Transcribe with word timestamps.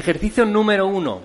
Ejercicio 0.00 0.46
número 0.46 0.86
uno. 0.86 1.20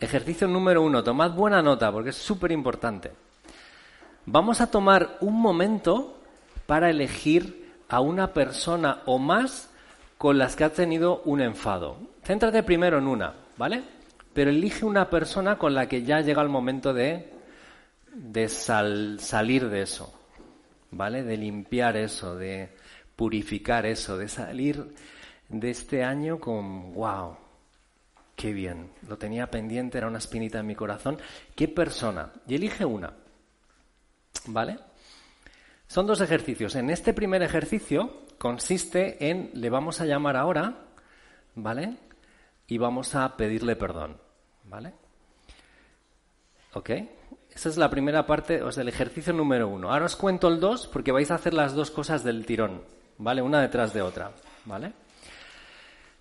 Ejercicio 0.00 0.48
número 0.48 0.82
uno. 0.82 1.04
Tomad 1.04 1.30
buena 1.30 1.62
nota 1.62 1.92
porque 1.92 2.10
es 2.10 2.16
súper 2.16 2.50
importante. 2.50 3.12
Vamos 4.26 4.60
a 4.60 4.68
tomar 4.68 5.16
un 5.20 5.40
momento 5.40 6.18
para 6.66 6.90
elegir 6.90 7.76
a 7.88 8.00
una 8.00 8.32
persona 8.32 9.02
o 9.06 9.20
más 9.20 9.70
con 10.18 10.36
las 10.36 10.56
que 10.56 10.64
has 10.64 10.72
tenido 10.72 11.22
un 11.24 11.40
enfado. 11.40 11.98
Céntrate 12.24 12.64
primero 12.64 12.98
en 12.98 13.06
una, 13.06 13.32
¿vale? 13.56 13.84
Pero 14.32 14.50
elige 14.50 14.84
una 14.84 15.08
persona 15.08 15.56
con 15.56 15.72
la 15.72 15.86
que 15.86 16.02
ya 16.02 16.20
llega 16.20 16.42
el 16.42 16.48
momento 16.48 16.92
de, 16.92 17.32
de 18.12 18.48
salir 18.48 19.68
de 19.68 19.82
eso, 19.82 20.12
¿vale? 20.90 21.22
De 21.22 21.36
limpiar 21.36 21.96
eso, 21.96 22.34
de 22.34 22.70
purificar 23.14 23.86
eso, 23.86 24.18
de 24.18 24.26
salir 24.26 24.84
de 25.60 25.70
este 25.70 26.04
año 26.04 26.38
con, 26.38 26.94
wow, 26.94 27.36
qué 28.36 28.52
bien, 28.52 28.90
lo 29.08 29.16
tenía 29.18 29.50
pendiente, 29.50 29.98
era 29.98 30.08
una 30.08 30.18
espinita 30.18 30.60
en 30.60 30.66
mi 30.66 30.74
corazón. 30.74 31.18
¿Qué 31.54 31.68
persona? 31.68 32.32
Y 32.46 32.56
elige 32.56 32.84
una, 32.84 33.12
¿vale? 34.46 34.78
Son 35.86 36.06
dos 36.06 36.20
ejercicios. 36.20 36.74
En 36.74 36.90
este 36.90 37.12
primer 37.12 37.42
ejercicio 37.42 38.24
consiste 38.38 39.30
en, 39.30 39.50
le 39.54 39.70
vamos 39.70 40.00
a 40.00 40.06
llamar 40.06 40.36
ahora, 40.36 40.86
¿vale? 41.54 41.96
Y 42.66 42.78
vamos 42.78 43.14
a 43.14 43.36
pedirle 43.36 43.76
perdón, 43.76 44.16
¿vale? 44.64 44.94
¿Ok? 46.72 46.90
Esa 47.54 47.68
es 47.68 47.76
la 47.76 47.88
primera 47.88 48.26
parte, 48.26 48.62
o 48.62 48.72
sea, 48.72 48.82
el 48.82 48.88
ejercicio 48.88 49.32
número 49.32 49.68
uno. 49.68 49.92
Ahora 49.92 50.06
os 50.06 50.16
cuento 50.16 50.48
el 50.48 50.58
dos 50.58 50.88
porque 50.88 51.12
vais 51.12 51.30
a 51.30 51.36
hacer 51.36 51.54
las 51.54 51.74
dos 51.74 51.92
cosas 51.92 52.24
del 52.24 52.44
tirón, 52.44 52.82
¿vale? 53.18 53.42
Una 53.42 53.60
detrás 53.60 53.94
de 53.94 54.02
otra, 54.02 54.32
¿vale? 54.64 54.92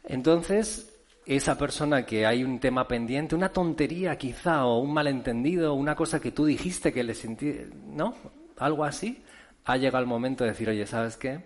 Entonces, 0.06 0.94
esa 1.26 1.58
persona 1.58 2.06
que 2.06 2.26
hay 2.26 2.44
un 2.44 2.60
tema 2.60 2.88
pendiente, 2.88 3.36
una 3.36 3.50
tontería 3.50 4.18
quizá, 4.18 4.66
o 4.66 4.80
un 4.80 4.94
malentendido, 4.94 5.74
una 5.74 5.96
cosa 5.96 6.20
que 6.20 6.32
tú 6.32 6.46
dijiste 6.46 6.92
que 6.92 7.04
le 7.04 7.14
sentí, 7.14 7.56
¿no? 7.88 8.16
Algo 8.58 8.84
así, 8.84 9.24
ha 9.66 9.78
llegado 9.78 10.04
el 10.04 10.10
momento 10.10 10.44
de 10.44 10.52
decir, 10.52 10.70
oye, 10.70 10.86
¿sabes 10.86 11.18
qué? 11.18 11.42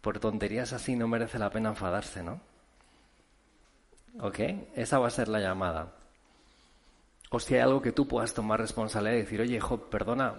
Por 0.00 0.18
tonterías 0.18 0.72
así 0.72 0.96
no 0.96 1.08
merece 1.08 1.38
la 1.38 1.50
pena 1.50 1.70
enfadarse, 1.70 2.22
¿no? 2.22 2.40
¿Ok? 4.20 4.40
Esa 4.74 4.98
va 4.98 5.08
a 5.08 5.10
ser 5.10 5.28
la 5.28 5.40
llamada. 5.40 5.92
O 7.30 7.40
si 7.40 7.54
hay 7.54 7.60
algo 7.60 7.80
que 7.80 7.92
tú 7.92 8.06
puedas 8.06 8.34
tomar 8.34 8.60
responsabilidad 8.60 9.16
y 9.16 9.22
decir, 9.22 9.40
oye, 9.40 9.56
hijo, 9.56 9.78
perdona 9.78 10.34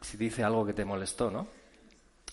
si 0.00 0.16
dice 0.16 0.44
algo 0.44 0.64
que 0.64 0.72
te 0.72 0.84
molestó, 0.84 1.30
¿no? 1.30 1.46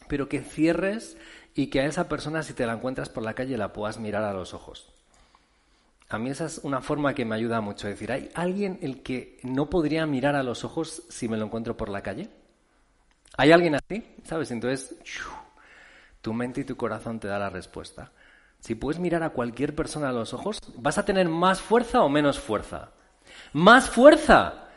Pero 0.07 0.29
que 0.29 0.41
cierres 0.41 1.17
y 1.55 1.67
que 1.67 1.81
a 1.81 1.85
esa 1.85 2.07
persona, 2.07 2.43
si 2.43 2.53
te 2.53 2.65
la 2.65 2.73
encuentras 2.73 3.09
por 3.09 3.23
la 3.23 3.33
calle, 3.33 3.57
la 3.57 3.73
puedas 3.73 3.99
mirar 3.99 4.23
a 4.23 4.33
los 4.33 4.53
ojos. 4.53 4.87
A 6.09 6.17
mí 6.17 6.29
esa 6.29 6.45
es 6.45 6.59
una 6.63 6.81
forma 6.81 7.13
que 7.13 7.25
me 7.25 7.35
ayuda 7.35 7.59
mucho. 7.59 7.87
Decir, 7.87 8.11
¿hay 8.11 8.29
alguien 8.33 8.79
el 8.81 9.03
que 9.03 9.39
no 9.43 9.69
podría 9.69 10.05
mirar 10.05 10.35
a 10.35 10.43
los 10.43 10.63
ojos 10.63 11.03
si 11.09 11.27
me 11.27 11.37
lo 11.37 11.45
encuentro 11.45 11.75
por 11.75 11.89
la 11.89 12.01
calle? 12.01 12.29
¿Hay 13.35 13.51
alguien 13.51 13.75
así? 13.75 14.03
¿Sabes? 14.23 14.51
Entonces, 14.51 14.95
tu 16.21 16.33
mente 16.33 16.61
y 16.61 16.63
tu 16.63 16.77
corazón 16.77 17.19
te 17.19 17.27
da 17.27 17.37
la 17.37 17.49
respuesta. 17.49 18.11
Si 18.59 18.75
puedes 18.75 18.99
mirar 18.99 19.23
a 19.23 19.31
cualquier 19.31 19.75
persona 19.75 20.09
a 20.09 20.13
los 20.13 20.33
ojos, 20.33 20.59
¿vas 20.77 20.97
a 20.97 21.05
tener 21.05 21.27
más 21.27 21.61
fuerza 21.61 22.01
o 22.01 22.09
menos 22.09 22.39
fuerza? 22.39 22.91
¡Más 23.53 23.89
fuerza! 23.89 24.67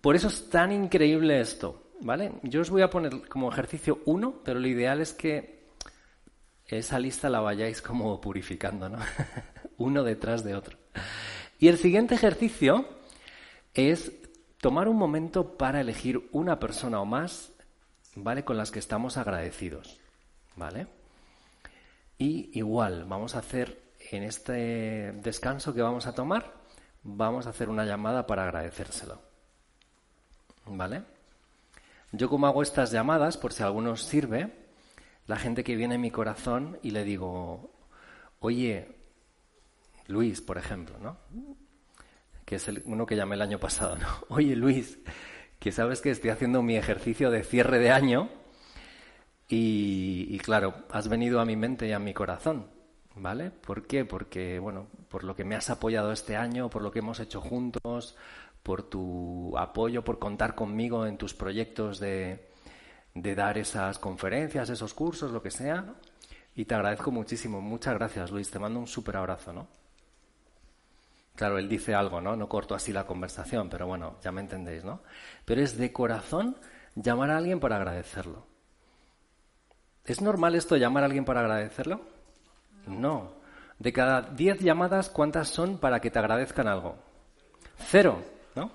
Por 0.00 0.16
eso 0.16 0.28
es 0.28 0.50
tan 0.50 0.72
increíble 0.72 1.40
esto, 1.40 1.83
¿vale? 2.04 2.32
Yo 2.42 2.60
os 2.60 2.68
voy 2.68 2.82
a 2.82 2.90
poner 2.90 3.26
como 3.28 3.50
ejercicio 3.50 4.00
uno, 4.04 4.42
pero 4.44 4.60
lo 4.60 4.68
ideal 4.68 5.00
es 5.00 5.14
que 5.14 5.64
esa 6.66 6.98
lista 6.98 7.30
la 7.30 7.40
vayáis 7.40 7.80
como 7.80 8.20
purificando, 8.20 8.90
¿no? 8.90 8.98
uno 9.78 10.04
detrás 10.04 10.44
de 10.44 10.54
otro. 10.54 10.76
Y 11.58 11.68
el 11.68 11.78
siguiente 11.78 12.14
ejercicio 12.14 12.86
es 13.72 14.12
tomar 14.60 14.88
un 14.88 14.96
momento 14.96 15.56
para 15.56 15.80
elegir 15.80 16.28
una 16.32 16.60
persona 16.60 17.00
o 17.00 17.06
más, 17.06 17.52
¿vale? 18.14 18.44
Con 18.44 18.58
las 18.58 18.70
que 18.70 18.80
estamos 18.80 19.16
agradecidos, 19.16 19.98
¿vale? 20.56 20.86
Y 22.18 22.50
igual, 22.58 23.06
vamos 23.06 23.34
a 23.34 23.38
hacer 23.38 23.82
en 24.10 24.24
este 24.24 25.12
descanso 25.22 25.72
que 25.72 25.80
vamos 25.80 26.06
a 26.06 26.14
tomar, 26.14 26.52
vamos 27.02 27.46
a 27.46 27.50
hacer 27.50 27.70
una 27.70 27.86
llamada 27.86 28.26
para 28.26 28.44
agradecérselo. 28.44 29.22
¿Vale? 30.66 31.13
Yo 32.16 32.28
como 32.28 32.46
hago 32.46 32.62
estas 32.62 32.90
llamadas, 32.90 33.36
por 33.36 33.52
si 33.52 33.62
a 33.62 33.66
alguno 33.66 33.92
os 33.92 34.04
sirve, 34.04 34.52
la 35.26 35.36
gente 35.36 35.64
que 35.64 35.76
viene 35.76 35.96
en 35.96 36.00
mi 36.00 36.10
corazón 36.10 36.78
y 36.82 36.90
le 36.90 37.04
digo, 37.04 37.70
oye, 38.40 38.88
Luis, 40.06 40.40
por 40.40 40.58
ejemplo, 40.58 40.96
¿no? 40.98 41.16
que 42.44 42.56
es 42.56 42.68
el, 42.68 42.82
uno 42.86 43.06
que 43.06 43.16
llamé 43.16 43.34
el 43.36 43.42
año 43.42 43.58
pasado, 43.58 43.96
¿no? 43.96 44.06
Oye, 44.28 44.56
Luis, 44.56 44.98
que 45.58 45.72
sabes 45.72 46.00
que 46.00 46.10
estoy 46.10 46.30
haciendo 46.30 46.62
mi 46.62 46.76
ejercicio 46.76 47.30
de 47.30 47.42
cierre 47.42 47.78
de 47.78 47.90
año 47.90 48.28
y, 49.48 50.36
claro, 50.38 50.74
has 50.90 51.08
venido 51.08 51.40
a 51.40 51.44
mi 51.44 51.54
mente 51.54 51.86
y 51.86 51.92
a 51.92 51.98
mi 51.98 52.12
corazón, 52.12 52.66
¿vale? 53.14 53.50
¿Por 53.50 53.86
qué? 53.86 54.04
Porque, 54.04 54.58
bueno, 54.58 54.88
por 55.08 55.22
lo 55.22 55.36
que 55.36 55.44
me 55.44 55.54
has 55.54 55.70
apoyado 55.70 56.10
este 56.12 56.36
año, 56.36 56.68
por 56.68 56.82
lo 56.82 56.90
que 56.90 56.98
hemos 56.98 57.20
hecho 57.20 57.40
juntos, 57.40 58.16
por 58.64 58.82
tu 58.82 59.56
apoyo, 59.56 60.02
por 60.02 60.18
contar 60.18 60.56
conmigo 60.56 61.06
en 61.06 61.16
tus 61.16 61.34
proyectos 61.34 62.00
de, 62.00 62.48
de 63.14 63.34
dar 63.36 63.58
esas 63.58 64.00
conferencias, 64.00 64.70
esos 64.70 64.92
cursos, 64.94 65.30
lo 65.30 65.40
que 65.40 65.52
sea. 65.52 65.94
Y 66.56 66.64
te 66.64 66.74
agradezco 66.74 67.12
muchísimo. 67.12 67.60
Muchas 67.60 67.94
gracias, 67.94 68.32
Luis. 68.32 68.50
Te 68.50 68.58
mando 68.58 68.80
un 68.80 68.88
súper 68.88 69.16
abrazo, 69.16 69.52
¿no? 69.52 69.68
Claro, 71.36 71.58
él 71.58 71.68
dice 71.68 71.94
algo, 71.94 72.20
¿no? 72.20 72.36
No 72.36 72.48
corto 72.48 72.74
así 72.74 72.92
la 72.92 73.06
conversación, 73.06 73.68
pero 73.68 73.86
bueno, 73.86 74.16
ya 74.22 74.32
me 74.32 74.40
entendéis, 74.40 74.84
¿no? 74.84 75.00
Pero 75.44 75.60
es 75.60 75.76
de 75.76 75.92
corazón 75.92 76.56
llamar 76.94 77.30
a 77.30 77.36
alguien 77.36 77.60
para 77.60 77.76
agradecerlo. 77.76 78.46
¿Es 80.04 80.20
normal 80.20 80.54
esto, 80.54 80.76
llamar 80.76 81.02
a 81.02 81.06
alguien 81.06 81.24
para 81.24 81.40
agradecerlo? 81.40 82.02
No. 82.86 83.32
De 83.78 83.92
cada 83.92 84.22
diez 84.22 84.60
llamadas, 84.60 85.10
¿cuántas 85.10 85.48
son 85.48 85.78
para 85.78 86.00
que 86.00 86.10
te 86.10 86.18
agradezcan 86.18 86.68
algo? 86.68 86.96
Cero, 87.78 88.22
¿no? 88.54 88.70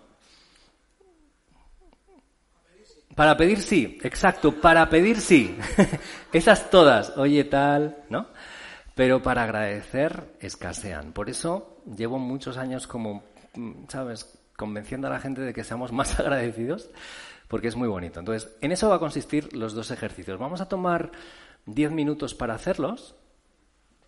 Para 3.19 3.35
pedir 3.35 3.61
sí, 3.61 3.97
exacto, 4.01 4.61
para 4.61 4.87
pedir 4.87 5.19
sí. 5.19 5.53
Esas 6.31 6.69
todas, 6.69 7.17
oye 7.17 7.43
tal, 7.43 8.05
¿no? 8.09 8.27
Pero 8.95 9.21
para 9.21 9.43
agradecer 9.43 10.37
escasean. 10.39 11.11
Por 11.11 11.29
eso 11.29 11.81
llevo 11.97 12.17
muchos 12.17 12.55
años 12.55 12.87
como, 12.87 13.23
¿sabes?, 13.89 14.39
convenciendo 14.55 15.07
a 15.07 15.09
la 15.09 15.19
gente 15.19 15.41
de 15.41 15.51
que 15.51 15.65
seamos 15.65 15.91
más 15.91 16.17
agradecidos, 16.21 16.91
porque 17.49 17.67
es 17.67 17.75
muy 17.75 17.89
bonito. 17.89 18.21
Entonces, 18.21 18.55
en 18.61 18.71
eso 18.71 18.87
va 18.87 18.95
a 18.95 18.99
consistir 18.99 19.53
los 19.53 19.73
dos 19.73 19.91
ejercicios. 19.91 20.39
Vamos 20.39 20.61
a 20.61 20.69
tomar 20.69 21.11
10 21.65 21.91
minutos 21.91 22.33
para 22.33 22.53
hacerlos, 22.53 23.15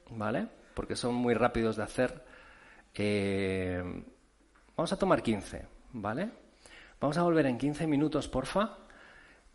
¿vale? 0.09 0.47
Porque 0.73 0.95
son 0.95 1.15
muy 1.15 1.33
rápidos 1.33 1.75
de 1.75 1.83
hacer. 1.83 2.23
Eh, 2.93 3.83
vamos 4.77 4.93
a 4.93 4.97
tomar 4.97 5.21
15, 5.21 5.65
¿vale? 5.91 6.29
Vamos 7.01 7.17
a 7.17 7.23
volver 7.23 7.47
en 7.47 7.57
15 7.57 7.87
minutos, 7.87 8.29
porfa. 8.29 8.77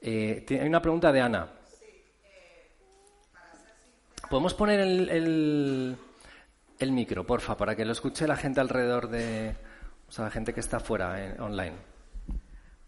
Eh, 0.01 0.45
hay 0.49 0.69
una 0.69 0.83
pregunta 0.83 1.13
de 1.13 1.21
Ana. 1.21 1.49
¿Podemos 4.29 4.55
poner 4.55 4.81
el, 4.81 5.97
el, 6.79 6.93
micro, 6.93 7.25
porfa, 7.25 7.57
para 7.57 7.77
que 7.77 7.85
lo 7.85 7.93
escuche 7.93 8.27
la 8.27 8.37
gente 8.37 8.61
alrededor 8.61 9.09
de. 9.09 9.57
O 10.09 10.13
sea, 10.13 10.25
la 10.25 10.31
gente 10.31 10.53
que 10.53 10.61
está 10.61 10.81
fuera, 10.81 11.25
eh, 11.25 11.37
online? 11.41 11.77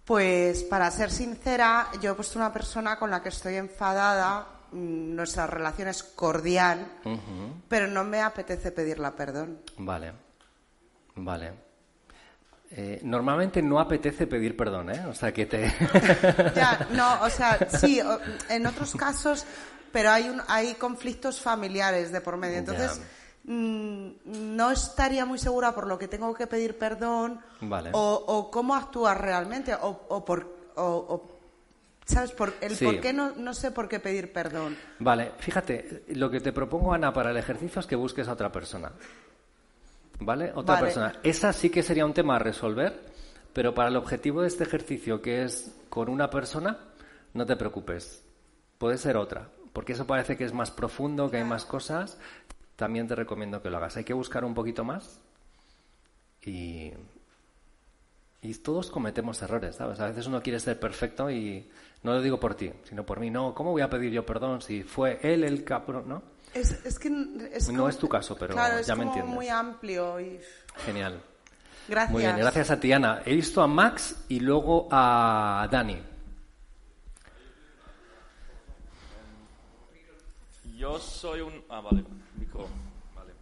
Pues 0.05 0.65
para 0.65 0.91
ser 0.91 1.11
sincera, 1.11 1.89
yo 2.01 2.13
he 2.13 2.15
puesto 2.15 2.39
una 2.39 2.53
persona 2.53 2.99
con 2.99 3.11
la 3.11 3.23
que 3.23 3.29
estoy 3.29 3.57
enfadada, 3.57 4.47
mm, 4.73 5.15
nuestra 5.15 5.47
relación 5.47 5.89
es 5.89 6.03
cordial, 6.03 6.87
pero 7.69 7.87
no 7.87 8.05
me 8.05 8.23
apetece 8.23 8.73
pedirla 8.73 9.15
perdón. 9.15 9.61
Vale, 9.77 10.13
vale. 11.15 11.68
Eh, 12.71 13.01
normalmente 13.03 13.63
no 13.63 13.81
apetece 13.81 14.27
pedir 14.27 14.57
perdón, 14.57 14.91
¿eh? 14.91 15.07
O 15.09 15.15
sea, 15.15 15.33
que 15.33 15.47
te... 15.47 15.73
ya, 16.55 16.87
no, 16.93 17.23
o 17.23 17.31
sea, 17.31 17.59
sí, 17.71 18.01
en 18.51 18.67
otros 18.67 18.95
casos 18.95 19.47
pero 19.93 20.11
hay, 20.11 20.29
un, 20.29 20.41
hay 20.49 20.75
conflictos 20.75 21.41
familiares 21.41 22.13
de 22.13 22.21
por 22.21 22.37
medio. 22.37 22.59
Entonces, 22.59 23.01
mm, 23.45 24.09
no 24.25 24.71
estaría 24.71 25.25
muy 25.25 25.39
segura 25.39 25.75
por 25.75 25.87
lo 25.87 25.99
que 25.99 26.09
tengo 26.09 26.35
que 26.35 26.47
pedir 26.47 26.79
perdón 26.79 27.41
o, 27.93 28.51
cómo 28.53 28.75
actúas 28.75 29.17
realmente 29.19 29.75
o, 29.81 30.25
por... 30.25 30.59
¿Sabes? 32.05 32.31
Por, 32.33 32.55
el 32.63 32.75
por 32.79 33.01
qué 33.01 33.13
no, 33.13 33.33
no 33.37 33.53
sé 33.53 33.71
por 33.71 33.87
qué 33.87 34.01
pedir 34.01 34.33
perdón. 34.33 34.79
Vale, 34.99 35.33
fíjate, 35.39 36.05
lo 36.15 36.31
que 36.31 36.41
te 36.41 36.53
propongo, 36.53 36.95
Ana, 36.95 37.13
para 37.13 37.33
el 37.33 37.37
ejercicio 37.37 37.81
es 37.81 37.87
que 37.87 37.97
busques 37.97 38.27
a 38.29 38.33
otra 38.33 38.51
persona. 38.51 38.93
¿Vale? 40.21 40.53
Otra 40.55 40.81
persona. 40.81 41.21
Esa 41.23 41.53
sí 41.53 41.71
que 41.71 41.83
sería 41.83 42.05
un 42.05 42.15
tema 42.15 42.37
a 42.37 42.39
resolver, 42.39 43.01
pero 43.53 43.75
para 43.75 43.89
el 43.89 43.97
objetivo 43.97 44.43
de 44.43 44.49
este 44.49 44.65
ejercicio, 44.65 45.23
que 45.23 45.45
es 45.45 45.77
con 45.89 46.09
una 46.09 46.29
persona, 46.31 46.79
no 47.35 47.47
te 47.47 47.57
preocupes. 47.57 48.25
Puede 48.79 48.99
ser 48.99 49.17
otra 49.17 49.49
porque 49.79 49.93
eso 49.93 50.09
parece 50.09 50.37
que 50.37 50.43
es 50.43 50.53
más 50.53 50.73
profundo, 50.73 51.31
que 51.31 51.37
hay 51.37 51.45
más 51.45 51.65
cosas. 51.65 52.19
también 52.75 53.07
te 53.07 53.15
recomiendo 53.15 53.63
que 53.63 53.71
lo 53.71 53.77
hagas. 53.77 53.97
Hay 53.97 54.03
que 54.03 54.13
buscar 54.13 54.45
un 54.45 54.53
poquito 54.53 54.85
más 54.85 55.21
y, 56.45 56.91
y 58.43 58.55
todos 58.55 58.91
cometemos 58.91 59.41
errores, 59.43 59.77
¿sabes? 59.77 60.01
A 60.01 60.09
veces 60.09 60.27
uno 60.27 60.43
quiere 60.43 60.59
ser 60.59 60.81
perfecto 60.81 61.31
y 61.31 61.71
no 62.03 62.13
lo 62.13 62.23
digo 62.23 62.41
por 62.41 62.57
ti, 62.57 62.73
sino 62.83 63.07
por 63.07 63.21
mí. 63.21 63.31
No, 63.31 63.55
¿cómo 63.55 63.71
voy 63.71 63.83
a 63.83 63.89
pedir 63.89 64.11
yo 64.11 64.27
perdón 64.27 64.63
si 64.63 64.83
fue 64.83 65.21
él 65.23 65.45
el 65.45 65.63
cabrón, 65.63 66.09
no? 66.09 66.23
Es, 66.55 66.99
que 66.99 67.11
no 67.11 67.89
es 67.89 67.99
tu 67.99 68.09
caso, 68.09 68.37
pero 68.37 68.55
ya 68.83 68.97
me 68.97 69.05
entiendes. 69.05 69.35
muy 69.35 69.49
amplio 69.49 70.21
y... 70.21 70.41
Genial. 70.85 71.23
Gracias. 71.89 72.13
Muy 72.13 72.23
bien, 72.23 72.37
gracias 72.37 72.71
a 72.71 72.79
Tiana. 72.79 73.23
He 73.25 73.35
visto 73.35 73.63
a 73.63 73.67
Max 73.67 74.25
y 74.29 74.41
luego 74.41 74.89
a 74.91 75.67
Dani. 75.71 76.03
Yo 80.77 80.99
soy 80.99 81.41
un... 81.41 81.65
Ah, 81.69 81.81
vale, 81.81 82.05
Vale. 83.15 83.33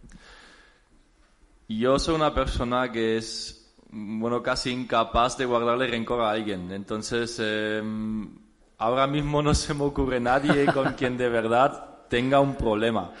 Yo 1.67 1.99
soy 1.99 2.15
una 2.15 2.33
persona 2.33 2.91
que 2.91 3.17
es, 3.17 3.75
bueno, 3.91 4.41
casi 4.41 4.71
incapaz 4.71 5.37
de 5.37 5.45
guardarle 5.45 5.87
rencor 5.87 6.21
a 6.21 6.31
alguien. 6.31 6.71
Entonces, 6.71 7.37
em, 7.39 8.33
ahora 8.77 9.07
mismo 9.07 9.41
no 9.41 9.53
se 9.53 9.73
me 9.73 9.83
ocurre 9.83 10.19
nadie 10.19 10.65
con 10.73 10.93
quien 10.93 11.17
de 11.17 11.29
verdad 11.29 11.96
tenga 12.09 12.39
un 12.39 12.55
problema. 12.55 13.11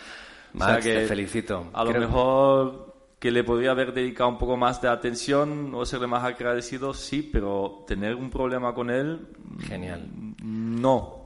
Max, 0.53 0.83
te 0.83 1.05
felicito. 1.05 1.69
A 1.73 1.83
lo 1.83 1.93
mejor 1.93 2.87
que 3.19 3.31
le 3.31 3.43
podría 3.43 3.71
haber 3.71 3.93
dedicado 3.93 4.29
un 4.29 4.37
poco 4.37 4.57
más 4.57 4.81
de 4.81 4.89
atención 4.89 5.73
o 5.73 5.85
serle 5.85 6.07
más 6.07 6.23
agradecido, 6.23 6.93
sí, 6.93 7.27
pero 7.31 7.83
tener 7.87 8.15
un 8.15 8.29
problema 8.29 8.73
con 8.73 8.89
él. 8.89 9.27
Genial. 9.67 10.07
No. 10.43 11.17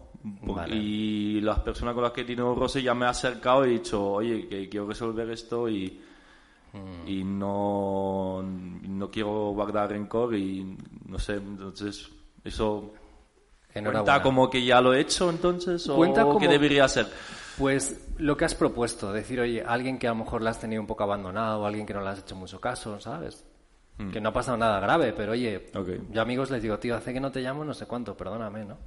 Y 0.70 1.42
las 1.42 1.60
personas 1.60 1.94
con 1.94 2.04
las 2.04 2.12
que 2.12 2.22
he 2.22 2.26
tenido 2.26 2.54
roce 2.54 2.82
ya 2.82 2.94
me 2.94 3.06
he 3.06 3.10
acercado 3.10 3.66
y 3.66 3.70
he 3.70 3.74
dicho, 3.74 4.12
oye, 4.12 4.48
que 4.48 4.70
quiero 4.70 4.88
resolver 4.88 5.30
esto 5.32 5.68
y, 5.68 6.00
mm. 6.74 7.08
y 7.08 7.24
no, 7.24 8.42
no 8.44 9.12
quiero 9.12 9.52
guardar 9.52 9.90
rencor 9.90 10.36
y 10.36 10.78
no 11.08 11.18
sé, 11.18 11.34
entonces 11.34 12.08
eso 12.44 12.94
cuenta 13.74 14.22
como 14.22 14.50
que 14.50 14.64
ya 14.64 14.82
lo 14.82 14.94
he 14.94 15.00
hecho 15.00 15.30
entonces 15.30 15.88
o 15.88 15.96
cuenta 15.96 16.24
como... 16.24 16.40
que 16.40 16.48
debería 16.48 16.88
ser. 16.88 17.08
Pues 17.58 18.08
lo 18.18 18.38
que 18.38 18.46
has 18.46 18.56
propuesto, 18.56 19.12
decir, 19.12 19.40
oye, 19.40 19.64
alguien 19.66 20.00
que 20.00 20.08
a 20.08 20.12
lo 20.12 20.18
mejor 20.18 20.42
la 20.42 20.52
has 20.52 20.60
tenido 20.60 20.82
un 20.82 20.88
poco 20.88 21.04
abandonado, 21.04 21.66
alguien 21.66 21.86
que 21.86 21.94
no 21.94 22.02
le 22.02 22.10
has 22.10 22.20
hecho 22.20 22.36
mucho 22.36 22.60
caso, 22.60 23.00
¿sabes? 23.00 23.46
Hmm. 23.98 24.12
Que 24.12 24.22
no 24.22 24.30
ha 24.30 24.34
pasado 24.34 24.58
nada 24.58 24.80
grave, 24.80 25.14
pero 25.14 25.34
oye, 25.34 25.70
yo 26.10 26.22
amigos 26.22 26.50
les 26.50 26.62
digo, 26.62 26.80
tío, 26.80 26.96
hace 26.96 27.14
que 27.14 27.20
no 27.20 27.32
te 27.32 27.42
llamo 27.42 27.66
no 27.66 27.74
sé 27.74 27.86
cuánto, 27.86 28.16
perdóname, 28.16 28.66
¿no? 28.66 28.78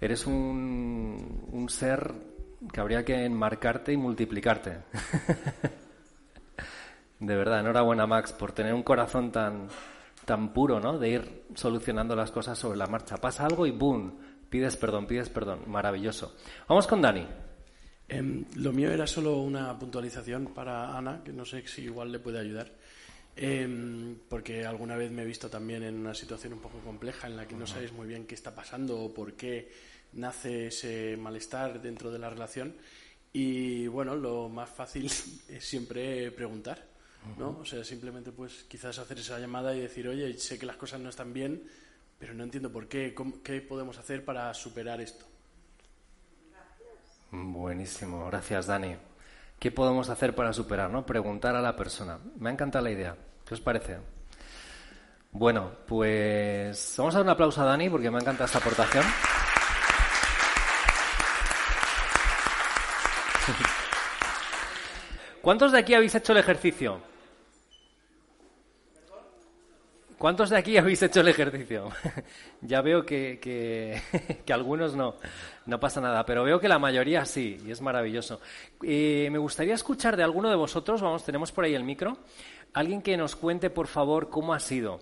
Eres 0.00 0.26
un, 0.26 1.46
un 1.52 1.68
ser 1.68 2.12
que 2.72 2.80
habría 2.80 3.04
que 3.04 3.24
enmarcarte 3.24 3.92
y 3.92 3.96
multiplicarte. 3.96 4.70
de 7.20 7.36
verdad, 7.36 7.60
enhorabuena 7.60 8.06
Max 8.06 8.32
por 8.32 8.52
tener 8.52 8.72
un 8.72 8.82
corazón 8.82 9.30
tan, 9.30 9.68
tan 10.24 10.52
puro, 10.52 10.80
¿no? 10.80 10.98
De 10.98 11.10
ir 11.10 11.44
solucionando 11.54 12.16
las 12.16 12.30
cosas 12.30 12.58
sobre 12.58 12.78
la 12.78 12.86
marcha. 12.86 13.18
Pasa 13.18 13.44
algo 13.44 13.66
y 13.66 13.70
¡boom! 13.70 14.18
Pides 14.50 14.76
perdón, 14.76 15.06
pides 15.06 15.28
perdón. 15.28 15.62
Maravilloso. 15.68 16.34
Vamos 16.68 16.86
con 16.86 17.00
Dani. 17.00 17.26
Em, 18.08 18.44
lo 18.56 18.72
mío 18.72 18.90
era 18.90 19.06
solo 19.06 19.36
una 19.38 19.78
puntualización 19.78 20.52
para 20.52 20.98
Ana, 20.98 21.22
que 21.24 21.32
no 21.32 21.44
sé 21.44 21.66
si 21.68 21.82
igual 21.82 22.10
le 22.10 22.18
puede 22.18 22.40
ayudar. 22.40 22.72
Em, 23.36 24.18
porque 24.28 24.66
alguna 24.66 24.96
vez 24.96 25.12
me 25.12 25.22
he 25.22 25.24
visto 25.24 25.48
también 25.48 25.84
en 25.84 25.94
una 25.94 26.14
situación 26.14 26.52
un 26.52 26.58
poco 26.58 26.80
compleja 26.80 27.28
en 27.28 27.36
la 27.36 27.46
que 27.46 27.54
no 27.54 27.66
sabéis 27.66 27.92
muy 27.92 28.08
bien 28.08 28.26
qué 28.26 28.34
está 28.34 28.52
pasando 28.52 28.98
o 28.98 29.14
por 29.14 29.34
qué 29.34 29.70
nace 30.14 30.66
ese 30.66 31.16
malestar 31.16 31.80
dentro 31.80 32.10
de 32.10 32.18
la 32.18 32.28
relación. 32.28 32.74
Y 33.32 33.86
bueno, 33.86 34.16
lo 34.16 34.48
más 34.48 34.68
fácil 34.68 35.06
es 35.48 35.64
siempre 35.64 36.32
preguntar, 36.32 36.84
¿no? 37.38 37.58
O 37.60 37.64
sea, 37.64 37.84
simplemente 37.84 38.32
pues 38.32 38.64
quizás 38.64 38.98
hacer 38.98 39.20
esa 39.20 39.38
llamada 39.38 39.74
y 39.74 39.80
decir, 39.80 40.08
oye, 40.08 40.36
sé 40.36 40.58
que 40.58 40.66
las 40.66 40.76
cosas 40.76 41.00
no 41.00 41.10
están 41.10 41.32
bien, 41.32 41.62
pero 42.20 42.34
no 42.34 42.44
entiendo 42.44 42.70
por 42.70 42.86
qué. 42.86 43.12
¿Qué 43.42 43.60
podemos 43.62 43.98
hacer 43.98 44.24
para 44.24 44.54
superar 44.54 45.00
esto? 45.00 45.26
Buenísimo, 47.32 48.26
gracias 48.26 48.66
Dani. 48.66 48.96
¿Qué 49.58 49.72
podemos 49.72 50.10
hacer 50.10 50.34
para 50.34 50.52
superar? 50.52 50.90
¿no? 50.90 51.06
Preguntar 51.06 51.56
a 51.56 51.62
la 51.62 51.74
persona. 51.74 52.18
Me 52.38 52.50
ha 52.50 52.52
encantado 52.52 52.84
la 52.84 52.90
idea. 52.90 53.16
¿Qué 53.46 53.54
os 53.54 53.60
parece? 53.60 53.96
Bueno, 55.32 55.70
pues 55.86 56.94
vamos 56.98 57.14
a 57.14 57.18
dar 57.18 57.24
un 57.24 57.30
aplauso 57.30 57.62
a 57.62 57.64
Dani 57.64 57.88
porque 57.88 58.10
me 58.10 58.18
ha 58.18 58.20
encantado 58.20 58.46
esta 58.46 58.58
aportación. 58.58 59.04
¿Cuántos 65.40 65.72
de 65.72 65.78
aquí 65.78 65.94
habéis 65.94 66.14
hecho 66.14 66.32
el 66.32 66.38
ejercicio? 66.38 67.00
¿Cuántos 70.20 70.50
de 70.50 70.58
aquí 70.58 70.76
habéis 70.76 71.02
hecho 71.02 71.22
el 71.22 71.28
ejercicio? 71.28 71.88
ya 72.60 72.82
veo 72.82 73.06
que, 73.06 74.02
algunos 74.52 74.94
no, 74.94 75.14
no 75.64 75.80
pasa 75.80 75.98
nada, 76.02 76.26
pero 76.26 76.44
veo 76.44 76.60
que 76.60 76.68
la 76.68 76.78
mayoría 76.78 77.24
sí, 77.24 77.56
y 77.64 77.70
es 77.70 77.80
maravilloso. 77.80 78.38
Eh, 78.82 79.30
me 79.32 79.38
gustaría 79.38 79.72
escuchar 79.72 80.18
de 80.18 80.22
alguno 80.22 80.50
de 80.50 80.56
vosotros, 80.56 81.00
vamos, 81.00 81.24
tenemos 81.24 81.52
por 81.52 81.64
ahí 81.64 81.74
el 81.74 81.84
micro, 81.84 82.18
alguien 82.74 83.00
que 83.00 83.16
nos 83.16 83.34
cuente, 83.34 83.70
por 83.70 83.86
favor, 83.86 84.28
cómo 84.28 84.52
ha 84.52 84.60
sido, 84.60 85.00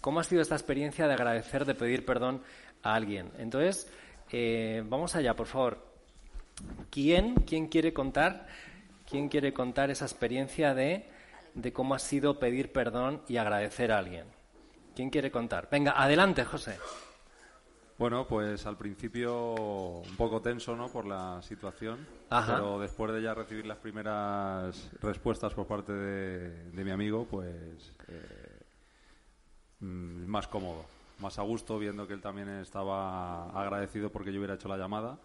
cómo 0.00 0.20
ha 0.20 0.22
sido 0.22 0.40
esta 0.40 0.54
experiencia 0.54 1.08
de 1.08 1.14
agradecer, 1.14 1.64
de 1.64 1.74
pedir 1.74 2.06
perdón 2.06 2.40
a 2.84 2.94
alguien. 2.94 3.32
Entonces, 3.38 3.92
eh, 4.30 4.84
vamos 4.86 5.16
allá, 5.16 5.34
por 5.34 5.48
favor. 5.48 5.84
¿Quién, 6.90 7.34
quién 7.34 7.66
quiere 7.66 7.92
contar, 7.92 8.46
quién 9.10 9.28
quiere 9.30 9.52
contar 9.52 9.90
esa 9.90 10.04
experiencia 10.04 10.74
de, 10.74 11.08
de 11.54 11.72
cómo 11.72 11.96
ha 11.96 11.98
sido 11.98 12.38
pedir 12.38 12.70
perdón 12.70 13.20
y 13.26 13.36
agradecer 13.38 13.90
a 13.90 13.98
alguien? 13.98 14.26
¿Quién 14.94 15.10
quiere 15.10 15.30
contar? 15.30 15.68
Venga, 15.70 15.92
adelante, 16.00 16.44
José. 16.44 16.78
Bueno, 18.00 18.26
pues 18.26 18.64
al 18.64 18.78
principio 18.78 19.52
un 19.54 20.16
poco 20.16 20.40
tenso, 20.40 20.74
¿no? 20.74 20.88
Por 20.88 21.04
la 21.04 21.42
situación, 21.42 21.98
pero 22.30 22.80
después 22.80 23.12
de 23.12 23.20
ya 23.20 23.34
recibir 23.34 23.66
las 23.66 23.76
primeras 23.76 24.90
respuestas 25.02 25.52
por 25.52 25.66
parte 25.66 25.92
de, 25.92 26.82
mi 26.82 26.90
amigo, 26.90 27.26
pues 27.30 27.92
eh, 28.08 28.62
mm, 29.80 30.24
más 30.24 30.48
cómodo, 30.48 30.86
más 31.18 31.38
a 31.38 31.42
gusto, 31.42 31.78
viendo 31.78 32.06
que 32.06 32.14
él 32.14 32.22
también 32.22 32.48
estaba 32.48 33.50
agradecido 33.50 34.10
porque 34.10 34.32
yo 34.32 34.38
hubiera 34.38 34.54
hecho 34.54 34.68
la 34.68 34.78
llamada 34.78 35.18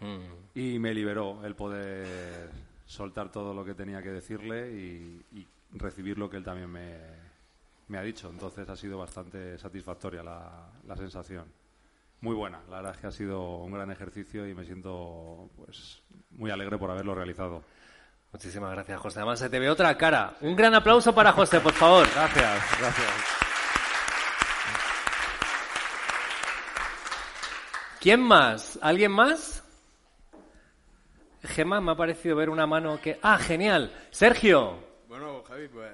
mm. 0.00 0.58
y 0.58 0.78
me 0.78 0.92
liberó 0.92 1.42
el 1.46 1.54
poder 1.54 2.50
soltar 2.84 3.32
todo 3.32 3.54
lo 3.54 3.64
que 3.64 3.72
tenía 3.72 4.02
que 4.02 4.10
decirle 4.10 4.70
y 4.70 5.46
recibir 5.72 6.18
lo 6.18 6.28
que 6.28 6.36
él 6.36 6.44
también 6.44 6.70
me, 6.70 6.98
me 7.88 7.98
ha 7.98 8.02
dicho. 8.02 8.28
Entonces 8.30 8.68
ha 8.68 8.76
sido 8.76 8.98
bastante 8.98 9.58
satisfactoria 9.58 10.22
la, 10.22 10.96
sensación. 10.96 11.44
Muy 12.20 12.34
buena. 12.34 12.60
La 12.70 12.76
verdad 12.76 12.94
es 12.94 13.00
que 13.00 13.06
ha 13.08 13.12
sido 13.12 13.56
un 13.58 13.72
gran 13.72 13.90
ejercicio 13.90 14.48
y 14.48 14.54
me 14.54 14.64
siento 14.64 15.50
pues 15.56 16.02
muy 16.30 16.50
alegre 16.50 16.78
por 16.78 16.90
haberlo 16.90 17.14
realizado. 17.14 17.62
Muchísimas 18.32 18.72
gracias, 18.72 19.00
José. 19.00 19.18
Además, 19.18 19.38
se 19.40 19.50
te 19.50 19.58
ve 19.58 19.68
otra 19.68 19.96
cara. 19.98 20.36
Un 20.40 20.56
gran 20.56 20.74
aplauso 20.74 21.14
para 21.14 21.32
José, 21.32 21.60
por 21.60 21.72
favor. 21.72 22.06
Gracias, 22.14 22.78
gracias. 22.78 23.12
¿Quién 28.00 28.20
más? 28.20 28.78
¿Alguien 28.82 29.12
más? 29.12 29.62
Gemma, 31.42 31.80
me 31.80 31.92
ha 31.92 31.96
parecido 31.96 32.36
ver 32.36 32.50
una 32.50 32.66
mano 32.66 33.00
que... 33.00 33.18
Ah, 33.22 33.38
genial. 33.38 33.92
Sergio. 34.10 34.78
Bueno, 35.08 35.42
Javi, 35.42 35.68
pues 35.68 35.90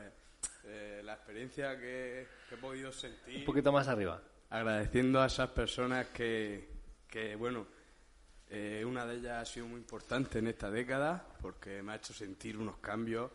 experiencia 1.15 1.79
que, 1.79 2.27
he 2.50 2.57
podido 2.57 2.93
sentir. 2.93 3.38
Un 3.38 3.45
poquito 3.45 3.73
más 3.73 3.88
arriba. 3.88 4.23
Agradeciendo 4.50 5.21
a 5.21 5.27
esas 5.27 5.50
personas 5.50 6.07
que, 6.09 6.69
que 7.09 7.37
bueno, 7.37 7.67
eh, 8.50 8.83
una 8.87 9.05
de 9.05 9.17
ellas 9.17 9.43
ha 9.43 9.45
sido 9.45 9.67
muy 9.67 9.81
importante 9.81 10.38
en 10.38 10.47
esta 10.47 10.71
década 10.71 11.27
porque 11.41 11.83
me 11.83 11.93
ha 11.93 11.97
hecho 11.97 12.15
sentir 12.15 12.57
unos 12.57 12.79
cambios, 12.79 13.31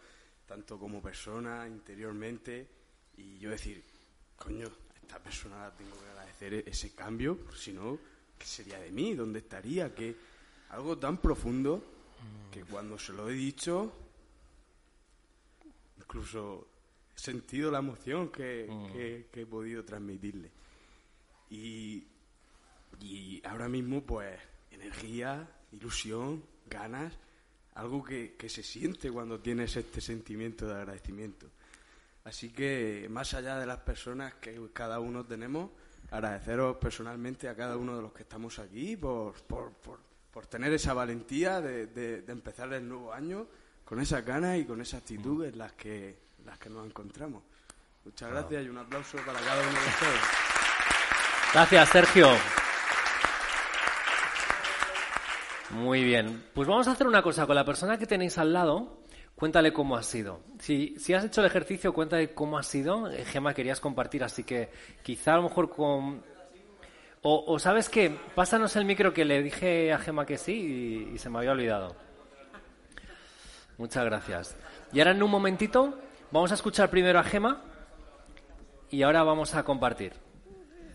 tanto 0.47 0.79
como 0.79 1.01
persona, 1.01 1.67
interiormente, 1.67 2.67
y 3.17 3.37
yo 3.37 3.51
decir, 3.51 3.83
coño, 4.35 4.67
a 4.67 4.97
esta 4.99 5.19
persona 5.19 5.71
tengo 5.77 5.95
que 5.99 6.09
agradecer 6.09 6.67
ese 6.67 6.95
cambio, 6.95 7.37
si 7.55 7.73
no, 7.73 7.99
¿qué 8.37 8.45
sería 8.45 8.79
de 8.79 8.91
mí? 8.91 9.13
¿Dónde 9.13 9.39
estaría? 9.39 9.93
Que 9.93 10.15
algo 10.69 10.97
tan 10.97 11.17
profundo 11.17 11.83
que 12.51 12.63
cuando 12.63 12.97
se 12.97 13.13
lo 13.13 13.29
he 13.29 13.33
dicho, 13.33 13.93
incluso 15.97 16.67
sentido 17.15 17.71
la 17.71 17.79
emoción 17.79 18.25
mm. 18.25 18.31
que, 18.31 19.27
he 19.33 19.45
podido 19.45 19.83
transmitirle. 19.83 20.51
Y, 21.49 22.07
y, 22.99 23.41
ahora 23.45 23.67
mismo, 23.67 24.01
pues, 24.01 24.39
energía, 24.71 25.47
ilusión, 25.71 26.43
ganas, 26.69 27.13
algo 27.75 28.03
que, 28.03 28.35
que, 28.35 28.49
se 28.49 28.63
siente 28.63 29.11
cuando 29.11 29.39
tienes 29.39 29.75
este 29.75 30.01
sentimiento 30.01 30.67
de 30.67 30.75
agradecimiento. 30.75 31.47
Así 32.23 32.51
que, 32.51 33.07
más 33.09 33.33
allá 33.33 33.57
de 33.57 33.65
las 33.65 33.79
personas 33.79 34.35
que 34.35 34.59
cada 34.73 34.99
uno 34.99 35.25
tenemos, 35.25 35.71
agradeceros 36.11 36.77
personalmente 36.77 37.49
a 37.49 37.55
cada 37.55 37.75
uno 37.75 37.95
de 37.95 38.01
los 38.01 38.13
que 38.13 38.23
estamos 38.23 38.59
aquí 38.59 38.95
por, 38.95 39.33
por, 39.43 39.71
por, 39.73 39.99
por 40.31 40.45
tener 40.45 40.71
esa 40.73 40.93
valentía 40.93 41.59
de, 41.59 41.87
de, 41.87 42.31
empezar 42.31 42.71
el 42.73 42.87
nuevo 42.87 43.11
año 43.11 43.47
con 43.83 43.99
esa 43.99 44.21
ganas 44.21 44.59
y 44.59 44.65
con 44.65 44.79
esa 44.79 44.97
actitud 44.97 45.43
en 45.43 45.57
las 45.57 45.73
que, 45.73 46.17
las 46.45 46.57
que 46.57 46.69
nos 46.69 46.85
encontramos. 46.85 47.43
Muchas 48.05 48.31
gracias 48.31 48.65
y 48.65 48.69
un 48.69 48.77
aplauso 48.77 49.17
para 49.25 49.39
cada 49.39 49.61
uno 49.61 49.71
de 49.71 49.87
ustedes. 49.87 50.21
Gracias, 51.53 51.89
Sergio. 51.89 52.27
Muy 55.71 56.03
bien. 56.03 56.43
Pues 56.53 56.67
vamos 56.67 56.87
a 56.87 56.91
hacer 56.91 57.07
una 57.07 57.21
cosa. 57.21 57.45
Con 57.45 57.55
la 57.55 57.63
persona 57.65 57.97
que 57.97 58.05
tenéis 58.05 58.37
al 58.37 58.51
lado, 58.51 59.03
cuéntale 59.35 59.71
cómo 59.71 59.95
ha 59.95 60.03
sido. 60.03 60.41
Si, 60.59 60.95
si 60.99 61.13
has 61.13 61.23
hecho 61.23 61.41
el 61.41 61.47
ejercicio, 61.47 61.93
cuéntale 61.93 62.33
cómo 62.33 62.57
ha 62.57 62.63
sido. 62.63 63.09
Eh, 63.09 63.23
Gema, 63.23 63.53
querías 63.53 63.79
compartir, 63.79 64.23
así 64.23 64.43
que 64.43 64.69
quizá 65.01 65.33
a 65.33 65.37
lo 65.37 65.43
mejor 65.43 65.69
con... 65.69 66.23
O, 67.25 67.57
sabes 67.57 67.87
qué, 67.87 68.13
pásanos 68.35 68.75
el 68.75 68.83
micro 68.83 69.13
que 69.13 69.23
le 69.23 69.41
dije 69.41 69.93
a 69.93 69.97
Gema 69.97 70.25
que 70.25 70.37
sí 70.37 71.07
y, 71.09 71.15
y 71.15 71.17
se 71.17 71.29
me 71.29 71.37
había 71.37 71.51
olvidado. 71.51 71.95
Muchas 73.77 74.03
gracias. 74.03 74.57
Y 74.91 74.99
ahora 74.99 75.11
en 75.11 75.23
un 75.23 75.31
momentito 75.31 75.97
vamos 76.33 76.51
a 76.51 76.55
escuchar 76.55 76.89
primero 76.89 77.19
a 77.19 77.23
Gema 77.23 77.61
y 78.89 79.03
ahora 79.03 79.23
vamos 79.23 79.53
a 79.53 79.63
compartir. 79.63 80.13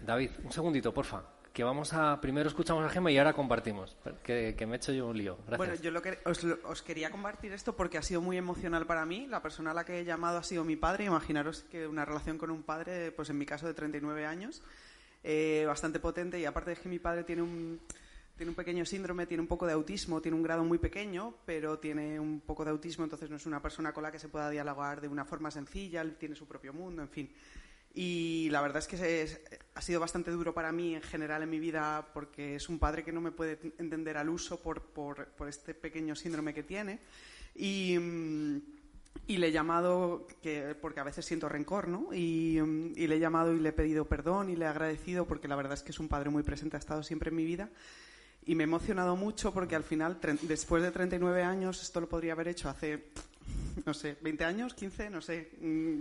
David, 0.05 0.31
un 0.43 0.53
segundito, 0.53 0.93
porfa. 0.93 1.23
Que 1.53 1.65
vamos 1.65 1.93
a. 1.93 2.21
Primero 2.21 2.49
escuchamos 2.49 2.85
a 2.85 2.89
Gema 2.89 3.11
y 3.11 3.19
ahora 3.19 3.33
compartimos. 3.33 3.97
Que, 4.23 4.55
me 4.67 4.75
he 4.75 4.77
hecho 4.77 4.93
yo 4.93 5.07
un 5.07 5.17
lío. 5.17 5.37
Gracias. 5.47 5.59
Bueno, 5.59 5.75
yo 5.77 5.91
lo 5.91 6.03
que, 6.03 6.19
os, 6.25 6.83
quería 6.83 7.11
compartir 7.11 7.53
esto 7.53 7.75
porque 7.75 7.99
ha 7.99 8.03
sido 8.03 8.21
muy 8.21 8.37
emocional 8.37 8.87
para 8.87 9.07
mí. 9.07 9.27
La 9.27 9.41
persona 9.41 9.71
a 9.71 9.75
la 9.75 9.85
que 9.85 10.01
he 10.01 10.05
llamado 10.05 10.39
ha 10.39 10.43
sido 10.43 10.65
mi 10.65 10.77
padre. 10.77 11.05
Imaginaros 11.05 11.65
que 11.71 11.87
una 11.87 12.05
relación 12.05 12.37
con 12.37 12.51
un 12.51 12.63
padre, 12.63 13.13
pues 13.13 13.31
en 13.31 13.39
mi 13.39 13.47
caso 13.47 13.67
de 13.67 13.75
39 13.75 14.27
años, 14.27 14.63
eh, 15.25 15.65
bastante 15.67 16.01
potente. 16.01 16.39
Y 16.39 16.45
aparte 16.45 16.71
de 16.71 16.77
que 16.77 16.89
mi 16.89 16.99
padre 16.99 17.25
tiene 17.25 17.43
un 17.43 17.81
tiene 18.39 18.51
un 18.51 18.57
pequeño 18.57 18.87
síndrome, 18.87 19.27
tiene 19.27 19.41
un 19.41 19.49
poco 19.49 19.67
de 19.67 19.73
autismo, 19.73 20.23
tiene 20.23 20.37
un 20.37 20.45
grado 20.45 20.63
muy 20.63 20.79
pequeño, 20.79 21.35
pero 21.45 21.81
tiene 21.81 22.21
un 22.21 22.41
poco 22.41 22.65
de 22.65 22.71
autismo, 22.71 23.03
entonces 23.03 23.29
no 23.29 23.37
es 23.37 23.47
una 23.47 23.61
persona 23.61 23.93
con 23.93 24.05
la 24.05 24.13
que 24.13 24.21
se 24.21 24.29
pueda 24.29 24.49
dialogar 24.49 25.01
de 25.01 25.09
una 25.09 25.25
forma 25.25 25.51
sencilla, 25.51 26.09
tiene 26.17 26.37
su 26.37 26.47
propio 26.47 26.73
mundo, 26.73 27.03
en 27.03 27.09
fin. 27.09 27.31
Y 27.95 28.49
la 28.51 28.61
verdad 28.61 28.79
es 28.79 28.87
que 28.87 29.29
ha 29.75 29.83
sido 29.83 29.99
bastante 29.99 30.31
duro 30.31 30.55
para 30.55 30.71
mí 30.71 30.95
en 30.95 31.03
general 31.03 31.43
en 31.43 31.51
mi 31.51 31.59
vida 31.59 32.11
porque 32.15 32.55
es 32.55 32.69
un 32.69 32.79
padre 32.79 33.03
que 33.03 33.11
no 33.11 33.21
me 33.21 33.33
puede 33.33 33.59
entender 33.79 34.17
al 34.19 34.29
uso 34.29 34.63
por, 34.63 34.83
por, 34.83 35.49
este 35.49 35.75
pequeño 35.75 36.15
síndrome 36.15 36.55
que 36.55 36.63
tiene. 36.63 37.01
Y, 37.57 37.97
y, 39.27 39.37
le 39.37 39.49
he 39.49 39.53
llamado, 39.53 40.29
que, 40.41 40.77
porque 40.81 41.01
a 41.01 41.05
veces 41.05 41.25
siento 41.25 41.49
rencor, 41.49 41.89
¿no? 41.89 42.15
Y, 42.15 42.61
y, 42.95 43.07
le 43.09 43.17
he 43.17 43.19
llamado 43.19 43.53
y 43.53 43.59
le 43.59 43.71
he 43.71 43.73
pedido 43.73 44.05
perdón 44.05 44.49
y 44.49 44.55
le 44.55 44.67
he 44.67 44.69
agradecido 44.69 45.27
porque 45.27 45.49
la 45.49 45.57
verdad 45.57 45.73
es 45.73 45.83
que 45.83 45.91
es 45.91 45.99
un 45.99 46.07
padre 46.07 46.31
muy 46.31 46.45
presente, 46.45 46.77
ha 46.77 46.79
estado 46.79 47.03
siempre 47.03 47.31
en 47.31 47.37
mi 47.37 47.45
vida. 47.45 47.69
Y 48.49 48.55
me 48.55 48.63
he 48.63 48.65
emocionado 48.65 49.15
mucho 49.15 49.53
porque 49.53 49.77
al 49.77 49.85
final, 49.85 50.19
después 50.41 50.83
de 50.83 50.91
39 50.91 51.43
años, 51.43 51.83
esto 51.83 52.01
lo 52.01 52.09
podría 52.09 52.33
haber 52.33 52.49
hecho 52.49 52.71
hace, 52.71 53.11
no 53.85 53.93
sé, 53.93 54.17
20 54.23 54.43
años, 54.43 54.73
15, 54.73 55.11
no 55.11 55.21
sé, 55.21 55.51
mm, 55.61 56.01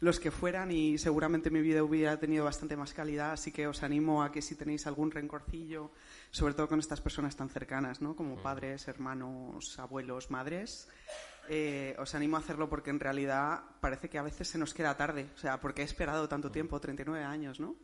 los 0.00 0.18
que 0.18 0.32
fueran 0.32 0.72
y 0.72 0.98
seguramente 0.98 1.50
mi 1.50 1.60
vida 1.60 1.84
hubiera 1.84 2.18
tenido 2.18 2.44
bastante 2.44 2.76
más 2.76 2.92
calidad, 2.92 3.30
así 3.30 3.52
que 3.52 3.68
os 3.68 3.84
animo 3.84 4.24
a 4.24 4.32
que 4.32 4.42
si 4.42 4.56
tenéis 4.56 4.88
algún 4.88 5.12
rencorcillo, 5.12 5.92
sobre 6.32 6.54
todo 6.54 6.66
con 6.68 6.80
estas 6.80 7.00
personas 7.00 7.36
tan 7.36 7.48
cercanas, 7.48 8.02
¿no? 8.02 8.16
como 8.16 8.34
mm. 8.34 8.42
padres, 8.42 8.88
hermanos, 8.88 9.78
abuelos, 9.78 10.32
madres, 10.32 10.88
eh, 11.48 11.94
os 11.96 12.12
animo 12.16 12.38
a 12.38 12.40
hacerlo 12.40 12.68
porque 12.68 12.90
en 12.90 12.98
realidad 12.98 13.60
parece 13.80 14.10
que 14.10 14.18
a 14.18 14.22
veces 14.22 14.48
se 14.48 14.58
nos 14.58 14.74
queda 14.74 14.96
tarde, 14.96 15.28
o 15.36 15.38
sea, 15.38 15.60
porque 15.60 15.82
he 15.82 15.84
esperado 15.84 16.28
tanto 16.28 16.50
tiempo, 16.50 16.80
39 16.80 17.24
años, 17.24 17.60
¿no? 17.60 17.76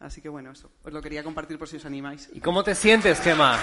Así 0.00 0.22
que 0.22 0.30
bueno, 0.30 0.50
eso, 0.50 0.72
os 0.82 0.92
lo 0.92 1.02
quería 1.02 1.22
compartir 1.22 1.58
por 1.58 1.68
si 1.68 1.76
os 1.76 1.84
animáis. 1.84 2.30
¿Y 2.32 2.40
cómo 2.40 2.64
te 2.64 2.74
sientes, 2.74 3.20
Gemma? 3.20 3.58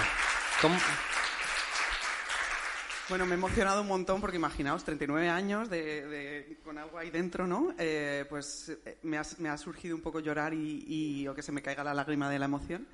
Bueno, 3.08 3.26
me 3.26 3.32
he 3.32 3.34
emocionado 3.34 3.80
un 3.80 3.88
montón 3.88 4.20
porque 4.20 4.36
imaginaos, 4.36 4.84
39 4.84 5.28
años 5.28 5.68
de, 5.68 6.58
con 6.62 6.78
algo 6.78 6.96
ahí 6.96 7.10
dentro, 7.10 7.46
¿no? 7.46 7.74
Eh, 7.78 8.24
pues 8.28 8.68
eh, 8.84 8.98
me 9.02 9.18
ha, 9.18 9.56
surgido 9.56 9.96
un 9.96 10.02
poco 10.02 10.20
llorar 10.20 10.54
y, 10.54 11.26
o 11.26 11.34
que 11.34 11.42
se 11.42 11.50
me 11.50 11.62
caiga 11.62 11.82
la 11.82 11.94
lágrima 11.94 12.30
de 12.30 12.38
la 12.38 12.44
emoción. 12.44 12.86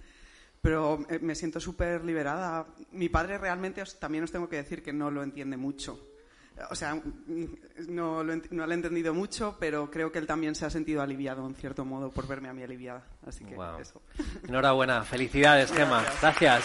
Pero 0.63 1.05
eh, 1.11 1.19
me 1.21 1.35
siento 1.35 1.61
súper 1.61 2.03
liberada. 2.03 2.67
Mi 2.93 3.11
padre 3.11 3.37
realmente, 3.37 3.83
también 3.99 4.25
os 4.25 4.33
tengo 4.33 4.49
que 4.49 4.57
decir 4.57 4.83
que 4.83 4.93
no 4.93 5.11
lo 5.11 5.23
entiende 5.23 5.59
mucho. 5.59 6.14
O 6.71 6.75
sea, 6.75 7.01
no 7.89 8.23
lo, 8.23 8.37
no 8.51 8.67
lo 8.67 8.73
he 8.73 8.75
entendido 8.75 9.13
mucho, 9.13 9.57
pero 9.59 9.91
creo 9.91 10.13
que 10.13 10.21
él 10.21 10.27
también 10.27 10.55
se 10.55 10.65
ha 10.65 10.71
sentido 10.71 11.03
aliviado, 11.03 11.45
en 11.47 11.55
cierto 11.55 11.85
modo, 11.85 12.11
por 12.11 12.29
verme 12.29 12.49
a 12.49 12.53
mí 12.53 12.63
aliviada. 12.63 13.03
Así 13.27 13.45
que 13.45 13.57
eso. 13.81 14.01
Enhorabuena. 14.49 15.03
Felicidades, 15.03 15.73
Gemma. 15.73 16.05
Gracias. 16.21 16.65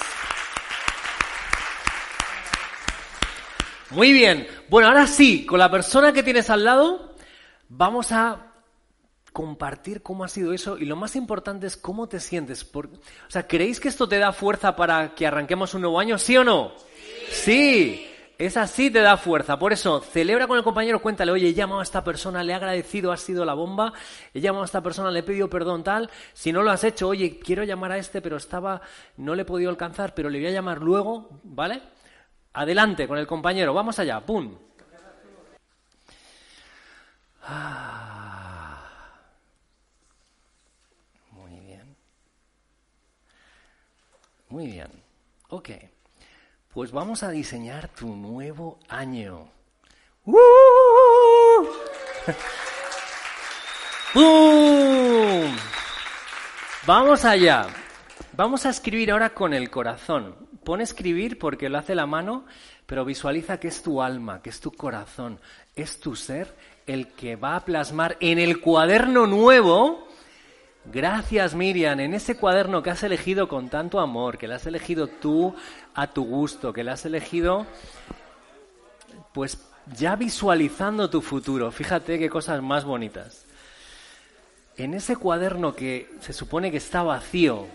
Muy 3.91 4.13
bien. 4.13 4.47
Bueno, 4.69 4.89
ahora 4.89 5.07
sí, 5.07 5.45
con 5.45 5.57
la 5.57 5.71
persona 5.71 6.13
que 6.13 6.21
tienes 6.21 6.51
al 6.51 6.63
lado, 6.63 7.15
vamos 7.69 8.11
a 8.11 8.45
compartir 9.33 10.03
cómo 10.03 10.23
ha 10.23 10.27
sido 10.27 10.53
eso 10.53 10.77
y 10.77 10.85
lo 10.85 10.95
más 10.95 11.15
importante 11.15 11.65
es 11.65 11.77
cómo 11.77 12.07
te 12.07 12.19
sientes. 12.19 12.63
o 12.73 12.83
sea, 13.27 13.47
¿creéis 13.47 13.79
que 13.79 13.87
esto 13.87 14.07
te 14.07 14.19
da 14.19 14.33
fuerza 14.33 14.75
para 14.75 15.15
que 15.15 15.25
arranquemos 15.25 15.73
un 15.73 15.81
nuevo 15.81 15.99
año? 15.99 16.19
¿Sí 16.19 16.37
o 16.37 16.43
no? 16.43 16.73
Sí. 17.31 18.08
Es 18.39 18.55
así, 18.55 18.89
te 18.89 19.01
da 19.01 19.17
fuerza. 19.17 19.59
Por 19.59 19.73
eso, 19.73 19.99
celebra 19.99 20.47
con 20.47 20.57
el 20.57 20.63
compañero, 20.63 21.01
cuéntale, 21.01 21.29
oye, 21.33 21.49
he 21.49 21.53
llamado 21.53 21.81
a 21.81 21.83
esta 21.83 22.05
persona, 22.05 22.41
le 22.41 22.53
he 22.53 22.55
agradecido, 22.55 23.11
ha 23.11 23.17
sido 23.17 23.43
la 23.43 23.53
bomba, 23.53 23.91
he 24.33 24.39
llamado 24.39 24.61
a 24.63 24.65
esta 24.65 24.81
persona, 24.81 25.11
le 25.11 25.19
he 25.19 25.23
pedido 25.23 25.49
perdón, 25.49 25.83
tal. 25.83 26.09
Si 26.33 26.53
no 26.53 26.63
lo 26.63 26.71
has 26.71 26.85
hecho, 26.85 27.09
oye, 27.09 27.37
quiero 27.37 27.65
llamar 27.65 27.91
a 27.91 27.97
este, 27.97 28.21
pero 28.21 28.37
estaba, 28.37 28.81
no 29.17 29.35
le 29.35 29.41
he 29.41 29.45
podido 29.45 29.69
alcanzar, 29.69 30.13
pero 30.15 30.29
le 30.29 30.39
voy 30.39 30.47
a 30.47 30.51
llamar 30.51 30.79
luego, 30.81 31.41
¿vale? 31.43 31.81
Adelante 32.53 33.09
con 33.09 33.17
el 33.17 33.27
compañero, 33.27 33.73
vamos 33.73 33.99
allá, 33.99 34.21
¡pum! 34.21 34.55
Ah. 37.43 39.19
Muy 41.31 41.59
bien. 41.59 41.97
Muy 44.47 44.67
bien. 44.67 44.87
Ok. 45.49 45.69
Pues 46.73 46.91
vamos 46.91 47.23
a 47.23 47.29
diseñar 47.29 47.87
tu 47.89 48.15
nuevo 48.15 48.79
año. 48.87 49.49
¡Uh! 50.25 50.37
¡Pum! 54.13 55.55
Vamos 56.85 57.25
allá. 57.25 57.67
Vamos 58.33 58.65
a 58.65 58.69
escribir 58.69 59.11
ahora 59.11 59.31
con 59.31 59.53
el 59.53 59.69
corazón 59.69 60.49
pone 60.69 60.83
escribir 60.83 61.39
porque 61.39 61.67
lo 61.67 61.77
hace 61.77 61.95
la 61.95 62.05
mano, 62.05 62.45
pero 62.85 63.05
visualiza 63.05 63.59
que 63.59 63.69
es 63.69 63.81
tu 63.81 64.03
alma, 64.03 64.41
que 64.43 64.51
es 64.51 64.59
tu 64.59 64.71
corazón, 64.71 65.39
es 65.75 65.99
tu 65.99 66.15
ser 66.15 66.55
el 66.85 67.07
que 67.07 67.35
va 67.35 67.55
a 67.55 67.65
plasmar 67.65 68.17
en 68.19 68.37
el 68.37 68.61
cuaderno 68.61 69.25
nuevo. 69.25 70.07
Gracias 70.85 71.55
Miriam, 71.55 71.99
en 71.99 72.13
ese 72.13 72.37
cuaderno 72.37 72.81
que 72.81 72.89
has 72.89 73.01
elegido 73.03 73.47
con 73.47 73.69
tanto 73.69 73.99
amor, 73.99 74.37
que 74.37 74.47
lo 74.47 74.53
has 74.53 74.65
elegido 74.67 75.07
tú 75.07 75.55
a 76.01 76.07
tu 76.07 76.23
gusto, 76.23 76.71
que 76.71 76.83
lo 76.83 76.91
has 76.91 77.05
elegido 77.05 77.65
pues 79.33 79.57
ya 79.95 80.15
visualizando 80.15 81.09
tu 81.09 81.21
futuro. 81.21 81.71
Fíjate 81.71 82.19
qué 82.19 82.29
cosas 82.29 82.61
más 82.61 82.85
bonitas. 82.85 83.45
En 84.77 84.93
ese 84.93 85.17
cuaderno 85.17 85.75
que 85.75 86.09
se 86.21 86.33
supone 86.33 86.71
que 86.71 86.77
está 86.77 87.03
vacío, 87.03 87.67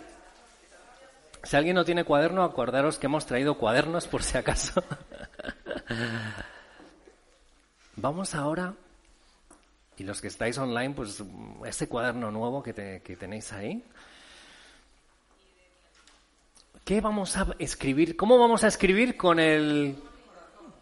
si 1.43 1.57
alguien 1.57 1.76
no 1.76 1.85
tiene 1.85 2.04
cuaderno, 2.04 2.43
acordaros 2.43 2.99
que 2.99 3.07
hemos 3.07 3.26
traído 3.26 3.57
cuadernos 3.57 4.07
por 4.07 4.23
si 4.23 4.38
acaso. 4.38 4.83
Vamos 7.97 8.35
ahora, 8.35 8.75
y 9.97 10.04
los 10.04 10.21
que 10.21 10.28
estáis 10.28 10.59
online, 10.59 10.95
pues 10.95 11.23
ese 11.64 11.88
cuaderno 11.88 12.31
nuevo 12.31 12.62
que, 12.62 13.02
que 13.04 13.16
tenéis 13.16 13.52
ahí. 13.52 13.85
¿Qué 16.84 17.00
vamos 17.00 17.34
a 17.38 17.46
escribir? 17.58 18.14
¿Cómo 18.14 18.38
vamos 18.38 18.62
a 18.62 18.66
escribir 18.66 19.16
con 19.16 19.40
el 19.40 19.96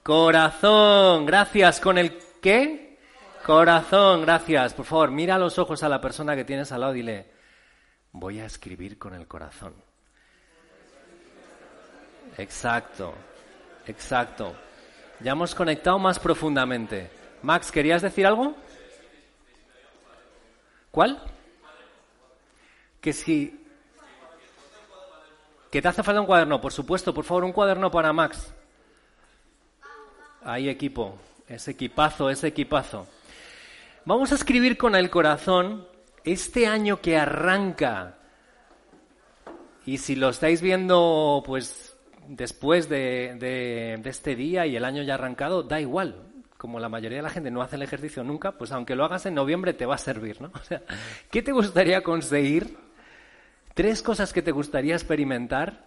corazón? 0.02 1.25
Gracias. 1.25 1.78
¿Con 1.78 1.97
el 1.97 2.18
qué? 2.42 2.99
Corazón, 3.47 4.23
gracias. 4.23 4.75
Por 4.75 4.85
favor, 4.85 5.12
mira 5.12 5.38
los 5.38 5.61
ojos 5.61 5.85
a 5.85 5.88
la 5.88 6.00
persona 6.00 6.35
que 6.35 6.44
tienes 6.44 6.73
al 6.73 6.80
lado 6.80 6.92
y 6.94 6.97
dile, 6.97 7.30
voy 8.11 8.40
a 8.40 8.47
escribir 8.47 8.99
con 8.99 9.14
el 9.14 9.28
corazón. 9.28 9.75
Exacto, 12.37 13.14
exacto. 13.87 14.56
Ya 15.21 15.32
hemos 15.32 15.54
conectado 15.54 16.00
más 16.00 16.18
profundamente. 16.18 17.11
Max, 17.42 17.71
¿querías 17.71 18.02
decir 18.02 18.26
algo? 18.26 18.56
¿Cuál? 20.90 21.23
Que 23.00 23.12
si... 23.12 23.62
¿Que 25.73 25.81
te 25.81 25.88
hace 25.88 26.02
falta 26.02 26.21
un 26.21 26.26
cuaderno? 26.26 26.61
Por 26.61 26.71
supuesto, 26.71 27.14
por 27.14 27.25
favor, 27.25 27.45
un 27.45 27.52
cuaderno 27.52 27.91
para 27.91 28.12
Max. 28.12 28.52
Ahí 30.45 30.69
equipo, 30.69 31.17
ese 31.49 31.71
equipazo, 31.71 32.29
ese 32.29 32.49
equipazo. 32.49 33.07
Vamos 34.05 34.33
a 34.33 34.35
escribir 34.35 34.76
con 34.76 34.95
el 34.95 35.09
corazón 35.09 35.88
este 36.25 36.67
año 36.67 37.00
que 37.00 37.17
arranca. 37.17 38.19
Y 39.87 39.97
si 39.97 40.14
lo 40.14 40.29
estáis 40.29 40.61
viendo, 40.61 41.43
pues 41.47 41.97
después 42.29 42.91
de, 42.91 43.37
de, 43.41 44.11
este 44.11 44.37
día 44.37 44.67
y 44.67 44.76
el 44.76 44.85
año 44.85 45.02
ya 45.02 45.14
arrancado, 45.14 45.62
da 45.62 45.81
igual. 45.81 46.17
Como 46.59 46.81
la 46.81 46.91
mayoría 46.91 47.17
de 47.17 47.23
la 47.23 47.31
gente 47.31 47.50
no 47.50 47.62
hace 47.62 47.76
el 47.76 47.83
ejercicio 47.83 48.23
nunca, 48.23 48.52
pues 48.52 48.73
aunque 48.73 48.95
lo 48.95 49.07
hagas 49.07 49.25
en 49.25 49.35
noviembre 49.35 49.73
te 49.73 49.87
va 49.87 49.95
a 49.95 49.99
servir, 49.99 50.38
¿no? 50.43 50.50
O 50.55 50.64
sea, 50.64 50.83
¿qué 51.31 51.41
te 51.41 51.52
gustaría 51.52 52.02
conseguir? 52.02 52.76
Tres 53.75 54.02
cosas 54.02 54.33
que 54.33 54.43
te 54.43 54.50
gustaría 54.50 54.95
experimentar. 54.95 55.87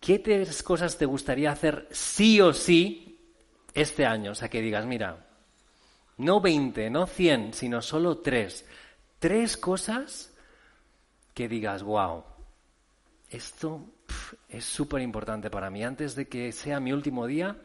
¿Qué 0.00 0.18
tres 0.18 0.62
cosas 0.62 0.98
te 0.98 1.06
gustaría 1.06 1.50
hacer 1.50 1.88
sí 1.90 2.40
o 2.40 2.52
sí 2.52 3.18
este 3.74 4.06
año? 4.06 4.32
O 4.32 4.34
sea, 4.34 4.48
que 4.48 4.60
digas, 4.60 4.86
mira, 4.86 5.26
no 6.18 6.40
20, 6.40 6.90
no 6.90 7.06
100, 7.06 7.54
sino 7.54 7.82
solo 7.82 8.18
tres. 8.18 8.64
Tres 9.18 9.56
cosas 9.56 10.32
que 11.34 11.48
digas, 11.48 11.82
wow, 11.82 12.24
esto 13.30 13.84
es 14.48 14.64
súper 14.64 15.02
importante 15.02 15.50
para 15.50 15.70
mí. 15.70 15.84
Antes 15.84 16.14
de 16.14 16.28
que 16.28 16.52
sea 16.52 16.80
mi 16.80 16.92
último 16.92 17.26
día, 17.26 17.56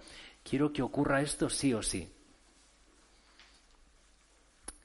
quiero 0.44 0.74
que 0.74 0.82
ocurra 0.82 1.22
esto 1.22 1.50
sí 1.50 1.74
o 1.74 1.82
sí. 1.82 2.12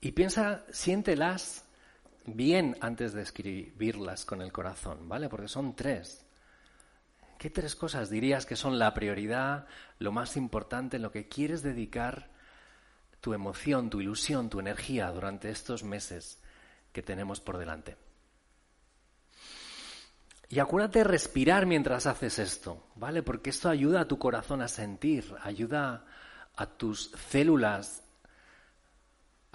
Y 0.01 0.13
piensa, 0.13 0.65
siéntelas 0.71 1.66
bien 2.27 2.77
antes 2.81 3.13
de 3.13 3.23
escribirlas 3.23 4.25
con 4.25 4.43
el 4.43 4.53
corazón, 4.53 5.09
¿vale? 5.09 5.29
Porque 5.29 5.49
son 5.49 5.75
tres. 5.75 6.25
¿Qué 7.39 7.51
tres 7.51 7.77
cosas 7.77 8.11
dirías 8.11 8.47
que 8.47 8.57
son 8.57 8.79
la 8.79 8.95
prioridad, 8.95 9.67
lo 9.99 10.13
más 10.13 10.37
importante, 10.37 10.99
lo 10.99 11.13
que 11.13 11.29
quieres 11.29 11.63
dedicar 11.63 12.31
tu 13.21 13.35
emoción, 13.35 13.91
tu 13.91 14.01
ilusión, 14.01 14.49
tu 14.49 14.61
energía 14.61 15.11
durante 15.11 15.51
estos 15.51 15.83
meses 15.85 16.41
que 16.93 17.03
tenemos 17.03 17.41
por 17.41 17.59
delante? 17.59 17.97
Y 20.49 20.61
acuérdate 20.61 21.01
de 21.01 21.05
respirar 21.05 21.67
mientras 21.67 22.07
haces 22.07 22.39
esto, 22.39 22.87
¿vale? 22.95 23.23
Porque 23.23 23.51
esto 23.51 23.69
ayuda 23.69 24.03
a 24.03 24.09
tu 24.09 24.19
corazón 24.19 24.63
a 24.63 24.69
sentir, 24.69 25.35
ayuda 25.43 26.05
a 26.55 26.67
tus 26.67 27.11
células 27.29 28.06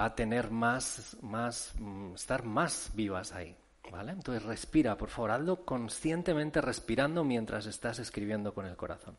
a 0.05 0.15
tener 0.15 0.51
más, 0.51 1.17
más, 1.21 1.73
mm, 1.79 2.13
estar 2.15 2.43
más 2.43 2.91
vivas 2.93 3.31
ahí, 3.33 3.55
¿vale? 3.91 4.11
Entonces 4.11 4.43
respira, 4.43 4.97
por 4.97 5.09
favor, 5.09 5.31
hazlo 5.31 5.65
conscientemente 5.65 6.61
respirando 6.61 7.23
mientras 7.23 7.65
estás 7.65 7.99
escribiendo 7.99 8.53
con 8.53 8.65
el 8.65 8.75
corazón. 8.75 9.17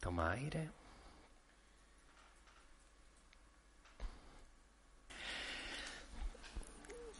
Toma 0.00 0.32
aire. 0.32 0.70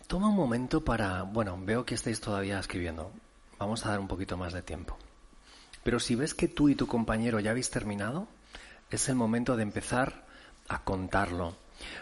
Toma 0.07 0.29
un 0.29 0.35
momento 0.35 0.85
para, 0.85 1.23
bueno, 1.23 1.57
veo 1.61 1.85
que 1.85 1.95
estáis 1.95 2.21
todavía 2.21 2.59
escribiendo. 2.59 3.13
Vamos 3.59 3.87
a 3.87 3.91
dar 3.91 4.01
un 4.01 4.09
poquito 4.09 4.37
más 4.37 4.53
de 4.53 4.63
tiempo. 4.63 4.97
Pero 5.85 6.01
si 6.01 6.15
ves 6.15 6.35
que 6.35 6.49
tú 6.49 6.69
y 6.69 6.75
tu 6.75 6.87
compañero 6.87 7.39
ya 7.39 7.53
habéis 7.53 7.71
terminado, 7.71 8.27
es 8.91 9.09
el 9.09 9.15
momento 9.15 9.57
de 9.57 9.63
empezar 9.63 10.27
a 10.69 10.83
contarlo. 10.83 11.55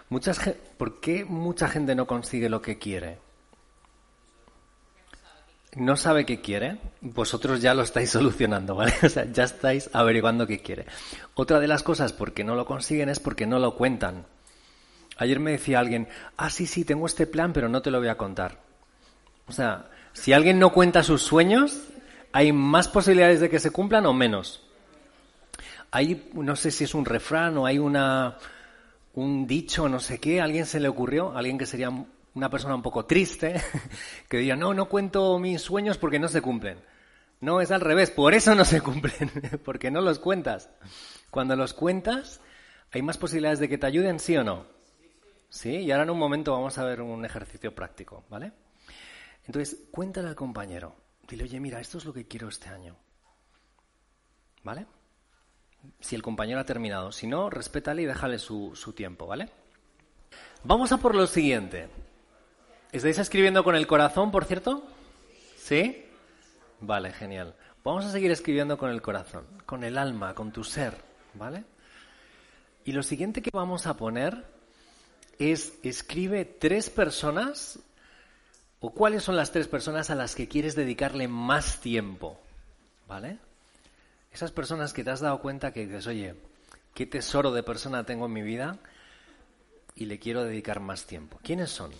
Muchas, 0.08 0.40
¿Por 0.76 1.00
qué 1.00 1.24
mucha 1.24 1.68
gente 1.68 1.94
no 1.94 2.06
consigue 2.06 2.48
lo 2.48 2.62
que 2.62 2.78
quiere? 2.78 3.18
no 5.76 5.96
sabe 5.96 6.24
qué 6.24 6.40
quiere, 6.40 6.78
vosotros 7.00 7.60
ya 7.60 7.74
lo 7.74 7.82
estáis 7.82 8.10
solucionando, 8.18 8.74
¿vale? 8.74 8.94
O 9.02 9.08
sea, 9.08 9.24
ya 9.30 9.44
estáis 9.44 9.90
averiguando 9.92 10.46
qué 10.46 10.60
quiere. 10.60 10.86
Otra 11.34 11.60
de 11.60 11.68
las 11.68 11.82
cosas 11.82 12.12
por 12.12 12.32
qué 12.32 12.44
no 12.44 12.54
lo 12.54 12.66
consiguen 12.66 13.08
es 13.08 13.20
porque 13.20 13.46
no 13.46 13.58
lo 13.58 13.74
cuentan. 13.74 14.26
Ayer 15.16 15.40
me 15.40 15.52
decía 15.52 15.80
alguien, 15.80 16.08
ah, 16.36 16.50
sí, 16.50 16.66
sí, 16.66 16.84
tengo 16.84 17.06
este 17.06 17.26
plan, 17.26 17.52
pero 17.52 17.68
no 17.68 17.82
te 17.82 17.90
lo 17.90 17.98
voy 17.98 18.08
a 18.08 18.16
contar. 18.16 18.58
O 19.46 19.52
sea, 19.52 19.86
si 20.12 20.32
alguien 20.32 20.58
no 20.58 20.72
cuenta 20.72 21.02
sus 21.02 21.22
sueños, 21.22 21.82
¿hay 22.32 22.52
más 22.52 22.88
posibilidades 22.88 23.40
de 23.40 23.50
que 23.50 23.58
se 23.58 23.70
cumplan 23.70 24.06
o 24.06 24.12
menos? 24.12 24.62
Hay, 25.90 26.30
no 26.34 26.54
sé 26.54 26.70
si 26.70 26.84
es 26.84 26.94
un 26.94 27.04
refrán 27.04 27.56
o 27.56 27.66
hay 27.66 27.78
una, 27.78 28.36
un 29.18 29.46
dicho, 29.46 29.88
no 29.88 29.98
sé 29.98 30.18
qué, 30.18 30.40
¿a 30.40 30.44
alguien 30.44 30.64
se 30.64 30.78
le 30.78 30.88
ocurrió, 30.88 31.36
alguien 31.36 31.58
que 31.58 31.66
sería 31.66 31.90
una 32.34 32.50
persona 32.50 32.74
un 32.76 32.82
poco 32.82 33.04
triste, 33.04 33.60
que 34.28 34.38
diría, 34.38 34.54
no, 34.54 34.74
no 34.74 34.88
cuento 34.88 35.38
mis 35.38 35.60
sueños 35.60 35.98
porque 35.98 36.20
no 36.20 36.28
se 36.28 36.40
cumplen. 36.40 36.78
No, 37.40 37.60
es 37.60 37.70
al 37.70 37.80
revés, 37.80 38.10
por 38.10 38.34
eso 38.34 38.54
no 38.54 38.64
se 38.64 38.80
cumplen, 38.88 39.30
porque 39.64 39.90
no 39.90 40.00
los 40.00 40.20
cuentas. 40.20 40.70
Cuando 41.30 41.56
los 41.56 41.74
cuentas, 41.74 42.40
hay 42.92 43.02
más 43.02 43.18
posibilidades 43.18 43.58
de 43.58 43.68
que 43.68 43.78
te 43.78 43.86
ayuden, 43.86 44.20
sí 44.20 44.36
o 44.36 44.44
no. 44.44 44.66
¿Sí? 45.50 45.76
Y 45.78 45.90
ahora 45.90 46.04
en 46.04 46.10
un 46.10 46.18
momento 46.18 46.52
vamos 46.52 46.78
a 46.78 46.84
ver 46.84 47.00
un 47.00 47.24
ejercicio 47.24 47.74
práctico, 47.74 48.24
¿vale? 48.28 48.52
Entonces, 49.46 49.88
cuéntale 49.90 50.28
al 50.28 50.36
compañero. 50.36 50.94
Dile, 51.26 51.44
oye, 51.44 51.58
mira, 51.58 51.80
esto 51.80 51.98
es 51.98 52.04
lo 52.04 52.12
que 52.12 52.26
quiero 52.26 52.48
este 52.48 52.68
año. 52.68 52.96
¿Vale? 54.62 54.86
Si 56.00 56.14
el 56.14 56.22
compañero 56.22 56.60
ha 56.60 56.64
terminado. 56.64 57.12
Si 57.12 57.26
no, 57.26 57.50
respétale 57.50 58.02
y 58.02 58.06
déjale 58.06 58.38
su, 58.38 58.72
tiempo, 58.94 59.26
¿vale? 59.26 59.48
Vamos 60.64 60.92
a 60.92 60.98
por 60.98 61.14
lo 61.14 61.26
siguiente. 61.26 61.88
¿Estáis 62.92 63.18
escribiendo 63.18 63.64
con 63.64 63.76
el 63.76 63.86
corazón, 63.86 64.30
por 64.30 64.44
cierto? 64.44 64.82
¿Sí? 65.56 66.04
Vale, 66.80 67.12
genial. 67.12 67.54
Vamos 67.84 68.04
a 68.04 68.10
seguir 68.10 68.30
escribiendo 68.30 68.78
con 68.78 68.90
el 68.90 69.02
corazón, 69.02 69.46
con 69.66 69.84
el 69.84 69.98
alma, 69.98 70.34
con 70.34 70.52
tu 70.52 70.64
ser, 70.64 70.94
¿vale? 71.34 71.64
Y 72.84 72.92
lo 72.92 73.02
siguiente 73.02 73.42
que 73.42 73.50
vamos 73.52 73.86
a 73.86 73.96
poner 73.96 74.44
es 75.38 75.74
escribe 75.82 76.44
tres 76.44 76.90
personas 76.90 77.78
o 78.80 78.90
cuáles 78.90 79.22
son 79.22 79.36
las 79.36 79.52
tres 79.52 79.68
personas 79.68 80.10
a 80.10 80.14
las 80.14 80.34
que 80.34 80.48
quieres 80.48 80.74
dedicarle 80.74 81.28
más 81.28 81.80
tiempo, 81.80 82.40
¿vale? 83.06 83.38
Esas 84.32 84.52
personas 84.52 84.92
que 84.92 85.04
te 85.04 85.10
has 85.10 85.20
dado 85.20 85.40
cuenta 85.40 85.72
que 85.72 85.86
dices, 85.86 86.06
oye, 86.06 86.34
qué 86.94 87.06
tesoro 87.06 87.52
de 87.52 87.62
persona 87.62 88.04
tengo 88.04 88.26
en 88.26 88.32
mi 88.32 88.42
vida 88.42 88.78
y 89.94 90.06
le 90.06 90.18
quiero 90.18 90.44
dedicar 90.44 90.80
más 90.80 91.06
tiempo. 91.06 91.38
¿Quiénes 91.42 91.70
son? 91.70 91.92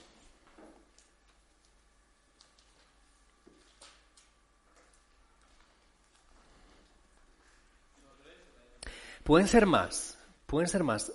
Pueden 9.24 9.46
ser 9.46 9.66
más, 9.66 10.18
pueden 10.46 10.68
ser 10.68 10.84
más. 10.84 11.12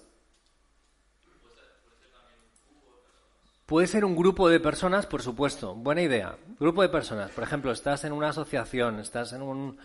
Puede 3.65 3.87
ser 3.87 4.05
un 4.05 4.15
grupo 4.15 4.49
de 4.49 4.59
personas, 4.59 5.07
por 5.07 5.23
supuesto. 5.23 5.73
Buena 5.73 6.03
idea. 6.03 6.37
Grupo 6.59 6.83
de 6.83 6.89
personas. 6.89 7.31
Por 7.31 7.43
ejemplo, 7.43 7.71
estás 7.71 8.03
en 8.03 8.11
una 8.11 8.29
asociación, 8.29 8.99
estás 8.99 9.33
en 9.33 9.41
un, 9.41 9.79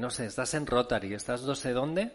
no 0.00 0.10
sé, 0.10 0.26
estás 0.26 0.54
en 0.54 0.66
Rotary, 0.66 1.14
estás 1.14 1.42
no 1.42 1.54
sé 1.54 1.72
dónde, 1.72 2.14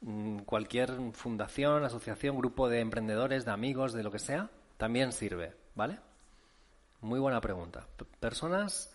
mm, 0.00 0.38
cualquier 0.40 0.90
fundación, 1.12 1.84
asociación, 1.84 2.36
grupo 2.36 2.68
de 2.68 2.80
emprendedores, 2.80 3.44
de 3.44 3.52
amigos, 3.52 3.92
de 3.92 4.02
lo 4.02 4.10
que 4.10 4.18
sea, 4.18 4.50
también 4.76 5.12
sirve, 5.12 5.54
¿vale? 5.74 5.98
Muy 7.00 7.20
buena 7.20 7.40
pregunta. 7.40 7.86
¿Personas 8.18 8.92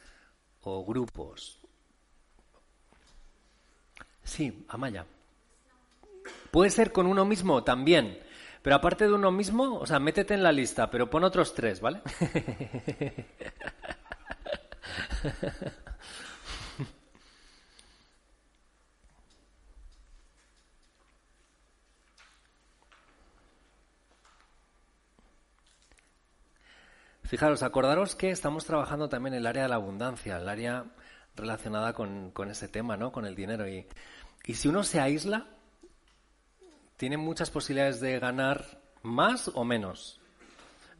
o 0.63 0.83
grupos? 0.85 1.59
Sí, 4.23 4.65
Amaya. 4.69 5.05
Puede 6.51 6.69
ser 6.69 6.91
con 6.91 7.07
uno 7.07 7.25
mismo 7.25 7.63
también. 7.63 8.19
Pero 8.61 8.75
aparte 8.75 9.07
de 9.07 9.13
uno 9.13 9.31
mismo, 9.31 9.79
o 9.79 9.85
sea, 9.85 9.99
métete 9.99 10.33
en 10.33 10.43
la 10.43 10.51
lista, 10.51 10.91
pero 10.91 11.09
pon 11.09 11.23
otros 11.23 11.53
tres, 11.55 11.79
¿vale? 11.79 12.01
Fijaros, 27.29 27.61
acordaros 27.61 28.15
que 28.15 28.31
estamos 28.31 28.65
trabajando 28.65 29.07
también 29.07 29.35
el 29.35 29.45
área 29.45 29.61
de 29.61 29.69
la 29.69 29.75
abundancia, 29.75 30.37
el 30.37 30.49
área 30.49 30.85
relacionada 31.35 31.93
con, 31.93 32.31
con 32.31 32.49
ese 32.49 32.67
tema, 32.67 32.97
¿no? 32.97 33.11
Con 33.11 33.27
el 33.27 33.35
dinero. 33.35 33.69
Y, 33.69 33.85
y 34.45 34.55
si 34.55 34.67
uno 34.67 34.83
se 34.83 34.99
aísla, 34.99 35.45
tiene 36.97 37.17
muchas 37.17 37.51
posibilidades 37.51 37.99
de 37.99 38.17
ganar 38.17 38.81
más 39.03 39.47
o 39.53 39.63
menos. 39.63 40.19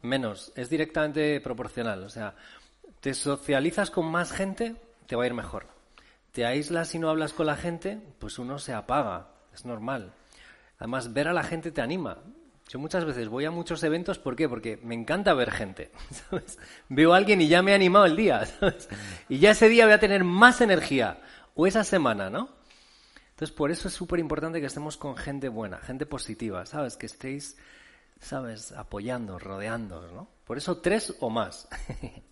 Menos, 0.02 0.52
es 0.54 0.70
directamente 0.70 1.40
proporcional. 1.40 2.04
O 2.04 2.08
sea, 2.08 2.36
te 3.00 3.12
socializas 3.12 3.90
con 3.90 4.06
más 4.06 4.30
gente, 4.30 4.76
te 5.08 5.16
va 5.16 5.24
a 5.24 5.26
ir 5.26 5.34
mejor. 5.34 5.66
Te 6.30 6.46
aíslas 6.46 6.94
y 6.94 7.00
no 7.00 7.10
hablas 7.10 7.32
con 7.32 7.46
la 7.46 7.56
gente, 7.56 8.00
pues 8.20 8.38
uno 8.38 8.60
se 8.60 8.72
apaga, 8.72 9.32
es 9.52 9.64
normal. 9.64 10.12
Además, 10.78 11.12
ver 11.12 11.26
a 11.26 11.32
la 11.32 11.42
gente 11.42 11.72
te 11.72 11.82
anima. 11.82 12.18
Yo 12.70 12.78
muchas 12.78 13.04
veces 13.04 13.28
voy 13.28 13.44
a 13.46 13.50
muchos 13.50 13.82
eventos, 13.82 14.20
¿por 14.20 14.36
qué? 14.36 14.48
Porque 14.48 14.76
me 14.76 14.94
encanta 14.94 15.34
ver 15.34 15.50
gente. 15.50 15.90
Veo 16.88 17.12
a 17.12 17.16
alguien 17.16 17.40
y 17.40 17.48
ya 17.48 17.62
me 17.62 17.72
ha 17.72 17.74
animado 17.74 18.06
el 18.06 18.14
día, 18.14 18.46
Y 19.28 19.40
ya 19.40 19.50
ese 19.50 19.68
día 19.68 19.86
voy 19.86 19.94
a 19.94 19.98
tener 19.98 20.22
más 20.22 20.60
energía. 20.60 21.20
O 21.56 21.66
esa 21.66 21.82
semana, 21.82 22.30
¿no? 22.30 22.48
Entonces, 23.30 23.50
por 23.50 23.72
eso 23.72 23.88
es 23.88 23.94
súper 23.94 24.20
importante 24.20 24.60
que 24.60 24.68
estemos 24.68 24.96
con 24.96 25.16
gente 25.16 25.48
buena, 25.48 25.78
gente 25.78 26.06
positiva, 26.06 26.64
¿sabes? 26.64 26.96
Que 26.96 27.06
estéis, 27.06 27.58
¿sabes? 28.20 28.70
Apoyando, 28.70 29.36
rodeando, 29.40 30.08
¿no? 30.12 30.28
Por 30.44 30.56
eso 30.56 30.78
tres 30.78 31.12
o 31.18 31.28
más. 31.28 31.68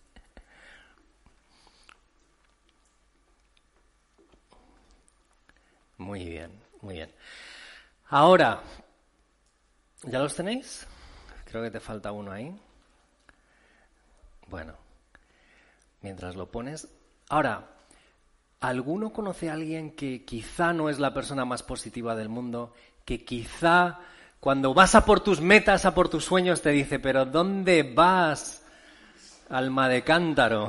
Muy 5.97 6.25
bien, 6.25 6.53
muy 6.81 6.95
bien. 6.95 7.11
Ahora, 8.07 8.63
¿ya 10.05 10.19
los 10.19 10.35
tenéis? 10.35 10.87
Creo 11.45 11.63
que 11.63 11.71
te 11.71 11.81
falta 11.81 12.13
uno 12.13 12.33
ahí. 12.33 12.55
Bueno, 14.49 14.75
mientras 16.03 16.37
lo 16.37 16.51
pones. 16.51 16.89
Ahora, 17.29 17.67
¿alguno 18.61 19.13
conoce 19.13 19.51
a 19.51 19.55
alguien 19.55 19.93
que 19.93 20.25
quizá 20.25 20.73
no 20.73 20.89
es 20.89 20.99
la 20.99 21.13
persona 21.13 21.45
más 21.45 21.63
positiva 21.63 22.15
del 22.15 22.29
mundo, 22.29 22.73
que 23.05 23.25
quizá 23.25 23.99
cuando 24.41 24.73
vas 24.73 24.95
a 24.95 25.05
por 25.05 25.21
tus 25.21 25.41
metas, 25.41 25.85
a 25.85 25.95
por 25.95 26.09
tus 26.09 26.25
sueños, 26.25 26.63
te 26.63 26.71
dice, 26.71 26.99
pero 26.99 27.25
¿dónde 27.25 27.83
vas, 27.83 28.63
alma 29.51 29.89
de 29.89 30.03
cántaro? 30.03 30.69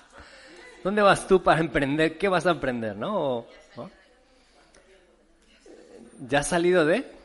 ¿Dónde 0.84 1.02
vas 1.02 1.26
tú 1.26 1.42
para 1.42 1.60
emprender? 1.60 2.18
¿Qué 2.18 2.28
vas 2.28 2.46
a 2.46 2.50
emprender, 2.50 2.96
no? 2.96 3.46
¿Ya 6.28 6.40
has 6.40 6.48
salido 6.48 6.84
de? 6.84 7.19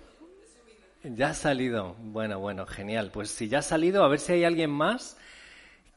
Ya 1.13 1.29
ha 1.29 1.33
salido. 1.33 1.95
Bueno, 1.99 2.39
bueno, 2.39 2.65
genial. 2.65 3.11
Pues 3.11 3.29
si 3.29 3.47
ya 3.47 3.59
ha 3.59 3.61
salido, 3.61 4.03
a 4.03 4.07
ver 4.07 4.19
si 4.19 4.33
hay 4.33 4.43
alguien 4.43 4.71
más 4.71 5.17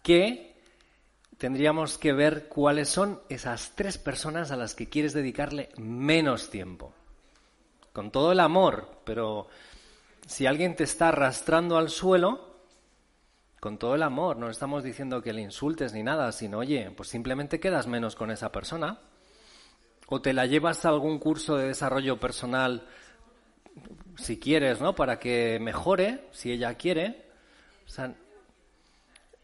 que 0.02 0.54
tendríamos 1.38 1.96
que 1.96 2.12
ver 2.12 2.48
cuáles 2.48 2.88
son 2.88 3.20
esas 3.28 3.72
tres 3.74 3.96
personas 3.96 4.50
a 4.50 4.56
las 4.56 4.74
que 4.74 4.88
quieres 4.88 5.14
dedicarle 5.14 5.70
menos 5.76 6.50
tiempo. 6.50 6.92
Con 7.92 8.10
todo 8.10 8.32
el 8.32 8.40
amor, 8.40 9.00
pero 9.04 9.48
si 10.26 10.46
alguien 10.46 10.76
te 10.76 10.84
está 10.84 11.08
arrastrando 11.08 11.78
al 11.78 11.88
suelo, 11.88 12.56
con 13.60 13.78
todo 13.78 13.94
el 13.94 14.02
amor, 14.02 14.36
no 14.36 14.50
estamos 14.50 14.84
diciendo 14.84 15.22
que 15.22 15.32
le 15.32 15.40
insultes 15.40 15.92
ni 15.94 16.02
nada, 16.02 16.30
sino, 16.32 16.58
oye, 16.58 16.90
pues 16.90 17.08
simplemente 17.08 17.60
quedas 17.60 17.86
menos 17.86 18.14
con 18.14 18.30
esa 18.30 18.52
persona. 18.52 18.98
O 20.08 20.20
te 20.20 20.32
la 20.32 20.46
llevas 20.46 20.84
a 20.84 20.90
algún 20.90 21.18
curso 21.18 21.56
de 21.56 21.68
desarrollo 21.68 22.18
personal, 22.18 22.86
si 24.18 24.38
quieres, 24.38 24.81
¿no? 24.81 24.94
Para 24.94 25.18
que 25.18 25.59
mejore, 25.61 26.28
si 26.33 26.52
ella 26.52 26.74
quiere. 26.74 27.24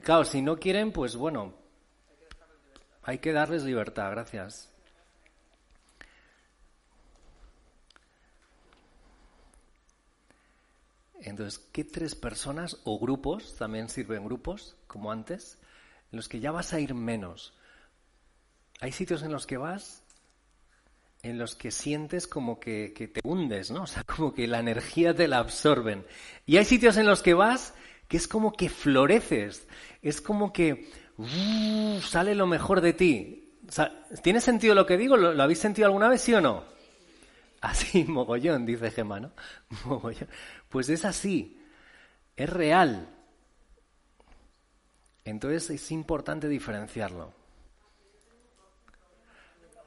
claro, 0.02 0.24
si 0.24 0.42
no 0.42 0.58
quieren, 0.58 0.92
pues 0.92 1.16
bueno, 1.16 1.54
hay 3.02 3.18
que 3.18 3.32
darles 3.32 3.64
libertad, 3.64 4.10
gracias. 4.10 4.70
Entonces, 11.20 11.58
¿qué 11.72 11.84
tres 11.84 12.14
personas 12.14 12.78
o 12.84 12.98
grupos, 12.98 13.56
también 13.56 13.88
sirven 13.88 14.24
grupos, 14.24 14.76
como 14.86 15.10
antes, 15.10 15.58
en 16.12 16.16
los 16.16 16.28
que 16.28 16.40
ya 16.40 16.52
vas 16.52 16.74
a 16.74 16.80
ir 16.80 16.92
menos? 16.92 17.54
Hay 18.80 18.92
sitios 18.92 19.22
en 19.22 19.32
los 19.32 19.46
que 19.46 19.56
vas 19.56 20.03
en 21.24 21.38
los 21.38 21.56
que 21.56 21.70
sientes 21.70 22.26
como 22.26 22.60
que, 22.60 22.92
te 23.12 23.20
hundes, 23.24 23.70
¿no? 23.70 23.82
O 23.84 23.86
sea, 23.86 24.04
como 24.04 24.32
que 24.32 24.46
la 24.46 24.60
energía 24.60 25.14
te 25.14 25.26
la 25.26 25.38
absorben. 25.38 26.04
Y 26.46 26.58
hay 26.58 26.64
sitios 26.64 26.96
en 26.98 27.06
los 27.06 27.22
que 27.22 27.34
vas 27.34 27.74
que 28.06 28.18
es 28.18 28.28
como 28.28 28.52
que 28.52 28.68
floreces, 28.68 29.66
es 30.02 30.20
como 30.20 30.52
que 30.52 30.90
sale 32.02 32.34
lo 32.34 32.46
mejor 32.46 32.82
de 32.82 32.92
ti. 32.92 33.58
¿Tiene 34.22 34.42
sentido 34.42 34.74
lo 34.74 34.84
que 34.84 34.98
digo? 34.98 35.16
¿Lo, 35.16 35.32
¿Lo, 35.32 35.42
habéis 35.42 35.58
sentido 35.58 35.86
alguna 35.86 36.10
vez, 36.10 36.20
sí 36.20 36.34
o 36.34 36.40
no? 36.42 36.64
Así, 37.62 38.04
mogollón, 38.08 38.66
dice 38.66 38.90
Gemma, 38.90 39.20
¿no? 39.20 39.32
Mogollón. 39.86 40.28
Pues 40.68 40.90
es 40.90 41.06
así, 41.06 41.58
es 42.36 42.50
real. 42.50 43.08
Entonces 45.24 45.70
es 45.70 45.90
importante 45.90 46.48
diferenciarlo. 46.48 47.43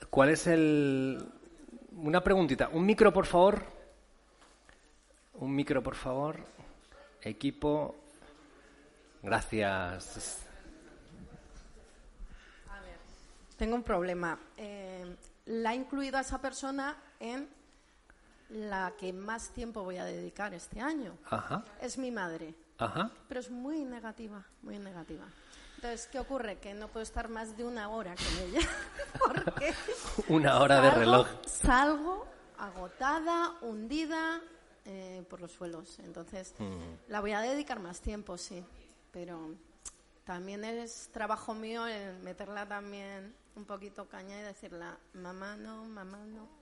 ¿Cuál 0.09 0.29
es 0.29 0.47
el... 0.47 1.31
Una 1.91 2.23
preguntita. 2.23 2.69
Un 2.69 2.85
micro, 2.85 3.11
por 3.11 3.25
favor. 3.25 3.63
Un 5.35 5.55
micro, 5.55 5.81
por 5.83 5.95
favor. 5.95 6.39
Equipo. 7.21 7.95
Gracias. 9.21 10.39
A 12.69 12.79
ver, 12.81 12.97
tengo 13.57 13.75
un 13.75 13.83
problema. 13.83 14.39
Eh, 14.57 15.15
la 15.47 15.73
he 15.73 15.75
incluido 15.75 16.17
a 16.17 16.21
esa 16.21 16.39
persona 16.39 16.95
en 17.19 17.47
la 18.49 18.93
que 18.97 19.11
más 19.11 19.49
tiempo 19.49 19.83
voy 19.83 19.97
a 19.97 20.05
dedicar 20.05 20.53
este 20.53 20.79
año. 20.79 21.17
Es 21.81 21.97
mi 21.97 22.11
madre. 22.11 22.53
Pero 23.27 23.39
es 23.39 23.49
muy 23.49 23.83
negativa, 23.83 24.45
muy 24.61 24.77
negativa. 24.77 25.25
Entonces, 25.77 26.07
¿qué 26.11 26.19
ocurre? 26.19 26.57
Que 26.57 26.73
no 26.73 26.87
puedo 26.87 27.03
estar 27.03 27.29
más 27.29 27.55
de 27.55 27.63
una 27.63 27.89
hora 27.89 28.15
con 28.15 28.49
ella. 28.49 28.67
porque 29.25 29.73
una 30.27 30.59
hora 30.59 30.81
de 30.81 30.91
reloj. 30.91 31.27
Salgo 31.45 32.27
agotada, 32.57 33.53
hundida 33.61 34.41
eh, 34.85 35.23
por 35.29 35.39
los 35.39 35.51
suelos. 35.51 35.99
Entonces, 35.99 36.53
mm. 36.57 37.09
la 37.09 37.21
voy 37.21 37.31
a 37.31 37.41
dedicar 37.41 37.79
más 37.79 38.01
tiempo, 38.01 38.37
sí. 38.37 38.63
Pero 39.11 39.55
también 40.25 40.63
es 40.65 41.09
trabajo 41.11 41.53
mío 41.53 41.87
el 41.87 42.17
meterla 42.19 42.67
también 42.67 43.33
un 43.55 43.65
poquito 43.65 44.07
caña 44.07 44.39
y 44.39 44.43
decirle, 44.43 44.85
mamá 45.13 45.55
no, 45.55 45.85
mamá 45.85 46.19
no 46.25 46.57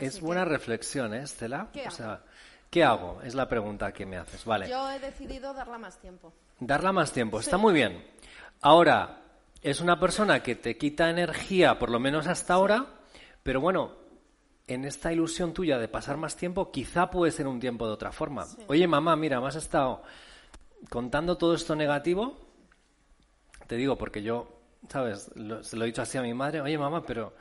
es 0.00 0.20
buena 0.20 0.44
reflexión, 0.44 1.14
¿eh, 1.14 1.22
Estela? 1.22 1.68
¿Qué 1.72 1.86
o 1.86 1.90
sea, 1.90 2.22
¿qué 2.70 2.84
hago? 2.84 3.20
Es 3.22 3.34
la 3.34 3.48
pregunta 3.48 3.92
que 3.92 4.06
me 4.06 4.16
haces. 4.16 4.44
Vale. 4.44 4.68
Yo 4.68 4.90
he 4.90 4.98
decidido 4.98 5.54
darla 5.54 5.78
más 5.78 5.98
tiempo. 5.98 6.32
Darla 6.60 6.92
más 6.92 7.12
tiempo, 7.12 7.40
está 7.40 7.56
muy 7.56 7.74
bien. 7.74 8.04
Ahora, 8.60 9.22
es 9.60 9.80
una 9.80 9.98
persona 9.98 10.42
que 10.42 10.54
te 10.54 10.76
quita 10.76 11.10
energía, 11.10 11.78
por 11.78 11.90
lo 11.90 11.98
menos 11.98 12.26
hasta 12.26 12.54
ahora, 12.54 12.86
pero 13.42 13.60
bueno, 13.60 13.92
en 14.66 14.84
esta 14.84 15.12
ilusión 15.12 15.52
tuya 15.52 15.78
de 15.78 15.88
pasar 15.88 16.16
más 16.16 16.36
tiempo, 16.36 16.70
quizá 16.70 17.10
puede 17.10 17.32
ser 17.32 17.46
un 17.46 17.60
tiempo 17.60 17.86
de 17.86 17.92
otra 17.92 18.12
forma. 18.12 18.46
Oye, 18.68 18.86
mamá, 18.86 19.16
mira, 19.16 19.40
me 19.40 19.48
has 19.48 19.56
estado 19.56 20.02
contando 20.88 21.36
todo 21.36 21.54
esto 21.54 21.74
negativo. 21.74 22.38
Te 23.66 23.76
digo, 23.76 23.96
porque 23.96 24.22
yo, 24.22 24.48
¿sabes? 24.88 25.30
se 25.62 25.76
lo 25.76 25.84
he 25.84 25.86
dicho 25.86 26.02
así 26.02 26.18
a 26.18 26.22
mi 26.22 26.34
madre. 26.34 26.60
Oye, 26.60 26.78
mamá, 26.78 27.04
pero 27.04 27.34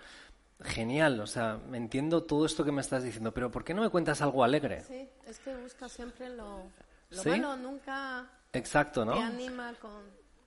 genial, 0.61 1.19
o 1.19 1.27
sea, 1.27 1.59
me 1.69 1.77
entiendo 1.77 2.23
todo 2.23 2.45
esto 2.45 2.63
que 2.63 2.71
me 2.71 2.81
estás 2.81 3.03
diciendo, 3.03 3.33
pero 3.33 3.51
¿por 3.51 3.63
qué 3.63 3.73
no 3.73 3.81
me 3.81 3.89
cuentas 3.89 4.21
algo 4.21 4.43
alegre? 4.43 4.81
Sí, 4.81 5.09
es 5.27 5.39
que 5.39 5.55
busca 5.55 5.89
siempre 5.89 6.29
lo, 6.29 6.63
lo 7.09 7.23
bueno, 7.23 7.57
nunca 7.57 8.29
Exacto, 8.53 9.03
¿no? 9.05 9.13
te 9.13 9.19
anima 9.19 9.73
con... 9.79 9.91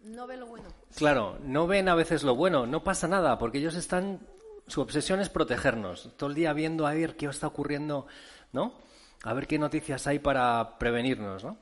No 0.02 0.26
ve 0.26 0.36
lo 0.36 0.46
bueno. 0.46 0.68
Claro, 0.94 1.38
no 1.42 1.66
ven 1.66 1.88
a 1.88 1.94
veces 1.94 2.22
lo 2.22 2.36
bueno, 2.36 2.66
no 2.66 2.84
pasa 2.84 3.08
nada, 3.08 3.38
porque 3.38 3.58
ellos 3.58 3.74
están... 3.74 4.20
Su 4.68 4.80
obsesión 4.80 5.20
es 5.20 5.28
protegernos, 5.28 6.12
todo 6.16 6.30
el 6.30 6.34
día 6.34 6.52
viendo 6.52 6.86
a 6.86 6.94
ver 6.94 7.16
qué 7.16 7.26
está 7.26 7.46
ocurriendo, 7.46 8.06
¿no? 8.52 8.74
A 9.22 9.32
ver 9.32 9.46
qué 9.46 9.58
noticias 9.58 10.06
hay 10.06 10.18
para 10.18 10.78
prevenirnos, 10.78 11.44
¿no? 11.44 11.56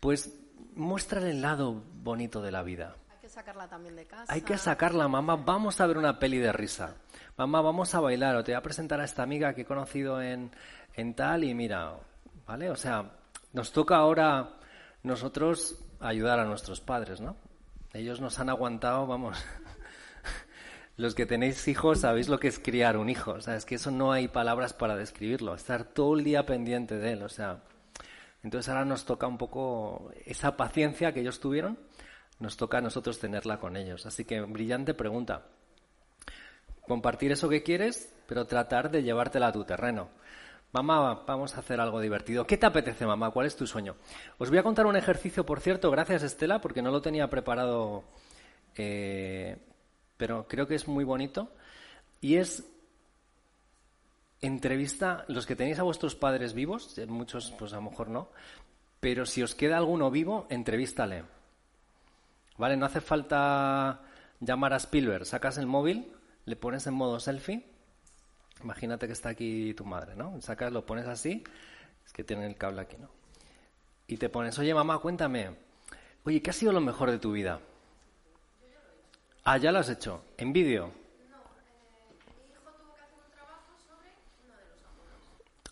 Pues 0.00 0.36
muestra 0.74 1.20
el 1.20 1.40
lado 1.40 1.82
bonito 1.94 2.42
de 2.42 2.50
la 2.50 2.62
vida. 2.62 2.96
Hay 3.08 3.18
que 3.20 3.28
sacarla 3.28 3.68
también 3.68 3.94
de 3.94 4.06
casa. 4.06 4.32
Hay 4.32 4.40
que 4.42 4.58
sacarla, 4.58 5.06
mamá. 5.06 5.36
Vamos 5.36 5.80
a 5.80 5.86
ver 5.86 5.96
una 5.96 6.18
peli 6.18 6.38
de 6.38 6.52
risa 6.52 6.96
mamá, 7.40 7.62
vamos 7.62 7.94
a 7.94 8.00
bailar 8.00 8.36
o 8.36 8.44
te 8.44 8.52
voy 8.52 8.58
a 8.58 8.62
presentar 8.62 9.00
a 9.00 9.04
esta 9.04 9.22
amiga 9.22 9.54
que 9.54 9.62
he 9.62 9.64
conocido 9.64 10.20
en, 10.20 10.50
en 10.94 11.14
tal 11.14 11.42
y 11.42 11.54
mira, 11.54 11.94
¿vale? 12.46 12.68
O 12.68 12.76
sea, 12.76 13.12
nos 13.54 13.72
toca 13.72 13.96
ahora 13.96 14.59
nosotros 15.02 15.78
ayudar 16.00 16.38
a 16.40 16.44
nuestros 16.44 16.80
padres, 16.80 17.20
¿no? 17.20 17.36
Ellos 17.92 18.20
nos 18.20 18.38
han 18.38 18.48
aguantado, 18.48 19.06
vamos. 19.06 19.38
Los 20.96 21.14
que 21.14 21.26
tenéis 21.26 21.66
hijos 21.66 22.00
sabéis 22.00 22.28
lo 22.28 22.38
que 22.38 22.48
es 22.48 22.58
criar 22.58 22.98
un 22.98 23.08
hijo. 23.08 23.32
O 23.32 23.40
sea, 23.40 23.56
es 23.56 23.64
que 23.64 23.76
eso 23.76 23.90
no 23.90 24.12
hay 24.12 24.28
palabras 24.28 24.74
para 24.74 24.96
describirlo. 24.96 25.54
Estar 25.54 25.84
todo 25.84 26.16
el 26.18 26.24
día 26.24 26.44
pendiente 26.44 26.98
de 26.98 27.12
él. 27.12 27.22
O 27.22 27.28
sea, 27.30 27.62
entonces 28.42 28.68
ahora 28.68 28.84
nos 28.84 29.06
toca 29.06 29.26
un 29.26 29.38
poco 29.38 30.10
esa 30.26 30.58
paciencia 30.58 31.12
que 31.12 31.20
ellos 31.20 31.40
tuvieron, 31.40 31.78
nos 32.38 32.58
toca 32.58 32.78
a 32.78 32.80
nosotros 32.82 33.18
tenerla 33.18 33.58
con 33.58 33.78
ellos. 33.78 34.04
Así 34.04 34.26
que 34.26 34.42
brillante 34.42 34.92
pregunta 34.92 35.46
compartir 36.86 37.30
eso 37.30 37.48
que 37.48 37.62
quieres, 37.62 38.12
pero 38.26 38.46
tratar 38.46 38.90
de 38.90 39.02
llevártela 39.02 39.48
a 39.48 39.52
tu 39.52 39.64
terreno. 39.64 40.10
Mamá, 40.72 41.24
vamos 41.26 41.54
a 41.56 41.60
hacer 41.60 41.80
algo 41.80 42.00
divertido. 42.00 42.46
¿Qué 42.46 42.56
te 42.56 42.66
apetece, 42.66 43.04
mamá? 43.04 43.30
¿Cuál 43.30 43.46
es 43.46 43.56
tu 43.56 43.66
sueño? 43.66 43.96
Os 44.38 44.50
voy 44.50 44.58
a 44.58 44.62
contar 44.62 44.86
un 44.86 44.96
ejercicio, 44.96 45.44
por 45.44 45.60
cierto, 45.60 45.90
gracias 45.90 46.22
Estela, 46.22 46.60
porque 46.60 46.80
no 46.80 46.90
lo 46.90 47.02
tenía 47.02 47.28
preparado, 47.28 48.04
eh, 48.76 49.56
pero 50.16 50.46
creo 50.46 50.68
que 50.68 50.76
es 50.76 50.86
muy 50.86 51.02
bonito. 51.02 51.50
Y 52.20 52.36
es 52.36 52.64
entrevista, 54.40 55.24
los 55.28 55.44
que 55.44 55.56
tenéis 55.56 55.78
a 55.80 55.82
vuestros 55.82 56.14
padres 56.14 56.54
vivos, 56.54 56.96
muchos 57.08 57.52
pues 57.58 57.72
a 57.72 57.76
lo 57.76 57.82
mejor 57.82 58.08
no, 58.08 58.28
pero 59.00 59.26
si 59.26 59.42
os 59.42 59.54
queda 59.54 59.76
alguno 59.76 60.10
vivo, 60.10 60.46
entrevístale. 60.50 61.24
¿Vale? 62.58 62.76
No 62.76 62.86
hace 62.86 63.00
falta 63.00 64.02
llamar 64.38 64.74
a 64.74 64.76
Spielberg, 64.76 65.26
sacas 65.26 65.58
el 65.58 65.66
móvil 65.66 66.12
le 66.50 66.56
pones 66.56 66.86
en 66.86 66.94
modo 66.94 67.20
selfie. 67.20 67.64
Imagínate 68.62 69.06
que 69.06 69.12
está 69.12 69.30
aquí 69.30 69.74
tu 69.74 69.84
madre, 69.84 70.14
¿no? 70.16 70.40
Sacas, 70.40 70.72
lo 70.72 70.84
pones 70.84 71.06
así, 71.06 71.42
es 72.04 72.12
que 72.12 72.24
tiene 72.24 72.46
el 72.46 72.56
cable 72.56 72.82
aquí, 72.82 72.96
¿no? 72.98 73.08
Y 74.06 74.16
te 74.16 74.28
pones, 74.28 74.58
oye 74.58 74.74
mamá, 74.74 74.98
cuéntame, 74.98 75.50
oye, 76.24 76.42
¿qué 76.42 76.50
ha 76.50 76.52
sido 76.52 76.72
lo 76.72 76.80
mejor 76.80 77.10
de 77.10 77.18
tu 77.18 77.32
vida? 77.32 77.60
Ah, 79.44 79.56
ya 79.56 79.72
lo 79.72 79.78
has 79.78 79.88
hecho, 79.88 80.22
en 80.36 80.52
vídeo. 80.52 80.92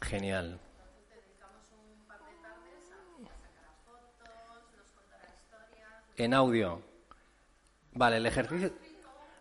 Genial. 0.01 0.59
En 6.16 6.35
audio. 6.35 6.81
Vale, 7.92 8.16
el 8.16 8.27
ejercicio. 8.27 8.72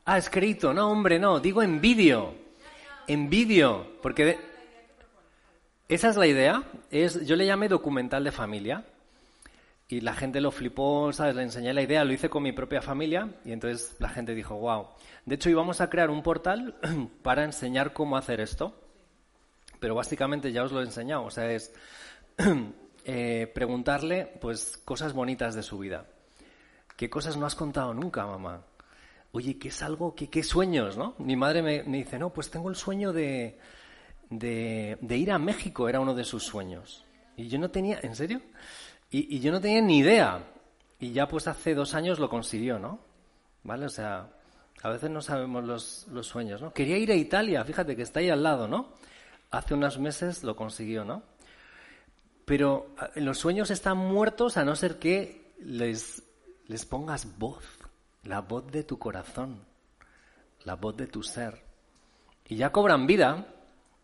Ah, 0.06 0.18
escrito, 0.18 0.74
no, 0.74 0.92
hombre, 0.92 1.20
no, 1.20 1.40
digo 1.40 1.62
en 1.62 1.80
vídeo. 1.80 2.47
En 3.08 3.30
vídeo, 3.30 3.88
porque 4.02 4.38
esa 5.88 6.10
es 6.10 6.18
la 6.18 6.28
idea. 6.28 6.64
Es, 6.92 7.26
yo 7.26 7.36
le 7.36 7.46
llamé 7.46 7.70
documental 7.70 8.24
de 8.24 8.32
familia 8.32 8.84
y 9.88 10.02
la 10.02 10.14
gente 10.14 10.42
lo 10.42 10.52
flipó, 10.52 11.14
¿sabes? 11.14 11.36
Le 11.36 11.44
enseñé 11.44 11.74
la 11.74 11.82
idea, 11.82 12.04
lo 12.04 12.12
hice 12.12 12.30
con 12.30 12.44
mi 12.44 12.52
propia 12.52 12.82
familia 12.82 13.30
y 13.46 13.54
entonces 13.54 13.96
la 14.00 14.10
gente 14.10 14.36
dijo, 14.36 14.56
wow. 14.56 14.88
De 15.26 15.36
hecho, 15.36 15.50
íbamos 15.50 15.80
a 15.80 15.90
crear 15.90 16.10
un 16.10 16.22
portal 16.22 16.76
para 17.24 17.46
enseñar 17.46 17.94
cómo 17.94 18.18
hacer 18.18 18.42
esto, 18.42 18.76
pero 19.80 19.96
básicamente 19.96 20.52
ya 20.52 20.64
os 20.64 20.74
lo 20.74 20.82
he 20.82 20.86
enseñado, 20.86 21.24
o 21.24 21.32
sea, 21.32 21.50
es 21.52 21.74
eh, 23.06 23.50
preguntarle 23.54 24.26
pues 24.42 24.78
cosas 24.84 25.14
bonitas 25.14 25.56
de 25.56 25.64
su 25.64 25.80
vida. 25.80 26.06
¿Qué 26.98 27.10
cosas 27.10 27.38
no 27.38 27.46
has 27.46 27.56
contado 27.56 27.94
nunca, 27.94 28.26
mamá? 28.26 28.64
Oye, 29.38 29.60
¿qué 29.60 29.68
es 29.68 29.84
algo? 29.84 30.16
¿Qué, 30.16 30.32
qué 30.32 30.42
sueños, 30.42 30.98
no? 30.98 31.14
Mi 31.20 31.36
madre 31.36 31.62
me, 31.62 31.84
me, 31.84 31.98
dice, 31.98 32.18
no, 32.18 32.34
pues 32.34 32.50
tengo 32.50 32.72
el 32.72 32.76
sueño 32.76 33.14
de, 33.14 33.60
de, 34.32 34.98
de 35.00 35.18
ir 35.18 35.32
a 35.32 35.38
México, 35.38 35.88
era 35.88 36.00
uno 36.00 36.16
de 36.16 36.24
sus 36.24 36.44
sueños. 36.44 37.06
Y 37.36 37.48
yo 37.48 37.60
no 37.60 37.70
tenía, 37.70 38.00
¿en 38.02 38.16
serio? 38.16 38.42
Y, 39.12 39.40
yo 39.40 39.52
no 39.52 39.62
tenía 39.62 39.80
ni 39.80 40.00
idea. 40.00 40.44
Y 41.00 41.12
ya 41.12 41.28
pues 41.28 41.48
hace 41.48 41.76
dos 41.76 41.94
años 41.94 42.18
lo 42.18 42.32
consiguió, 42.32 42.80
¿no? 42.80 43.00
¿Vale? 43.62 43.86
O 43.86 43.90
sea, 43.90 44.28
a 44.82 44.90
veces 44.90 45.12
no 45.12 45.22
sabemos 45.22 45.64
los, 45.64 46.08
los 46.12 46.26
sueños, 46.26 46.60
¿no? 46.60 46.74
Quería 46.74 46.98
ir 46.98 47.12
a 47.12 47.16
Italia, 47.16 47.64
fíjate 47.64 47.96
que 47.96 48.02
está 48.02 48.22
ahí 48.22 48.32
al 48.32 48.42
lado, 48.42 48.68
¿no? 48.68 48.96
Hace 49.52 49.76
unos 49.76 50.00
meses 50.00 50.44
lo 50.44 50.56
consiguió, 50.56 51.06
¿no? 51.06 51.22
Pero 52.44 52.88
los 53.14 53.38
sueños 53.38 53.70
están 53.70 54.00
muertos 54.00 54.58
a 54.58 54.66
no 54.66 54.76
ser 54.76 54.98
que 54.98 55.54
les, 55.60 56.24
les 56.66 56.88
pongas 56.88 57.38
voz, 57.38 57.77
la 58.24 58.42
voz 58.42 58.68
de 58.72 58.84
tu 58.84 59.00
corazón, 59.00 59.66
la 60.64 60.76
voz 60.76 60.98
de 60.98 61.08
tu 61.08 61.24
ser. 61.24 61.64
Y 62.48 62.56
ya 62.56 62.72
cobran 62.72 63.08
vida 63.08 63.48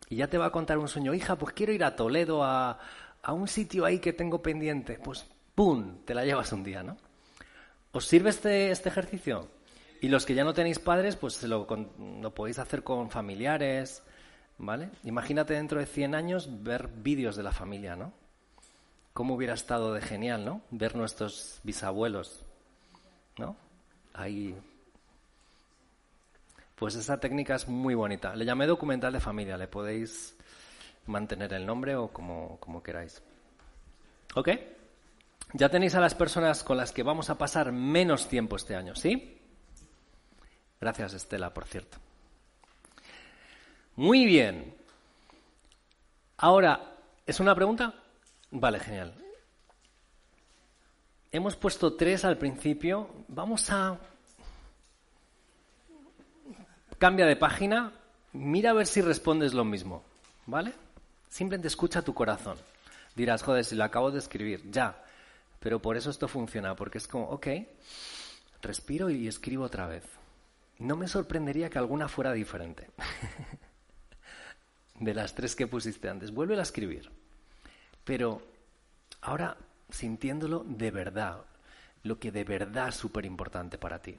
y 0.10 0.18
ya 0.18 0.28
te 0.28 0.38
va 0.38 0.48
a 0.48 0.52
contar 0.52 0.78
un 0.78 0.88
sueño, 0.88 1.14
hija, 1.14 1.38
pues 1.38 1.54
quiero 1.54 1.74
ir 1.74 1.84
a 1.84 1.96
Toledo 1.96 2.44
a, 2.44 2.80
a 3.22 3.34
un 3.34 3.48
sitio 3.48 3.86
ahí 3.86 4.00
que 4.00 4.14
tengo 4.14 4.42
pendiente, 4.42 5.00
pues 5.04 5.26
¡pum! 5.56 6.04
Te 6.06 6.14
la 6.14 6.26
llevas 6.26 6.52
un 6.52 6.64
día, 6.64 6.84
¿no? 6.84 6.98
¿Os 7.92 8.06
sirve 8.06 8.30
este, 8.30 8.72
este 8.72 8.90
ejercicio? 8.90 9.48
Y 10.02 10.10
los 10.10 10.26
que 10.26 10.34
ya 10.34 10.44
no 10.44 10.54
tenéis 10.54 10.80
padres, 10.80 11.16
pues 11.16 11.42
lo, 11.44 11.68
lo 12.22 12.34
podéis 12.34 12.60
hacer 12.60 12.84
con 12.84 13.10
familiares, 13.10 14.04
¿vale? 14.58 14.90
Imagínate 15.04 15.54
dentro 15.54 15.80
de 15.80 15.86
100 15.86 16.16
años 16.16 16.64
ver 16.64 16.88
vídeos 16.88 17.36
de 17.36 17.44
la 17.44 17.52
familia, 17.52 17.96
¿no? 17.96 18.12
¿Cómo 19.14 19.36
hubiera 19.36 19.54
estado 19.54 19.94
de 19.94 20.02
genial, 20.02 20.44
¿no? 20.44 20.62
Ver 20.72 20.96
nuestros 20.96 21.60
bisabuelos, 21.64 22.44
¿no? 23.38 23.56
Ahí. 24.14 24.56
Pues 26.76 26.96
esa 26.96 27.20
técnica 27.20 27.56
es 27.56 27.68
muy 27.68 27.96
bonita. 27.96 28.36
Le 28.36 28.46
llamé 28.46 28.68
documental 28.68 29.14
de 29.14 29.20
familia, 29.20 29.58
le 29.58 29.68
podéis 29.68 30.36
mantener 31.06 31.54
el 31.54 31.66
nombre 31.66 31.96
o 31.96 32.10
como, 32.10 32.58
como 32.60 32.82
queráis. 32.82 33.22
¿Ok? 34.36 34.50
Ya 35.54 35.70
tenéis 35.70 35.96
a 35.96 36.00
las 36.00 36.16
personas 36.16 36.64
con 36.64 36.78
las 36.78 36.92
que 36.92 37.04
vamos 37.04 37.30
a 37.30 37.38
pasar 37.38 37.72
menos 37.72 38.28
tiempo 38.28 38.56
este 38.56 38.76
año, 38.76 38.96
¿sí? 38.96 39.40
Gracias, 40.82 41.14
Estela, 41.14 41.54
por 41.54 41.66
cierto. 41.66 41.98
Muy 43.96 44.26
bien. 44.26 44.76
Ahora, 46.38 46.98
¿es 47.26 47.40
una 47.40 47.54
pregunta? 47.54 47.94
Vale, 48.50 48.80
genial. 48.80 49.23
Hemos 51.34 51.56
puesto 51.56 51.96
tres 51.96 52.26
al 52.26 52.38
principio. 52.38 53.10
Vamos 53.28 53.72
a... 53.72 53.98
Cambia 57.00 57.26
de 57.26 57.36
página. 57.36 57.92
Mira 58.34 58.70
a 58.70 58.74
ver 58.74 58.86
si 58.86 59.02
respondes 59.02 59.56
lo 59.56 59.66
mismo. 59.66 60.04
¿Vale? 60.46 60.74
Simplemente 61.28 61.70
escucha 61.70 62.04
tu 62.04 62.14
corazón. 62.14 62.56
Dirás, 63.16 63.42
joder, 63.42 63.66
si 63.66 63.76
lo 63.76 63.84
acabo 63.84 64.12
de 64.12 64.20
escribir, 64.20 64.70
ya. 64.70 65.04
Pero 65.60 65.82
por 65.82 65.98
eso 65.98 66.12
esto 66.12 66.28
funciona, 66.28 66.76
porque 66.76 67.00
es 67.00 67.08
como, 67.08 67.26
ok, 67.30 67.48
respiro 68.62 69.10
y 69.10 69.28
escribo 69.28 69.64
otra 69.64 69.88
vez. 69.88 70.04
No 70.78 70.96
me 70.96 71.08
sorprendería 71.08 71.68
que 71.72 71.80
alguna 71.80 72.10
fuera 72.10 72.32
diferente. 72.32 72.92
de 75.00 75.14
las 75.16 75.34
tres 75.34 75.56
que 75.56 75.66
pusiste 75.66 76.10
antes. 76.10 76.30
Vuelve 76.30 76.60
a 76.60 76.62
escribir. 76.62 77.10
Pero 78.04 78.44
ahora 79.22 79.58
sintiéndolo 79.90 80.64
de 80.66 80.92
verdad, 80.92 81.42
lo 82.04 82.20
que 82.20 82.32
de 82.32 82.44
verdad 82.44 82.90
es 82.90 82.96
súper 82.96 83.26
importante 83.26 83.78
para 83.78 84.00
ti. 84.00 84.18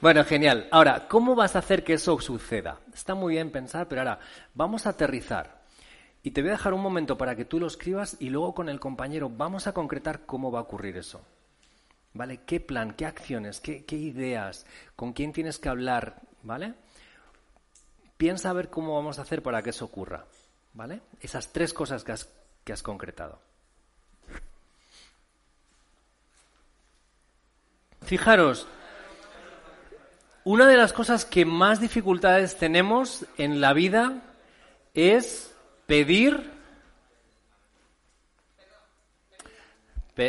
Bueno, 0.00 0.24
genial. 0.24 0.66
Ahora, 0.70 1.06
¿cómo 1.08 1.34
vas 1.34 1.56
a 1.56 1.58
hacer 1.58 1.84
que 1.84 1.94
eso 1.94 2.18
suceda? 2.20 2.80
Está 2.94 3.14
muy 3.14 3.34
bien 3.34 3.50
pensar, 3.50 3.86
pero 3.86 4.00
ahora 4.00 4.18
vamos 4.54 4.86
a 4.86 4.90
aterrizar. 4.90 5.60
Y 6.22 6.30
te 6.30 6.42
voy 6.42 6.50
a 6.50 6.54
dejar 6.54 6.74
un 6.74 6.82
momento 6.82 7.16
para 7.16 7.34
que 7.36 7.44
tú 7.44 7.60
lo 7.60 7.66
escribas 7.66 8.16
y 8.18 8.30
luego 8.30 8.54
con 8.54 8.68
el 8.68 8.80
compañero 8.80 9.30
vamos 9.30 9.66
a 9.66 9.72
concretar 9.72 10.26
cómo 10.26 10.50
va 10.50 10.60
a 10.60 10.62
ocurrir 10.62 10.96
eso. 10.96 11.20
¿Vale? 12.12 12.40
¿Qué 12.44 12.60
plan? 12.60 12.92
¿Qué 12.92 13.06
acciones? 13.06 13.60
¿Qué, 13.60 13.84
ideas? 13.90 14.66
¿Con 14.96 15.12
quién 15.12 15.32
tienes 15.32 15.58
que 15.58 15.68
hablar? 15.68 16.22
¿Vale? 16.42 16.74
Piensa 18.16 18.50
a 18.50 18.54
ver 18.54 18.68
cómo 18.68 18.94
vamos 18.94 19.18
a 19.18 19.22
hacer 19.22 19.42
para 19.42 19.62
que 19.62 19.70
eso 19.70 19.84
ocurra. 19.84 20.24
¿Vale? 20.72 21.00
Esas 21.20 21.52
tres 21.52 21.72
cosas 21.72 22.04
que 22.04 22.12
has, 22.12 22.28
que 22.64 22.72
has 22.72 22.82
concretado. 22.82 23.38
Fijaros, 28.02 28.66
una 30.44 30.66
de 30.66 30.76
las 30.76 30.92
cosas 30.92 31.24
que 31.24 31.44
más 31.44 31.80
dificultades 31.80 32.56
tenemos 32.56 33.26
en 33.36 33.60
la 33.60 33.72
vida 33.72 34.22
es 34.94 35.54
pedir. 35.86 36.50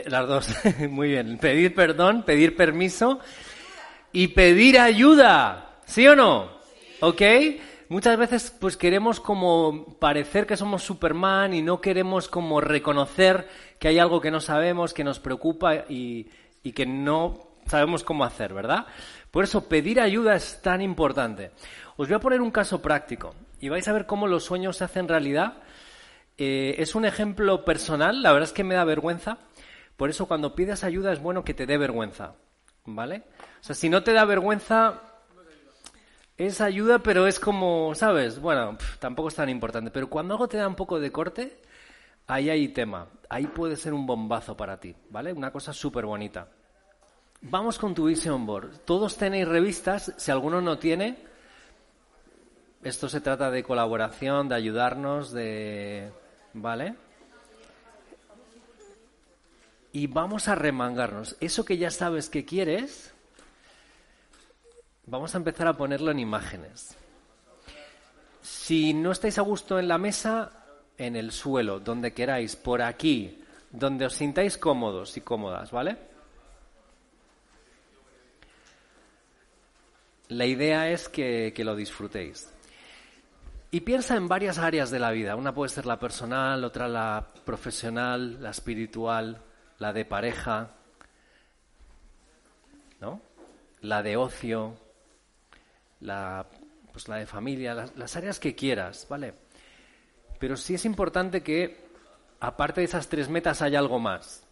las 0.06 0.28
dos, 0.28 0.48
muy 0.90 1.10
bien. 1.10 1.38
Pedir 1.38 1.74
perdón, 1.74 2.24
pedir 2.24 2.56
permiso 2.56 3.20
y 4.12 4.30
pedir 4.30 4.80
ayuda. 4.80 5.80
¿Sí 5.86 6.08
o 6.08 6.16
no? 6.16 6.60
¿Ok? 7.00 7.22
Muchas 7.92 8.18
veces 8.18 8.56
pues 8.58 8.78
queremos 8.78 9.20
como 9.20 9.98
parecer 10.00 10.48
que 10.48 10.56
somos 10.56 10.82
Superman 10.82 11.54
y 11.54 11.62
no 11.62 11.82
queremos 11.82 12.30
como 12.30 12.62
reconocer 12.62 13.50
que 13.80 13.90
hay 13.90 14.00
algo 14.00 14.22
que 14.22 14.32
no 14.32 14.40
sabemos, 14.40 14.94
que 14.94 15.04
nos 15.04 15.20
preocupa 15.20 15.76
y, 15.90 16.30
y 16.64 16.72
que 16.72 16.86
no 16.86 17.58
sabemos 17.66 18.06
cómo 18.06 18.24
hacer, 18.24 18.54
¿verdad? 18.54 18.86
Por 19.30 19.44
eso 19.44 19.68
pedir 19.68 20.00
ayuda 20.00 20.38
es 20.38 20.62
tan 20.62 20.82
importante. 20.82 21.52
Os 21.98 22.08
voy 22.08 22.16
a 22.16 22.22
poner 22.22 22.40
un 22.40 22.52
caso 22.52 22.82
práctico 22.82 23.36
y 23.60 23.68
vais 23.68 23.86
a 23.90 23.92
ver 23.92 24.06
cómo 24.06 24.26
los 24.26 24.46
sueños 24.46 24.78
se 24.78 24.86
hacen 24.86 25.10
realidad. 25.10 25.58
Eh, 26.38 26.76
es 26.78 26.96
un 26.96 27.04
ejemplo 27.04 27.66
personal, 27.66 28.22
la 28.24 28.32
verdad 28.32 28.48
es 28.48 28.54
que 28.54 28.64
me 28.64 28.76
da 28.76 28.86
vergüenza. 28.86 29.38
Por 29.98 30.10
eso 30.10 30.30
cuando 30.30 30.56
pides 30.56 30.86
ayuda 30.86 31.12
es 31.12 31.20
bueno 31.20 31.44
que 31.44 31.54
te 31.54 31.66
dé 31.66 31.78
vergüenza, 31.78 32.36
¿vale? 32.86 33.24
O 33.60 33.64
sea, 33.66 33.76
si 33.76 33.90
no 33.90 34.02
te 34.02 34.14
da 34.14 34.24
vergüenza, 34.24 35.11
es 36.48 36.62
ayuda, 36.62 37.00
pero 37.00 37.28
es 37.28 37.40
como, 37.40 37.94
¿sabes? 37.96 38.40
Bueno, 38.40 38.78
tampoco 39.00 39.30
es 39.30 39.36
tan 39.36 39.50
importante. 39.50 39.92
Pero 39.92 40.10
cuando 40.10 40.34
algo 40.34 40.48
te 40.48 40.58
da 40.58 40.68
un 40.68 40.76
poco 40.76 41.00
de 41.00 41.12
corte, 41.12 41.60
ahí 42.28 42.50
hay 42.50 42.70
tema. 42.70 43.08
Ahí 43.30 43.48
puede 43.48 43.76
ser 43.76 43.94
un 43.94 44.06
bombazo 44.06 44.56
para 44.58 44.80
ti, 44.80 44.96
¿vale? 45.10 45.34
Una 45.34 45.52
cosa 45.52 45.74
súper 45.74 46.06
bonita. 46.06 46.48
Vamos 47.42 47.80
con 47.80 47.94
tu 47.94 48.06
Vision 48.06 48.46
Board. 48.46 48.80
Todos 48.86 49.18
tenéis 49.18 49.48
revistas, 49.48 50.14
si 50.18 50.32
alguno 50.32 50.62
no 50.62 50.78
tiene, 50.78 51.18
esto 52.84 53.10
se 53.10 53.22
trata 53.22 53.52
de 53.52 53.64
colaboración, 53.64 54.50
de 54.50 54.56
ayudarnos, 54.56 55.32
de... 55.32 56.12
¿Vale? 56.54 56.96
Y 59.94 60.08
vamos 60.08 60.48
a 60.48 60.56
remangarnos. 60.56 61.38
Eso 61.40 61.66
que 61.66 61.78
ya 61.78 61.92
sabes 61.92 62.30
que 62.30 62.46
quieres, 62.46 63.14
vamos 65.12 65.36
a 65.36 65.38
empezar 65.38 65.68
a 65.68 65.74
ponerlo 65.74 66.10
en 66.10 66.20
imágenes. 66.20 66.96
Si 68.42 68.94
no 68.94 69.12
estáis 69.12 69.38
a 69.38 69.42
gusto 69.42 69.78
en 69.78 69.90
la 69.90 69.98
mesa, 69.98 70.52
en 70.98 71.18
el 71.18 71.34
suelo, 71.34 71.82
donde 71.82 72.14
queráis, 72.14 72.56
por 72.56 72.82
aquí, 72.82 73.44
donde 73.72 74.06
os 74.06 74.14
sintáis 74.14 74.58
cómodos 74.58 75.18
y 75.18 75.22
cómodas, 75.22 75.70
¿vale? 75.70 75.98
La 80.30 80.46
idea 80.46 80.90
es 80.90 81.10
que, 81.10 81.54
lo 81.58 81.76
disfrutéis. 81.76 82.50
Y 83.70 83.82
piensa 83.82 84.16
en 84.16 84.30
varias 84.30 84.60
áreas 84.60 84.92
de 84.92 85.00
la 85.00 85.12
vida. 85.12 85.36
Una 85.36 85.54
puede 85.54 85.70
ser 85.70 85.86
la 85.86 86.00
personal, 86.00 86.64
otra 86.64 86.88
la 86.88 87.28
profesional, 87.44 88.42
la 88.42 88.52
espiritual, 88.52 89.42
la 89.78 89.92
de 89.92 90.06
pareja, 90.06 90.72
¿no? 93.02 93.20
La 93.82 94.04
de 94.04 94.16
ocio, 94.16 94.78
la, 96.02 96.46
pues 96.92 97.08
la 97.08 97.18
de 97.18 97.26
familia, 97.26 97.74
las, 97.96 98.16
áreas 98.16 98.40
que 98.40 98.56
quieras, 98.56 99.08
¿vale? 99.10 99.34
Pero 100.40 100.58
sí 100.58 100.74
es 100.74 100.86
importante 100.86 101.42
que, 101.42 101.86
aparte 102.40 102.82
de 102.82 102.86
esas 102.86 103.08
tres 103.08 103.30
metas, 103.30 103.62
haya 103.62 103.80
algo 103.80 104.00
más. 104.00 104.44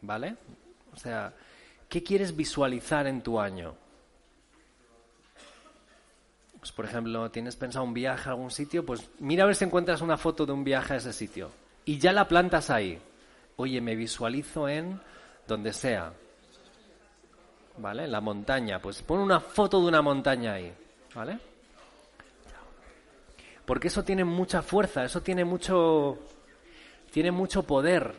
¿Vale? 0.00 0.36
O 0.92 0.96
sea, 0.96 1.32
¿qué 1.88 2.02
quieres 2.04 2.36
visualizar 2.36 3.06
en 3.06 3.22
tu 3.22 3.40
año? 3.40 3.74
Pues, 6.60 6.72
por 6.72 6.84
ejemplo, 6.84 7.30
tienes 7.30 7.56
pensado 7.56 7.84
un 7.84 7.94
viaje 7.94 8.28
a 8.28 8.32
algún 8.32 8.50
sitio, 8.50 8.84
pues 8.84 9.08
mira 9.18 9.44
a 9.44 9.46
ver 9.46 9.56
si 9.56 9.64
encuentras 9.64 10.02
una 10.02 10.18
foto 10.18 10.44
de 10.44 10.52
un 10.52 10.64
viaje 10.64 10.94
a 10.94 10.96
ese 10.98 11.12
sitio. 11.12 11.50
Y 11.84 11.98
ya 11.98 12.12
la 12.12 12.28
plantas 12.28 12.68
ahí. 12.68 13.00
Oye, 13.56 13.80
me 13.80 13.96
visualizo 13.96 14.68
en 14.68 15.00
donde 15.46 15.72
sea. 15.72 16.12
¿Vale? 17.78 18.08
La 18.08 18.20
montaña. 18.20 18.80
Pues 18.80 19.02
pon 19.02 19.20
una 19.20 19.40
foto 19.40 19.80
de 19.80 19.86
una 19.86 20.02
montaña 20.02 20.54
ahí. 20.54 20.72
¿Vale? 21.14 21.38
Porque 23.64 23.88
eso 23.88 24.02
tiene 24.02 24.24
mucha 24.24 24.62
fuerza, 24.62 25.04
eso 25.04 25.20
tiene 25.22 25.44
mucho. 25.44 26.18
Tiene 27.12 27.30
mucho 27.30 27.62
poder. 27.62 28.14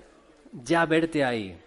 Ya 0.52 0.86
verte 0.86 1.24
ahí. 1.24 1.60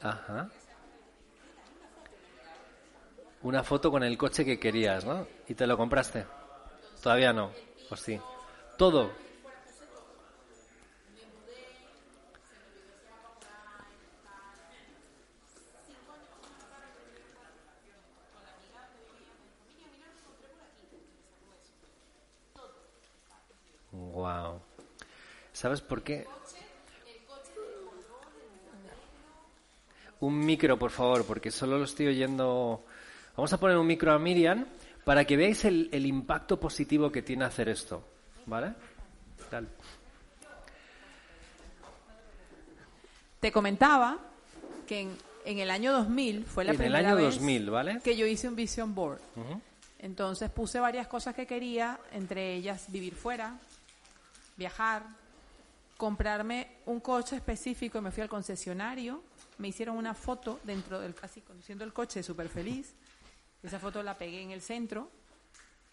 Ajá. 0.00 0.48
Una 3.42 3.62
foto 3.62 3.90
con 3.90 4.02
el 4.02 4.18
coche 4.18 4.44
que 4.44 4.58
querías, 4.58 5.04
¿no? 5.04 5.26
¿Y 5.46 5.54
te 5.54 5.66
lo 5.66 5.76
compraste? 5.76 6.26
Todavía 7.02 7.32
no. 7.32 7.52
Pues 7.88 8.00
sí. 8.00 8.20
Todo. 8.76 9.12
Wow. 23.92 24.60
¿Sabes 25.52 25.80
por 25.80 26.02
qué? 26.02 26.26
un 30.20 30.38
micro, 30.38 30.78
por 30.78 30.90
favor, 30.90 31.24
porque 31.24 31.50
solo 31.50 31.78
lo 31.78 31.84
estoy 31.84 32.08
oyendo. 32.08 32.84
Vamos 33.38 33.52
a 33.52 33.60
poner 33.60 33.76
un 33.76 33.86
micro 33.86 34.12
a 34.12 34.18
Miriam 34.18 34.66
para 35.04 35.24
que 35.24 35.36
veáis 35.36 35.64
el, 35.64 36.04
impacto 36.04 36.58
positivo 36.58 37.12
que 37.12 37.22
tiene 37.22 37.44
hacer 37.44 37.68
esto. 37.68 38.02
¿Vale? 38.46 38.74
Te 43.38 43.52
comentaba 43.52 44.18
que 44.88 45.08
en, 45.44 45.58
el 45.60 45.70
año 45.70 45.92
2000 45.92 46.46
fue 46.46 46.64
la 46.64 46.72
primera 46.72 46.98
el 46.98 47.06
año 47.06 47.14
vez 47.14 47.36
2000, 47.36 47.70
¿vale? 47.70 48.00
que 48.02 48.16
yo 48.16 48.26
hice 48.26 48.48
un 48.48 48.56
vision 48.56 48.92
board. 48.92 49.20
Entonces 50.00 50.50
puse 50.50 50.80
varias 50.80 51.06
cosas 51.06 51.36
que 51.36 51.46
quería, 51.46 52.00
entre 52.10 52.54
ellas 52.54 52.90
vivir 52.90 53.14
fuera, 53.14 53.56
viajar, 54.56 55.04
comprarme 55.96 56.78
un 56.86 56.98
coche 56.98 57.36
específico 57.36 57.98
y 57.98 58.00
me 58.00 58.10
fui 58.10 58.24
al 58.24 58.28
concesionario 58.28 59.22
me 59.58 59.68
hicieron 59.68 59.96
una 59.96 60.14
foto 60.14 60.60
dentro 60.64 61.00
del, 61.00 61.14
casi 61.14 61.40
conduciendo 61.40 61.84
el 61.84 61.92
coche, 61.92 62.22
súper 62.22 62.48
feliz. 62.48 62.94
Esa 63.62 63.78
foto 63.78 64.02
la 64.02 64.16
pegué 64.16 64.42
en 64.42 64.50
el 64.50 64.60
centro 64.60 65.10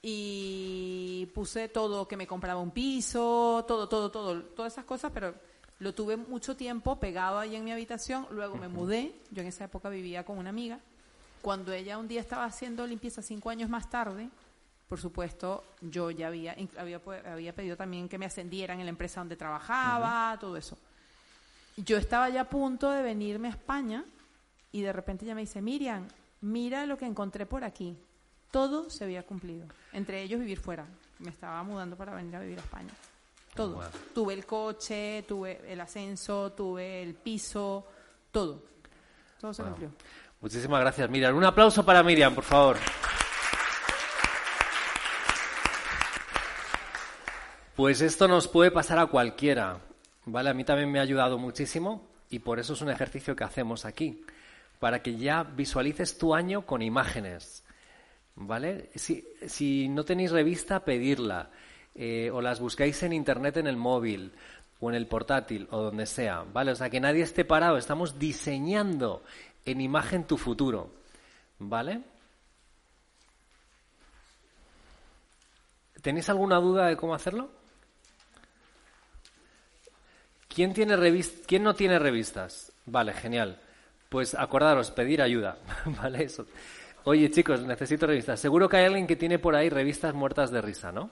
y 0.02 1.30
puse 1.34 1.68
todo, 1.68 2.08
que 2.08 2.18
me 2.18 2.28
compraba 2.28 2.60
un 2.60 2.72
piso, 2.72 3.66
todo, 3.68 3.90
todo, 3.90 4.12
todo, 4.12 4.42
todas 4.44 4.74
esas 4.74 4.86
cosas, 4.86 5.12
pero 5.14 5.34
lo 5.80 5.94
tuve 5.94 6.16
mucho 6.16 6.56
tiempo 6.56 7.00
pegado 7.00 7.40
ahí 7.40 7.56
en 7.56 7.64
mi 7.64 7.72
habitación. 7.72 8.28
Luego 8.32 8.56
me 8.58 8.68
mudé, 8.68 9.16
yo 9.32 9.42
en 9.42 9.48
esa 9.48 9.66
época 9.66 9.90
vivía 9.90 10.24
con 10.24 10.38
una 10.38 10.50
amiga. 10.50 10.80
Cuando 11.42 11.74
ella 11.74 11.98
un 11.98 12.08
día 12.08 12.22
estaba 12.22 12.46
haciendo 12.46 12.86
limpieza 12.86 13.22
cinco 13.22 13.50
años 13.50 13.70
más 13.70 13.90
tarde, 13.90 14.30
por 14.88 15.00
supuesto, 15.00 15.64
yo 15.82 16.12
ya 16.12 16.28
había, 16.28 16.56
había, 16.78 17.02
había 17.32 17.56
pedido 17.56 17.76
también 17.76 18.08
que 18.08 18.20
me 18.20 18.28
ascendieran 18.28 18.80
en 18.80 18.86
la 18.86 18.92
empresa 18.92 19.22
donde 19.22 19.36
trabajaba, 19.36 20.38
todo 20.40 20.58
eso 20.58 20.78
yo 21.78 21.98
estaba 21.98 22.30
ya 22.30 22.42
a 22.42 22.50
punto 22.50 22.90
de 22.90 23.02
venirme 23.02 23.50
a 23.50 23.52
España 23.52 24.06
y 24.72 24.82
de 24.82 24.94
repente 24.94 25.26
ella 25.26 25.36
me 25.36 25.42
dice, 25.42 25.62
Miriam, 25.62 26.08
mira 26.46 26.86
lo 26.86 26.98
que 26.98 27.06
encontré 27.06 27.46
por 27.46 27.64
aquí. 27.64 27.98
Todo 28.52 28.90
se 28.90 29.04
había 29.04 29.24
cumplido. 29.24 29.68
Entre 29.92 30.22
ellos 30.22 30.40
vivir 30.40 30.60
fuera. 30.60 30.86
Me 31.20 31.30
estaba 31.30 31.62
mudando 31.64 31.96
para 31.96 32.14
venir 32.14 32.36
a 32.36 32.40
vivir 32.40 32.60
a 32.60 32.62
España. 32.62 32.94
Todo. 33.54 33.82
Tuve 34.14 34.34
el 34.34 34.46
coche, 34.46 35.24
tuve 35.28 35.62
el 35.68 35.82
ascenso, 35.82 36.52
tuve 36.52 37.02
el 37.02 37.16
piso, 37.16 37.86
todo. 38.32 38.64
Todo 39.40 39.54
se 39.54 39.64
cumplió. 39.64 39.92
Muchísimas 40.42 40.80
gracias, 40.82 41.10
Miriam. 41.10 41.36
Un 41.36 41.46
aplauso 41.46 41.86
para 41.86 42.04
Miriam, 42.04 42.36
por 42.36 42.44
favor. 42.44 42.78
Pues 47.76 48.02
esto 48.02 48.28
nos 48.28 48.48
puede 48.48 48.72
pasar 48.72 49.00
a 49.00 49.08
cualquiera. 49.08 49.80
¿vale? 50.26 50.50
A 50.50 50.54
mí 50.54 50.64
también 50.64 50.92
me 50.92 51.00
ha 51.00 51.04
ayudado 51.04 51.38
muchísimo 51.38 52.08
y 52.30 52.40
por 52.40 52.60
eso 52.60 52.74
es 52.74 52.82
un 52.82 52.90
ejercicio 52.90 53.36
que 53.36 53.44
hacemos 53.44 53.86
aquí, 53.86 54.24
para 54.80 55.02
que 55.02 55.16
ya 55.16 55.44
visualices 55.44 56.18
tu 56.18 56.36
año 56.36 56.66
con 56.66 56.82
imágenes, 56.82 57.64
¿vale? 58.36 58.90
Si, 58.96 59.88
no 59.90 60.04
tenéis 60.04 60.32
revista, 60.32 60.84
pedirla, 60.84 61.50
eh, 61.94 62.30
o 62.32 62.42
las 62.42 62.60
buscáis 62.60 63.02
en 63.04 63.14
internet 63.14 63.58
en 63.58 63.68
el 63.68 63.78
móvil, 63.78 64.34
o 64.80 64.90
en 64.90 64.96
el 64.96 65.08
portátil, 65.08 65.68
o 65.72 65.82
donde 65.82 66.06
sea, 66.06 66.44
¿vale? 66.52 66.72
O 66.72 66.76
sea, 66.76 66.90
que 66.90 67.00
nadie 67.00 67.24
esté 67.24 67.46
parado, 67.46 67.78
estamos 67.78 68.20
diseñando 68.20 69.24
en 69.66 69.82
imagen 69.82 70.26
tu 70.26 70.38
futuro, 70.38 70.92
¿vale? 71.60 72.02
¿Tenéis 76.02 76.30
alguna 76.30 76.58
duda 76.58 76.88
de 76.88 76.98
cómo 76.98 77.16
hacerlo? 77.16 77.50
¿Quién, 80.48 80.74
tiene 80.74 80.96
¿Quién 81.48 81.64
no 81.64 81.74
tiene 81.74 81.98
revistas? 81.98 82.72
Vale, 82.86 83.12
genial. 83.14 83.60
Pues 84.16 84.34
acordaros, 84.34 84.92
pedir 84.92 85.22
ayuda. 85.22 85.58
¿Vale? 86.02 86.24
Eso. 86.24 86.46
Oye, 87.04 87.30
chicos, 87.30 87.62
necesito 87.64 88.08
revistas. 88.08 88.40
Seguro 88.40 88.70
que 88.70 88.78
hay 88.78 88.86
alguien 88.86 89.08
que 89.08 89.18
tiene 89.18 89.40
por 89.40 89.58
ahí 89.58 89.68
revistas 89.68 90.14
muertas 90.14 90.52
de 90.52 90.62
risa, 90.62 90.90
¿no? 90.94 91.10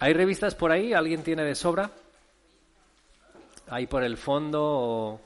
¿Hay 0.00 0.12
revistas 0.12 0.56
por 0.56 0.72
ahí? 0.72 0.92
¿Alguien 0.92 1.22
tiene 1.22 1.44
de 1.44 1.54
sobra? 1.54 1.88
¿Hay 3.68 3.86
por 3.86 4.02
el 4.02 4.16
fondo? 4.16 4.60
O... 4.60 5.20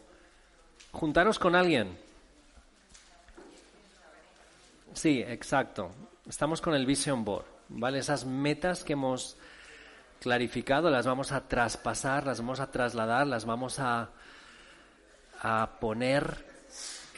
Juntaros 0.91 1.39
con 1.39 1.57
alguien. 1.57 1.97
Sí, 4.93 5.25
exacto. 5.27 5.91
Estamos 6.29 6.61
con 6.61 6.75
el 6.75 6.85
Vision 6.85 7.25
Board, 7.25 7.47
¿vale? 7.71 8.01
Esas 8.01 8.27
metas 8.27 8.85
que 8.85 8.93
hemos 8.93 9.39
clarificado, 10.21 10.91
las 10.91 11.07
vamos 11.07 11.33
a 11.33 11.49
traspasar, 11.49 12.27
las 12.27 12.41
vamos 12.41 12.61
a 12.61 12.71
trasladar, 12.71 13.27
las 13.27 13.47
vamos 13.47 13.79
a, 13.79 14.11
a 15.43 15.79
poner 15.81 16.53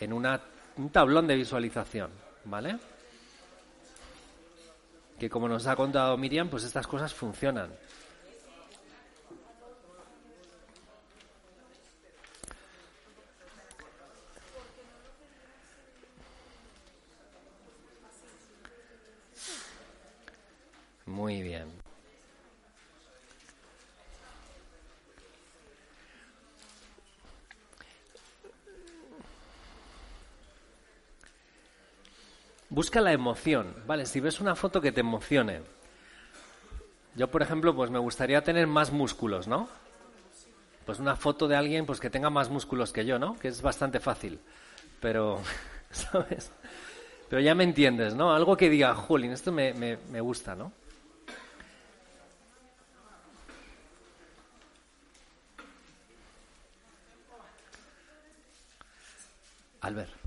en 0.05 0.13
un 0.13 0.91
tablón 0.91 1.27
de 1.27 1.37
visualización, 1.37 2.11
¿vale? 2.45 2.79
Que 5.19 5.31
como 5.31 5.49
nos 5.49 5.67
ha 5.67 5.77
contado 5.77 6.17
Miriam, 6.19 6.49
pues 6.49 6.65
estas 6.65 6.87
cosas 6.87 7.15
funcionan. 7.15 7.71
Muy 21.07 21.43
bien. 21.43 21.84
Busca 32.71 33.01
la 33.01 33.13
emoción, 33.13 33.75
¿vale? 33.87 34.07
Si 34.07 34.21
ves 34.21 34.41
una 34.41 34.55
foto 34.55 34.81
que 34.81 34.93
te 34.93 35.01
emocione. 35.01 35.63
Yo, 37.15 37.31
por 37.31 37.43
ejemplo, 37.43 37.75
pues 37.75 37.91
me 37.91 37.99
gustaría 37.99 38.43
tener 38.43 38.67
más 38.67 38.91
músculos, 38.91 39.47
¿no? 39.47 39.69
Pues 40.85 40.99
una 40.99 41.17
foto 41.17 41.47
de 41.47 41.57
alguien 41.57 41.87
pues 41.87 42.01
que 42.01 42.11
tenga 42.11 42.31
más 42.31 42.51
músculos 42.51 42.93
que 42.93 43.05
yo, 43.05 43.19
¿no? 43.19 43.39
Que 43.39 43.49
es 43.49 43.63
bastante 43.63 44.01
fácil. 44.01 44.41
Pero, 45.01 45.41
¿sabes? 45.91 46.51
Pero 47.29 47.41
ya 47.41 47.55
me 47.55 47.65
entiendes, 47.65 48.15
¿no? 48.15 48.35
Algo 48.35 48.57
que 48.57 48.69
diga, 48.69 48.95
Jolín, 48.95 49.33
esto 49.33 49.53
me, 49.53 49.73
me, 49.75 49.99
me 50.11 50.21
gusta, 50.21 50.55
¿no? 50.55 50.73
Albert. 59.81 60.24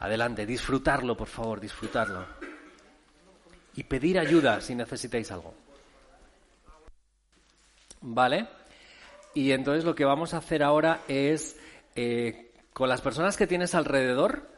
Adelante, 0.00 0.46
disfrutarlo, 0.46 1.16
por 1.16 1.28
favor, 1.28 1.60
disfrutarlo. 1.60 2.26
y 3.76 3.84
pedir 3.84 4.18
ayuda 4.18 4.60
si 4.60 4.74
necesitáis 4.74 5.30
algo. 5.30 5.54
¿Vale? 8.00 8.48
Y 9.34 9.52
entonces 9.52 9.84
lo 9.84 9.94
que 9.94 10.04
vamos 10.04 10.34
a 10.34 10.38
hacer 10.38 10.62
ahora 10.62 11.02
es, 11.06 11.56
eh, 11.94 12.52
con 12.72 12.88
las 12.88 13.00
personas 13.00 13.36
que 13.36 13.46
tienes 13.46 13.74
alrededor, 13.74 14.48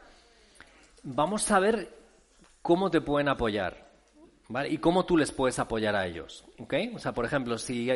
vamos 1.03 1.49
a 1.51 1.59
ver 1.59 1.95
cómo 2.61 2.89
te 2.89 3.01
pueden 3.01 3.29
apoyar. 3.29 3.91
¿Vale? 4.49 4.69
Y 4.69 4.79
cómo 4.79 5.05
tú 5.05 5.15
les 5.15 5.31
puedes 5.31 5.59
apoyar 5.59 5.95
a 5.95 6.05
ellos. 6.05 6.43
¿Ok? 6.59 6.73
O 6.95 6.99
sea, 6.99 7.13
por 7.13 7.25
ejemplo, 7.25 7.57
si 7.57 7.89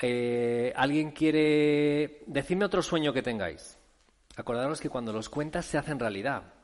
eh, 0.00 0.72
alguien 0.76 1.10
quiere... 1.10 2.22
Decidme 2.26 2.64
otro 2.64 2.82
sueño 2.82 3.12
que 3.12 3.22
tengáis. 3.22 3.78
Acordaros 4.36 4.80
que 4.80 4.88
cuando 4.88 5.12
los 5.12 5.28
cuentas 5.28 5.66
se 5.66 5.76
hacen 5.76 5.98
realidad. 5.98 6.55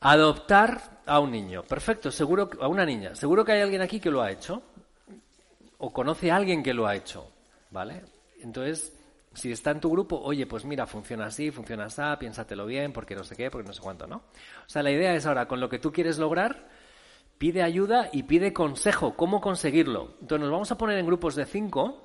Adoptar 0.00 1.02
a 1.06 1.20
un 1.20 1.30
niño. 1.30 1.62
Perfecto, 1.62 2.10
seguro 2.10 2.50
a 2.60 2.68
una 2.68 2.86
niña. 2.86 3.14
Seguro 3.14 3.44
que 3.44 3.52
hay 3.52 3.60
alguien 3.60 3.82
aquí 3.82 4.00
que 4.00 4.10
lo 4.10 4.22
ha 4.22 4.30
hecho 4.30 4.62
o 5.78 5.92
conoce 5.92 6.30
a 6.30 6.36
alguien 6.36 6.62
que 6.62 6.74
lo 6.74 6.86
ha 6.86 6.94
hecho, 6.94 7.30
¿vale? 7.70 8.02
Entonces, 8.40 8.96
si 9.32 9.52
está 9.52 9.70
en 9.70 9.80
tu 9.80 9.90
grupo, 9.90 10.20
oye, 10.20 10.46
pues 10.46 10.64
mira, 10.64 10.86
funciona 10.86 11.26
así, 11.26 11.50
funciona 11.50 11.84
así, 11.84 12.02
piénsatelo 12.18 12.66
bien, 12.66 12.92
porque 12.92 13.14
no 13.14 13.24
sé 13.24 13.36
qué, 13.36 13.50
porque 13.50 13.68
no 13.68 13.74
sé 13.74 13.80
cuánto, 13.80 14.06
¿no? 14.06 14.16
O 14.16 14.68
sea, 14.68 14.82
la 14.82 14.90
idea 14.90 15.14
es 15.14 15.26
ahora, 15.26 15.46
con 15.46 15.60
lo 15.60 15.68
que 15.68 15.78
tú 15.78 15.92
quieres 15.92 16.18
lograr, 16.18 16.68
pide 17.38 17.62
ayuda 17.62 18.10
y 18.12 18.24
pide 18.24 18.52
consejo, 18.52 19.14
cómo 19.16 19.40
conseguirlo. 19.40 20.14
Entonces 20.20 20.40
nos 20.40 20.50
vamos 20.50 20.70
a 20.70 20.78
poner 20.78 20.98
en 20.98 21.06
grupos 21.06 21.34
de 21.34 21.46
cinco, 21.46 22.02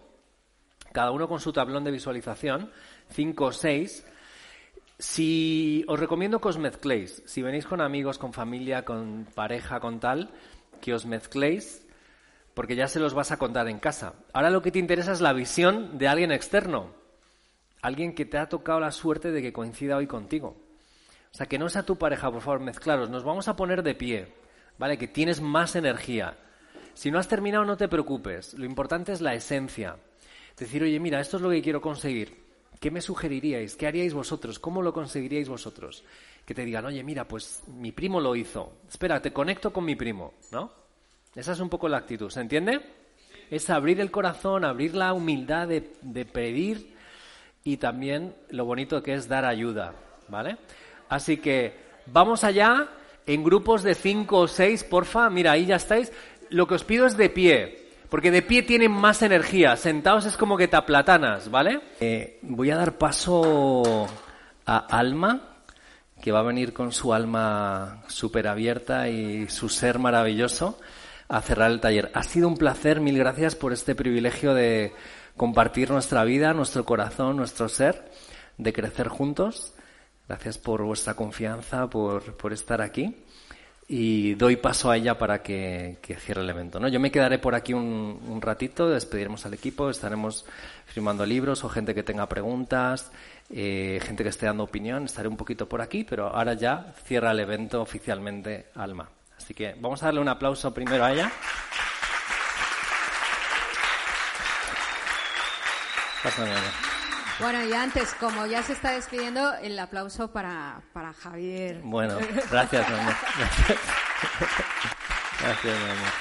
cada 0.94 1.12
uno 1.12 1.28
con 1.28 1.40
su 1.40 1.52
tablón 1.52 1.84
de 1.84 1.92
visualización, 1.92 2.72
cinco 3.10 3.46
o 3.46 3.52
seis, 3.52 4.06
si 4.98 5.84
os 5.88 6.00
recomiendo 6.00 6.40
que 6.40 6.48
os 6.48 6.58
mezcléis, 6.58 7.22
si 7.26 7.42
venís 7.42 7.66
con 7.66 7.82
amigos, 7.82 8.18
con 8.18 8.34
familia, 8.34 8.86
con 8.86 9.28
pareja, 9.36 9.80
con 9.80 10.00
tal, 10.00 10.32
que 10.82 10.94
os 10.94 11.06
mezcléis, 11.06 11.86
porque 12.54 12.76
ya 12.76 12.88
se 12.88 13.00
los 13.00 13.14
vas 13.14 13.32
a 13.32 13.38
contar 13.38 13.68
en 13.68 13.80
casa. 13.80 14.14
Ahora 14.34 14.50
lo 14.50 14.62
que 14.62 14.72
te 14.72 14.80
interesa 14.80 15.12
es 15.12 15.22
la 15.22 15.34
visión 15.34 15.98
de 15.98 16.08
alguien 16.08 16.32
externo, 16.32 16.94
alguien 17.82 18.16
que 18.16 18.26
te 18.26 18.38
ha 18.38 18.48
tocado 18.48 18.80
la 18.80 18.92
suerte 18.92 19.32
de 19.32 19.42
que 19.42 19.54
coincida 19.54 19.98
hoy 19.98 20.08
contigo. 20.08 20.56
O 21.32 21.38
sea, 21.38 21.48
que 21.48 21.60
no 21.60 21.68
sea 21.68 21.84
tu 21.84 21.98
pareja, 21.98 22.32
por 22.32 22.42
favor, 22.42 22.62
mezclaros. 22.62 23.10
Nos 23.10 23.26
vamos 23.26 23.50
a 23.50 23.58
poner 23.58 23.84
de 23.84 23.94
pie, 23.94 24.34
¿vale? 24.78 24.98
Que 24.98 25.10
tienes 25.10 25.42
más 25.42 25.76
energía. 25.76 26.38
Si 26.94 27.12
no 27.12 27.20
has 27.20 27.28
terminado, 27.28 27.66
no 27.66 27.76
te 27.76 27.90
preocupes. 27.90 28.54
Lo 28.54 28.64
importante 28.64 29.12
es 29.12 29.20
la 29.20 29.34
esencia. 29.34 29.98
Decir, 30.58 30.82
oye, 30.84 30.98
mira, 31.02 31.20
esto 31.20 31.36
es 31.36 31.44
lo 31.44 31.50
que 31.50 31.62
quiero 31.62 31.82
conseguir. 31.82 32.45
¿Qué 32.80 32.92
me 32.92 33.02
sugeriríais? 33.02 33.76
¿Qué 33.76 33.88
haríais 33.88 34.14
vosotros? 34.14 34.60
¿Cómo 34.60 34.82
lo 34.82 34.94
conseguiríais 34.94 35.50
vosotros? 35.50 36.04
Que 36.46 36.54
te 36.54 36.66
digan, 36.66 36.86
oye, 36.86 37.04
mira, 37.04 37.28
pues 37.28 37.64
mi 37.68 37.92
primo 37.92 38.20
lo 38.20 38.36
hizo. 38.36 38.74
Espera, 38.88 39.22
te 39.22 39.32
conecto 39.34 39.72
con 39.72 39.86
mi 39.86 39.96
primo, 39.96 40.34
¿no? 40.52 40.72
Esa 41.36 41.54
es 41.54 41.60
un 41.60 41.70
poco 41.70 41.90
la 41.90 41.98
actitud, 41.98 42.30
¿se 42.30 42.42
entiende? 42.42 42.82
Es 43.50 43.70
abrir 43.70 44.00
el 44.00 44.12
corazón, 44.12 44.64
abrir 44.64 44.96
la 44.96 45.14
humildad 45.14 45.68
de, 45.68 45.92
de 46.02 46.26
pedir 46.26 46.96
y 47.64 47.78
también 47.78 48.36
lo 48.50 48.66
bonito 48.66 49.02
que 49.02 49.14
es 49.14 49.28
dar 49.28 49.46
ayuda, 49.46 49.96
¿vale? 50.28 50.58
Así 51.10 51.38
que 51.38 51.74
vamos 52.06 52.44
allá 52.44 52.90
en 53.26 53.44
grupos 53.44 53.84
de 53.84 53.96
cinco 53.96 54.40
o 54.40 54.48
seis, 54.48 54.84
porfa. 54.84 55.30
Mira, 55.30 55.54
ahí 55.54 55.66
ya 55.66 55.76
estáis. 55.78 56.12
Lo 56.50 56.68
que 56.68 56.76
os 56.76 56.84
pido 56.84 57.06
es 57.06 57.18
de 57.18 57.30
pie. 57.30 57.85
Porque 58.16 58.32
de 58.32 58.42
pie 58.42 58.64
tienen 58.64 58.94
más 58.94 59.22
energía, 59.24 59.76
sentados 59.76 60.26
es 60.26 60.38
como 60.38 60.56
que 60.56 60.70
te 60.70 60.78
aplatanas, 60.78 61.52
¿vale? 61.52 61.82
Eh, 62.00 62.40
voy 62.44 62.72
a 62.72 62.78
dar 62.78 62.98
paso 62.98 64.08
a 64.66 64.78
Alma, 64.78 65.58
que 66.22 66.32
va 66.32 66.40
a 66.40 66.44
venir 66.44 66.72
con 66.72 66.94
su 66.94 67.14
alma 67.14 68.04
súper 68.08 68.48
abierta 68.48 69.10
y 69.10 69.50
su 69.50 69.68
ser 69.68 70.00
maravilloso 70.00 70.80
a 71.28 71.42
cerrar 71.42 71.70
el 71.70 71.82
taller. 71.82 72.10
Ha 72.14 72.24
sido 72.24 72.48
un 72.48 72.56
placer, 72.56 73.02
mil 73.02 73.18
gracias 73.18 73.54
por 73.54 73.74
este 73.74 73.96
privilegio 73.96 74.54
de 74.54 74.94
compartir 75.36 75.92
nuestra 75.92 76.24
vida, 76.24 76.54
nuestro 76.54 76.86
corazón, 76.86 77.36
nuestro 77.36 77.68
ser, 77.68 78.10
de 78.58 78.72
crecer 78.72 79.10
juntos. 79.10 79.74
Gracias 80.30 80.58
por 80.58 80.82
vuestra 80.84 81.16
confianza, 81.16 81.90
por, 81.90 82.38
por 82.38 82.54
estar 82.54 82.82
aquí 82.82 83.25
y 83.88 84.34
doy 84.34 84.56
paso 84.56 84.90
a 84.90 84.98
ella 84.98 85.18
para 85.18 85.44
que, 85.44 85.98
cierre 86.20 86.42
el 86.42 86.50
evento. 86.50 86.80
¿no? 86.80 86.88
Yo 86.88 87.00
me 87.00 87.12
quedaré 87.12 87.38
por 87.38 87.54
aquí 87.54 87.74
un, 87.74 88.40
ratito, 88.42 88.90
despediremos 88.90 89.46
al 89.46 89.54
equipo, 89.54 89.90
estaremos 89.90 90.46
firmando 90.86 91.26
libros 91.26 91.64
o 91.64 91.70
gente 91.70 91.94
que 91.94 92.04
tenga 92.04 92.28
preguntas, 92.28 93.12
eh, 93.50 94.00
gente 94.04 94.24
que 94.24 94.30
esté 94.30 94.48
dando 94.48 94.64
opinión, 94.64 95.06
estaré 95.06 95.28
un 95.28 95.38
poquito 95.38 95.68
por 95.70 95.82
aquí, 95.82 96.04
pero 96.04 96.28
ahora 96.28 96.54
ya 96.54 96.94
cierra 97.06 97.32
el 97.32 97.40
evento 97.40 97.82
oficialmente 97.82 98.68
Alma. 98.76 99.10
Así 99.38 99.54
que 99.54 99.76
vamos 99.80 100.02
a 100.02 100.08
darle 100.08 100.22
un 100.22 100.30
aplauso 100.30 100.74
primero 100.74 101.04
a 101.04 101.14
ella. 101.14 101.32
Bueno, 107.40 107.66
y 107.66 107.74
antes, 107.74 108.14
como 108.14 108.46
ya 108.46 108.64
se 108.64 108.72
está 108.72 108.92
despidiendo, 108.92 109.54
el 109.56 109.78
aplauso 109.78 110.32
para, 110.32 110.82
para 110.94 111.12
Javier. 111.12 111.82
Bueno, 111.84 112.18
gracias, 112.50 112.90
mi 112.90 112.96
amor. 112.96 113.14
Gracias. 115.42 115.78
mi 115.78 115.84
amor. 115.84 116.12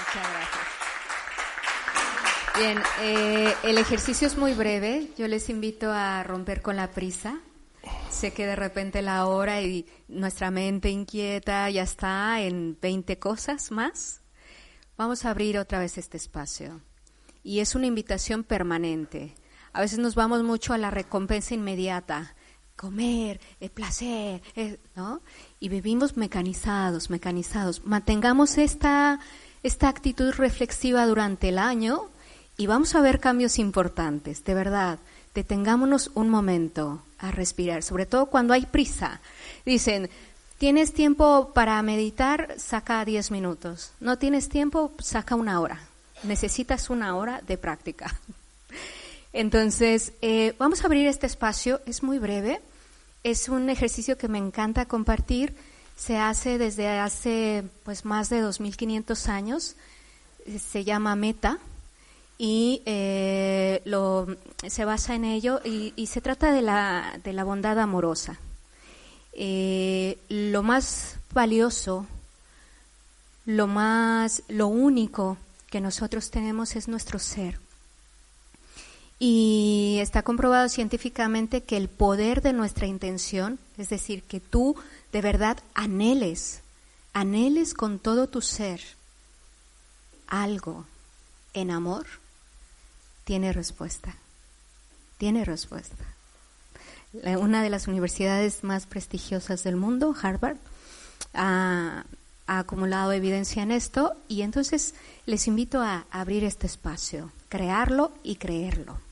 Muchas 0.00 0.32
gracias. 0.32 0.64
Bien, 2.58 2.82
eh, 3.00 3.54
el 3.62 3.78
ejercicio 3.78 4.26
es 4.26 4.36
muy 4.36 4.54
breve. 4.54 5.08
Yo 5.16 5.28
les 5.28 5.48
invito 5.48 5.92
a 5.92 6.24
romper 6.24 6.60
con 6.60 6.74
la 6.74 6.90
prisa. 6.90 7.38
Sé 8.10 8.32
que 8.32 8.46
de 8.46 8.56
repente 8.56 9.02
la 9.02 9.26
hora 9.26 9.62
y 9.62 9.86
nuestra 10.08 10.50
mente 10.50 10.88
inquieta 10.88 11.70
ya 11.70 11.84
está 11.84 12.40
en 12.40 12.76
20 12.80 13.20
cosas 13.20 13.70
más. 13.70 14.20
Vamos 14.96 15.24
a 15.24 15.30
abrir 15.30 15.58
otra 15.58 15.78
vez 15.78 15.96
este 15.96 16.16
espacio. 16.16 16.80
Y 17.44 17.60
es 17.60 17.76
una 17.76 17.86
invitación 17.86 18.42
permanente 18.42 19.34
a 19.74 19.80
veces 19.80 19.98
nos 19.98 20.14
vamos 20.14 20.44
mucho 20.44 20.72
a 20.72 20.78
la 20.78 20.90
recompensa 20.90 21.52
inmediata, 21.52 22.32
comer, 22.76 23.40
el 23.60 23.70
placer, 23.70 24.40
¿no? 24.94 25.20
Y 25.58 25.68
vivimos 25.68 26.16
mecanizados, 26.16 27.10
mecanizados. 27.10 27.84
Mantengamos 27.84 28.56
esta, 28.56 29.18
esta 29.64 29.88
actitud 29.88 30.32
reflexiva 30.32 31.04
durante 31.06 31.48
el 31.48 31.58
año 31.58 32.08
y 32.56 32.68
vamos 32.68 32.94
a 32.94 33.00
ver 33.00 33.18
cambios 33.18 33.58
importantes, 33.58 34.44
de 34.44 34.54
verdad. 34.54 35.00
Detengámonos 35.34 36.12
un 36.14 36.30
momento 36.30 37.02
a 37.18 37.32
respirar, 37.32 37.82
sobre 37.82 38.06
todo 38.06 38.26
cuando 38.26 38.54
hay 38.54 38.66
prisa. 38.66 39.20
Dicen, 39.66 40.08
¿tienes 40.58 40.92
tiempo 40.92 41.50
para 41.52 41.82
meditar? 41.82 42.54
Saca 42.58 43.04
10 43.04 43.32
minutos. 43.32 43.90
¿No 43.98 44.18
tienes 44.18 44.48
tiempo? 44.48 44.92
Saca 45.00 45.34
una 45.34 45.60
hora. 45.60 45.80
Necesitas 46.22 46.90
una 46.90 47.16
hora 47.16 47.42
de 47.44 47.58
práctica. 47.58 48.20
Entonces, 49.34 50.12
eh, 50.22 50.54
vamos 50.60 50.82
a 50.82 50.86
abrir 50.86 51.08
este 51.08 51.26
espacio, 51.26 51.80
es 51.86 52.04
muy 52.04 52.20
breve, 52.20 52.60
es 53.24 53.48
un 53.48 53.68
ejercicio 53.68 54.16
que 54.16 54.28
me 54.28 54.38
encanta 54.38 54.86
compartir, 54.86 55.56
se 55.96 56.18
hace 56.18 56.56
desde 56.56 56.88
hace 56.88 57.64
pues 57.82 58.04
más 58.04 58.30
de 58.30 58.44
2.500 58.44 59.28
años, 59.28 59.74
eh, 60.46 60.60
se 60.60 60.84
llama 60.84 61.16
Meta 61.16 61.58
y 62.38 62.82
eh, 62.86 63.82
se 64.68 64.84
basa 64.84 65.16
en 65.16 65.24
ello 65.24 65.60
y, 65.64 66.06
se 66.06 66.20
trata 66.20 66.52
de 66.52 66.62
la, 66.62 67.18
de 67.24 67.32
la 67.32 67.42
bondad 67.42 67.80
amorosa. 67.80 68.38
lo 69.36 70.62
más 70.62 71.16
valioso, 71.32 72.06
lo 73.46 73.66
más, 73.66 74.44
lo 74.46 74.68
único 74.68 75.38
que 75.70 75.80
nosotros 75.80 76.30
tenemos 76.30 76.76
es 76.76 76.86
nuestro 76.86 77.18
ser. 77.18 77.63
Y 79.18 79.98
está 80.00 80.22
comprobado 80.22 80.68
científicamente 80.68 81.62
que 81.62 81.76
el 81.76 81.88
poder 81.88 82.42
de 82.42 82.52
nuestra 82.52 82.86
intención, 82.86 83.58
es 83.78 83.88
decir, 83.88 84.22
que 84.24 84.40
tú 84.40 84.76
de 85.12 85.20
verdad 85.20 85.58
anheles, 85.74 86.60
anheles 87.12 87.74
con 87.74 87.98
todo 87.98 88.28
tu 88.28 88.40
ser 88.40 88.80
algo 90.26 90.84
en 91.54 91.70
amor, 91.70 92.06
tiene 93.24 93.52
respuesta. 93.52 94.16
Tiene 95.18 95.44
respuesta. 95.44 96.04
Una 97.38 97.62
de 97.62 97.70
las 97.70 97.86
universidades 97.86 98.64
más 98.64 98.86
prestigiosas 98.86 99.62
del 99.62 99.76
mundo, 99.76 100.14
Harvard, 100.20 100.56
ha, 101.32 102.04
ha 102.46 102.58
acumulado 102.58 103.12
evidencia 103.12 103.62
en 103.62 103.70
esto 103.70 104.14
y 104.28 104.42
entonces 104.42 104.94
les 105.24 105.46
invito 105.46 105.80
a 105.80 106.06
abrir 106.10 106.44
este 106.44 106.66
espacio, 106.66 107.30
crearlo 107.48 108.12
y 108.24 108.36
creerlo. 108.36 109.03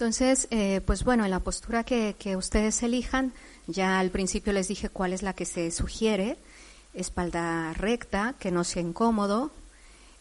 Entonces, 0.00 0.48
eh, 0.50 0.80
pues 0.86 1.04
bueno, 1.04 1.26
en 1.26 1.30
la 1.30 1.40
postura 1.40 1.84
que, 1.84 2.34
ustedes 2.34 2.82
elijan, 2.82 3.34
ya 3.66 3.98
al 3.98 4.08
principio 4.08 4.54
les 4.54 4.66
dije 4.66 4.88
cuál 4.88 5.12
es 5.12 5.22
la 5.22 5.34
que 5.34 5.44
se 5.44 5.70
sugiere, 5.70 6.38
espalda 6.94 7.74
recta, 7.74 8.34
que 8.38 8.50
no 8.50 8.64
sea 8.64 8.80
incómodo, 8.80 9.50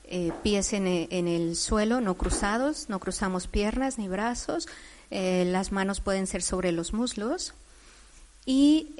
eh, 0.03 0.33
pies 0.43 0.73
en, 0.73 0.85
el 0.85 1.55
suelo, 1.55 2.01
no 2.01 2.15
cruzados, 2.15 2.89
no 2.89 2.99
cruzamos 2.99 3.47
piernas 3.47 3.97
ni 3.97 4.09
brazos, 4.09 4.67
eh, 5.11 5.45
las 5.47 5.71
manos 5.71 6.01
pueden 6.01 6.27
ser 6.27 6.41
sobre 6.41 6.73
los 6.73 6.91
muslos. 6.91 7.53
Y 8.45 8.95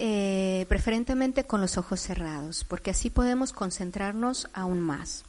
preferentemente 0.70 1.44
con 1.44 1.60
los 1.60 1.78
ojos 1.78 2.00
cerrados, 2.00 2.64
porque 2.64 2.92
así 2.92 3.10
podemos 3.10 3.52
concentrarnos 3.52 4.48
aún 4.54 4.80
más. 4.80 5.26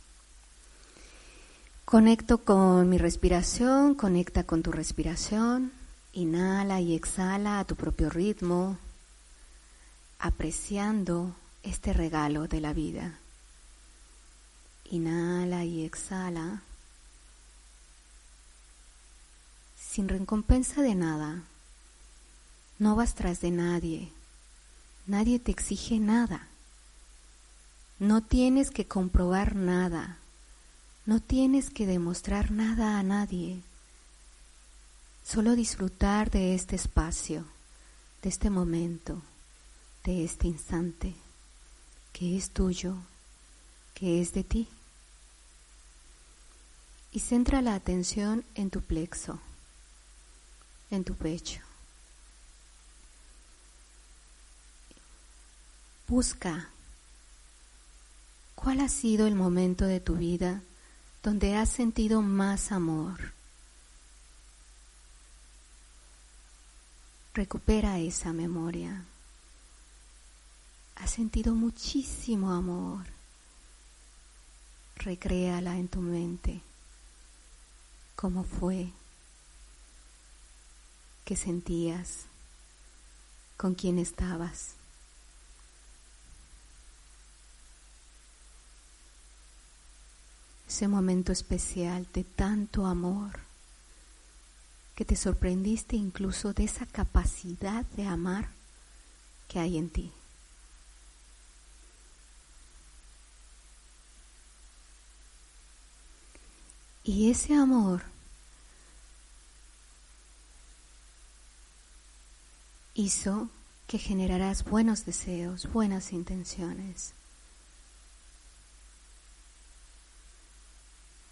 Conecto 1.91 2.45
con 2.45 2.89
mi 2.89 2.99
respiración, 2.99 3.97
conecta 3.97 4.45
con 4.45 4.63
tu 4.63 4.71
respiración, 4.71 5.73
inhala 6.13 6.81
y 6.81 6.95
exhala 6.95 7.59
a 7.59 7.65
tu 7.65 7.75
propio 7.75 8.11
ritmo, 8.11 8.79
apreciando 10.21 11.35
este 11.65 11.93
regalo 11.93 12.47
de 12.47 12.61
la 12.61 12.73
vida. 12.73 13.19
Inhala 14.85 15.65
y 15.65 15.85
exhala 15.85 16.63
sin 19.77 20.09
recompensa 20.09 20.83
de 20.83 20.95
nada. 20.95 21.43
No 22.79 22.95
vas 22.95 23.17
tras 23.17 23.41
de 23.41 23.51
nadie. 23.51 24.13
Nadie 25.09 25.41
te 25.41 25.51
exige 25.51 25.99
nada. 25.99 26.47
No 27.99 28.23
tienes 28.23 28.71
que 28.71 28.87
comprobar 28.87 29.57
nada. 29.57 30.20
No 31.07 31.21
tienes 31.21 31.71
que 31.71 31.87
demostrar 31.87 32.51
nada 32.51 32.99
a 32.99 33.03
nadie. 33.03 33.63
Solo 35.25 35.55
disfrutar 35.55 36.31
de 36.31 36.55
este 36.55 36.77
espacio, 36.77 37.45
de 38.23 38.29
este 38.29 38.51
momento, 38.51 39.23
de 40.05 40.25
este 40.25 40.47
instante, 40.47 41.15
que 42.13 42.37
es 42.37 42.51
tuyo, 42.51 42.97
que 43.95 44.21
es 44.21 44.33
de 44.33 44.45
ti 44.45 44.69
y 47.13 47.21
centra 47.21 47.61
la 47.61 47.75
atención 47.75 48.45
en 48.55 48.71
tu 48.71 48.81
plexo, 48.83 49.39
en 50.91 51.05
tu 51.05 51.15
pecho. 51.15 51.61
Busca 56.07 56.69
cuál 58.55 58.81
ha 58.81 58.89
sido 58.89 59.27
el 59.27 59.35
momento 59.35 59.85
de 59.87 60.01
tu 60.01 60.17
vida 60.17 60.63
donde 61.23 61.55
has 61.55 61.69
sentido 61.69 62.23
más 62.23 62.73
amor. 62.73 63.33
Recupera 67.35 67.99
esa 67.99 68.33
memoria. 68.33 69.05
Has 70.97 71.11
sentido 71.11 71.55
muchísimo 71.55 72.53
amor. 72.53 73.07
Recréala 74.97 75.77
en 75.77 75.89
tu 75.89 76.01
mente 76.01 76.61
cómo 78.17 78.45
fue, 78.45 78.93
qué 81.25 81.37
sentías, 81.37 82.27
con 83.57 83.75
quién 83.75 83.99
estabas. 83.99 84.80
Ese 90.71 90.87
momento 90.87 91.33
especial 91.33 92.07
de 92.15 92.23
tanto 92.23 92.87
amor 92.87 93.41
que 94.95 95.05
te 95.05 95.17
sorprendiste 95.17 95.97
incluso 95.97 96.53
de 96.53 96.63
esa 96.63 96.87
capacidad 96.87 97.85
de 97.97 98.07
amar 98.07 98.51
que 99.49 99.59
hay 99.59 99.79
en 99.79 99.91
ti. 99.91 100.13
Y 107.03 107.33
ese 107.33 107.55
amor 107.55 108.03
hizo 112.95 113.49
que 113.89 113.99
generarás 113.99 114.63
buenos 114.63 115.05
deseos, 115.05 115.69
buenas 115.73 116.13
intenciones, 116.13 117.13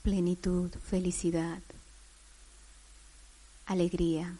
plenitud, 0.09 0.71
felicidad, 0.87 1.61
alegría. 3.67 4.39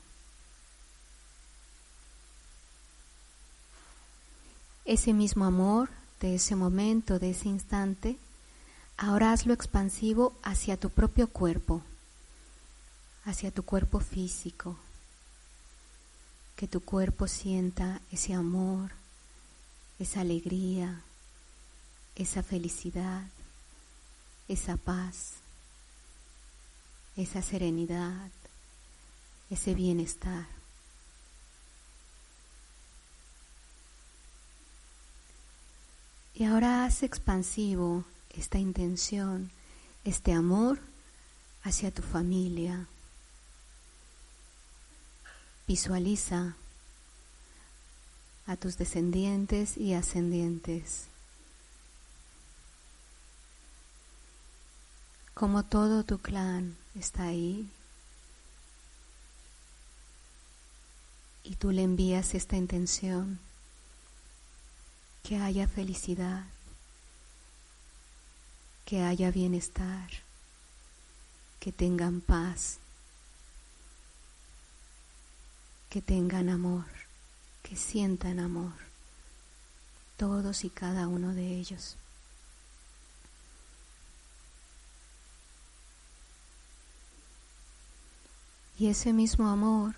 Ese 4.87 5.13
mismo 5.13 5.45
amor 5.45 5.91
de 6.21 6.37
ese 6.37 6.57
momento, 6.57 7.19
de 7.19 7.33
ese 7.33 7.51
instante, 7.51 8.17
ahora 8.97 9.31
hazlo 9.31 9.53
expansivo 9.53 10.33
hacia 10.43 10.79
tu 10.79 10.89
propio 10.89 11.29
cuerpo, 11.29 11.83
hacia 13.27 13.51
tu 13.51 13.63
cuerpo 13.63 14.01
físico, 14.01 14.75
que 16.57 16.67
tu 16.67 16.81
cuerpo 16.81 17.27
sienta 17.29 18.01
ese 18.11 18.33
amor, 18.33 18.93
esa 19.99 20.23
alegría, 20.23 21.03
esa 22.17 22.43
felicidad, 22.43 23.27
esa 24.49 24.79
paz, 24.79 25.38
esa 27.19 27.43
serenidad, 27.43 28.31
ese 29.51 29.75
bienestar. 29.75 30.47
Y 36.35 36.45
ahora 36.45 36.87
haz 36.87 37.03
expansivo 37.03 38.05
esta 38.31 38.59
intención, 38.59 39.51
este 40.05 40.33
amor 40.33 40.79
hacia 41.65 41.91
tu 41.91 42.03
familia, 42.03 42.87
Visualiza 45.69 46.57
a 48.47 48.57
tus 48.57 48.79
descendientes 48.79 49.77
y 49.77 49.93
ascendientes, 49.93 51.09
como 55.35 55.63
todo 55.65 56.05
tu 56.05 56.17
clan 56.21 56.75
está 56.99 57.25
ahí 57.25 57.69
y 61.45 61.55
tú 61.57 61.71
le 61.71 61.83
envías 61.83 62.35
esta 62.35 62.57
intención, 62.57 63.39
que 65.23 65.37
haya 65.37 65.67
felicidad, 65.67 66.45
que 68.85 69.03
haya 69.03 69.31
bienestar, 69.31 70.11
que 71.61 71.73
tengan 71.73 72.21
paz. 72.21 72.79
que 75.89 76.03
tengan 76.03 76.49
amor, 76.51 76.85
que 77.63 77.75
sientan 77.77 78.41
amor, 78.41 78.75
todos 80.17 80.65
y 80.65 80.71
cada 80.71 81.09
uno 81.09 81.35
de 81.35 81.57
ellos. 81.57 81.97
Y 88.79 88.87
ese 88.87 89.13
mismo 89.13 89.49
amor 89.49 89.97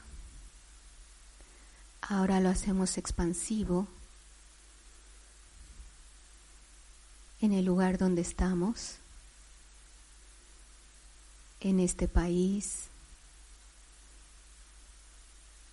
ahora 2.00 2.40
lo 2.40 2.48
hacemos 2.48 2.96
expansivo 2.96 3.86
en 7.42 7.52
el 7.52 7.66
lugar 7.66 7.98
donde 7.98 8.22
estamos, 8.22 8.96
en 11.60 11.78
este 11.78 12.08
país, 12.08 12.86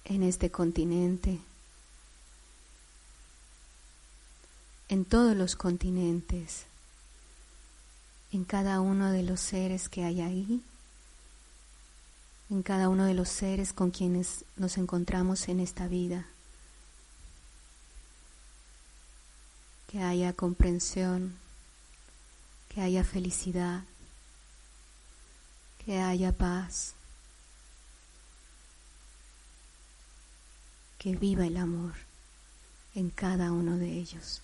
en 0.03 0.21
este 0.21 0.51
continente, 0.51 1.39
en 4.89 5.05
todos 5.05 5.35
los 5.35 5.55
continentes, 5.55 6.65
en 8.33 8.43
cada 8.43 8.81
uno 8.81 9.11
de 9.11 9.23
los 9.23 9.39
seres 9.39 9.87
que 9.87 10.03
hay 10.03 10.19
ahí, 10.19 10.61
en 12.49 12.63
cada 12.63 12.89
uno 12.89 13.05
de 13.05 13.13
los 13.13 13.29
seres 13.29 13.73
con 13.73 13.91
quienes 13.91 14.45
nos 14.55 14.77
encontramos 14.77 15.47
en 15.49 15.59
esta 15.59 15.87
vida. 15.87 16.27
Que 19.87 20.01
haya 20.01 20.33
comprensión, 20.33 21.35
que 22.69 22.81
haya 22.81 23.03
felicidad, 23.03 23.83
que 25.85 25.99
haya 25.99 26.31
paz. 26.31 26.93
que 30.97 31.15
viva 31.15 31.45
el 31.45 31.57
amor 31.57 31.93
en 32.95 33.09
cada 33.09 33.51
uno 33.51 33.77
de 33.77 33.93
ellos. 33.93 34.41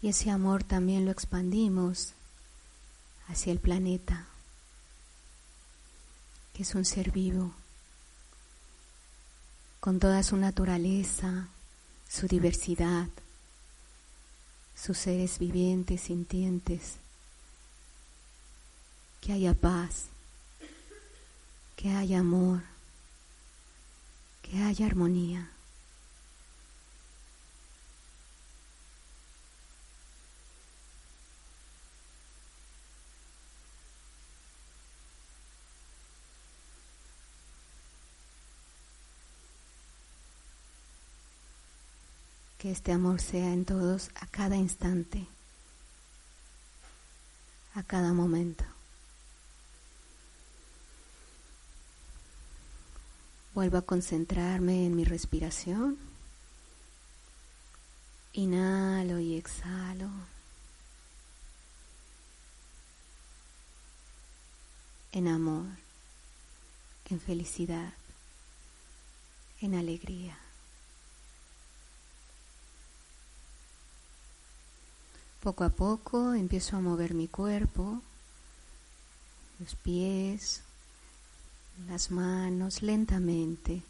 Y 0.00 0.08
ese 0.08 0.30
amor 0.30 0.62
también 0.62 1.04
lo 1.04 1.10
expandimos 1.10 2.14
hacia 3.28 3.52
el 3.52 3.58
planeta, 3.58 4.26
que 6.54 6.62
es 6.62 6.74
un 6.74 6.84
ser 6.84 7.10
vivo, 7.10 7.52
con 9.80 9.98
toda 9.98 10.22
su 10.22 10.36
naturaleza, 10.36 11.48
su 12.08 12.26
diversidad, 12.26 13.08
sus 14.74 14.98
seres 14.98 15.38
vivientes, 15.38 16.02
sintientes, 16.02 16.94
que 19.20 19.32
haya 19.32 19.52
paz, 19.52 20.06
que 21.76 21.90
haya 21.90 22.20
amor, 22.20 22.62
que 24.42 24.62
haya 24.62 24.86
armonía. 24.86 25.50
Que 42.58 42.72
este 42.72 42.92
amor 42.92 43.20
sea 43.20 43.52
en 43.52 43.64
todos 43.64 44.10
a 44.16 44.26
cada 44.26 44.56
instante, 44.56 45.26
a 47.74 47.84
cada 47.84 48.12
momento. 48.12 48.64
Vuelvo 53.54 53.78
a 53.78 53.82
concentrarme 53.82 54.86
en 54.86 54.96
mi 54.96 55.04
respiración. 55.04 55.98
Inhalo 58.32 59.18
y 59.18 59.36
exhalo. 59.36 60.10
En 65.10 65.26
amor, 65.26 65.66
en 67.08 67.20
felicidad, 67.20 67.94
en 69.60 69.74
alegría. 69.74 70.38
Poco 75.42 75.64
a 75.64 75.70
poco 75.70 76.34
empiezo 76.34 76.76
a 76.76 76.80
mover 76.80 77.14
mi 77.14 77.28
cuerpo, 77.28 78.02
los 79.60 79.74
pies, 79.76 80.62
las 81.88 82.10
manos 82.10 82.82
lentamente, 82.82 83.82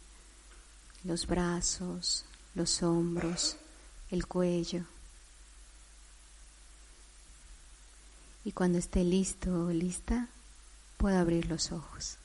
los 1.03 1.25
brazos, 1.25 2.25
los 2.53 2.83
hombros, 2.83 3.57
el 4.11 4.27
cuello. 4.27 4.83
Y 8.45 8.51
cuando 8.51 8.77
esté 8.77 9.03
listo 9.03 9.65
o 9.65 9.71
lista, 9.71 10.27
puedo 10.97 11.17
abrir 11.17 11.47
los 11.47 11.71
ojos. 11.71 12.17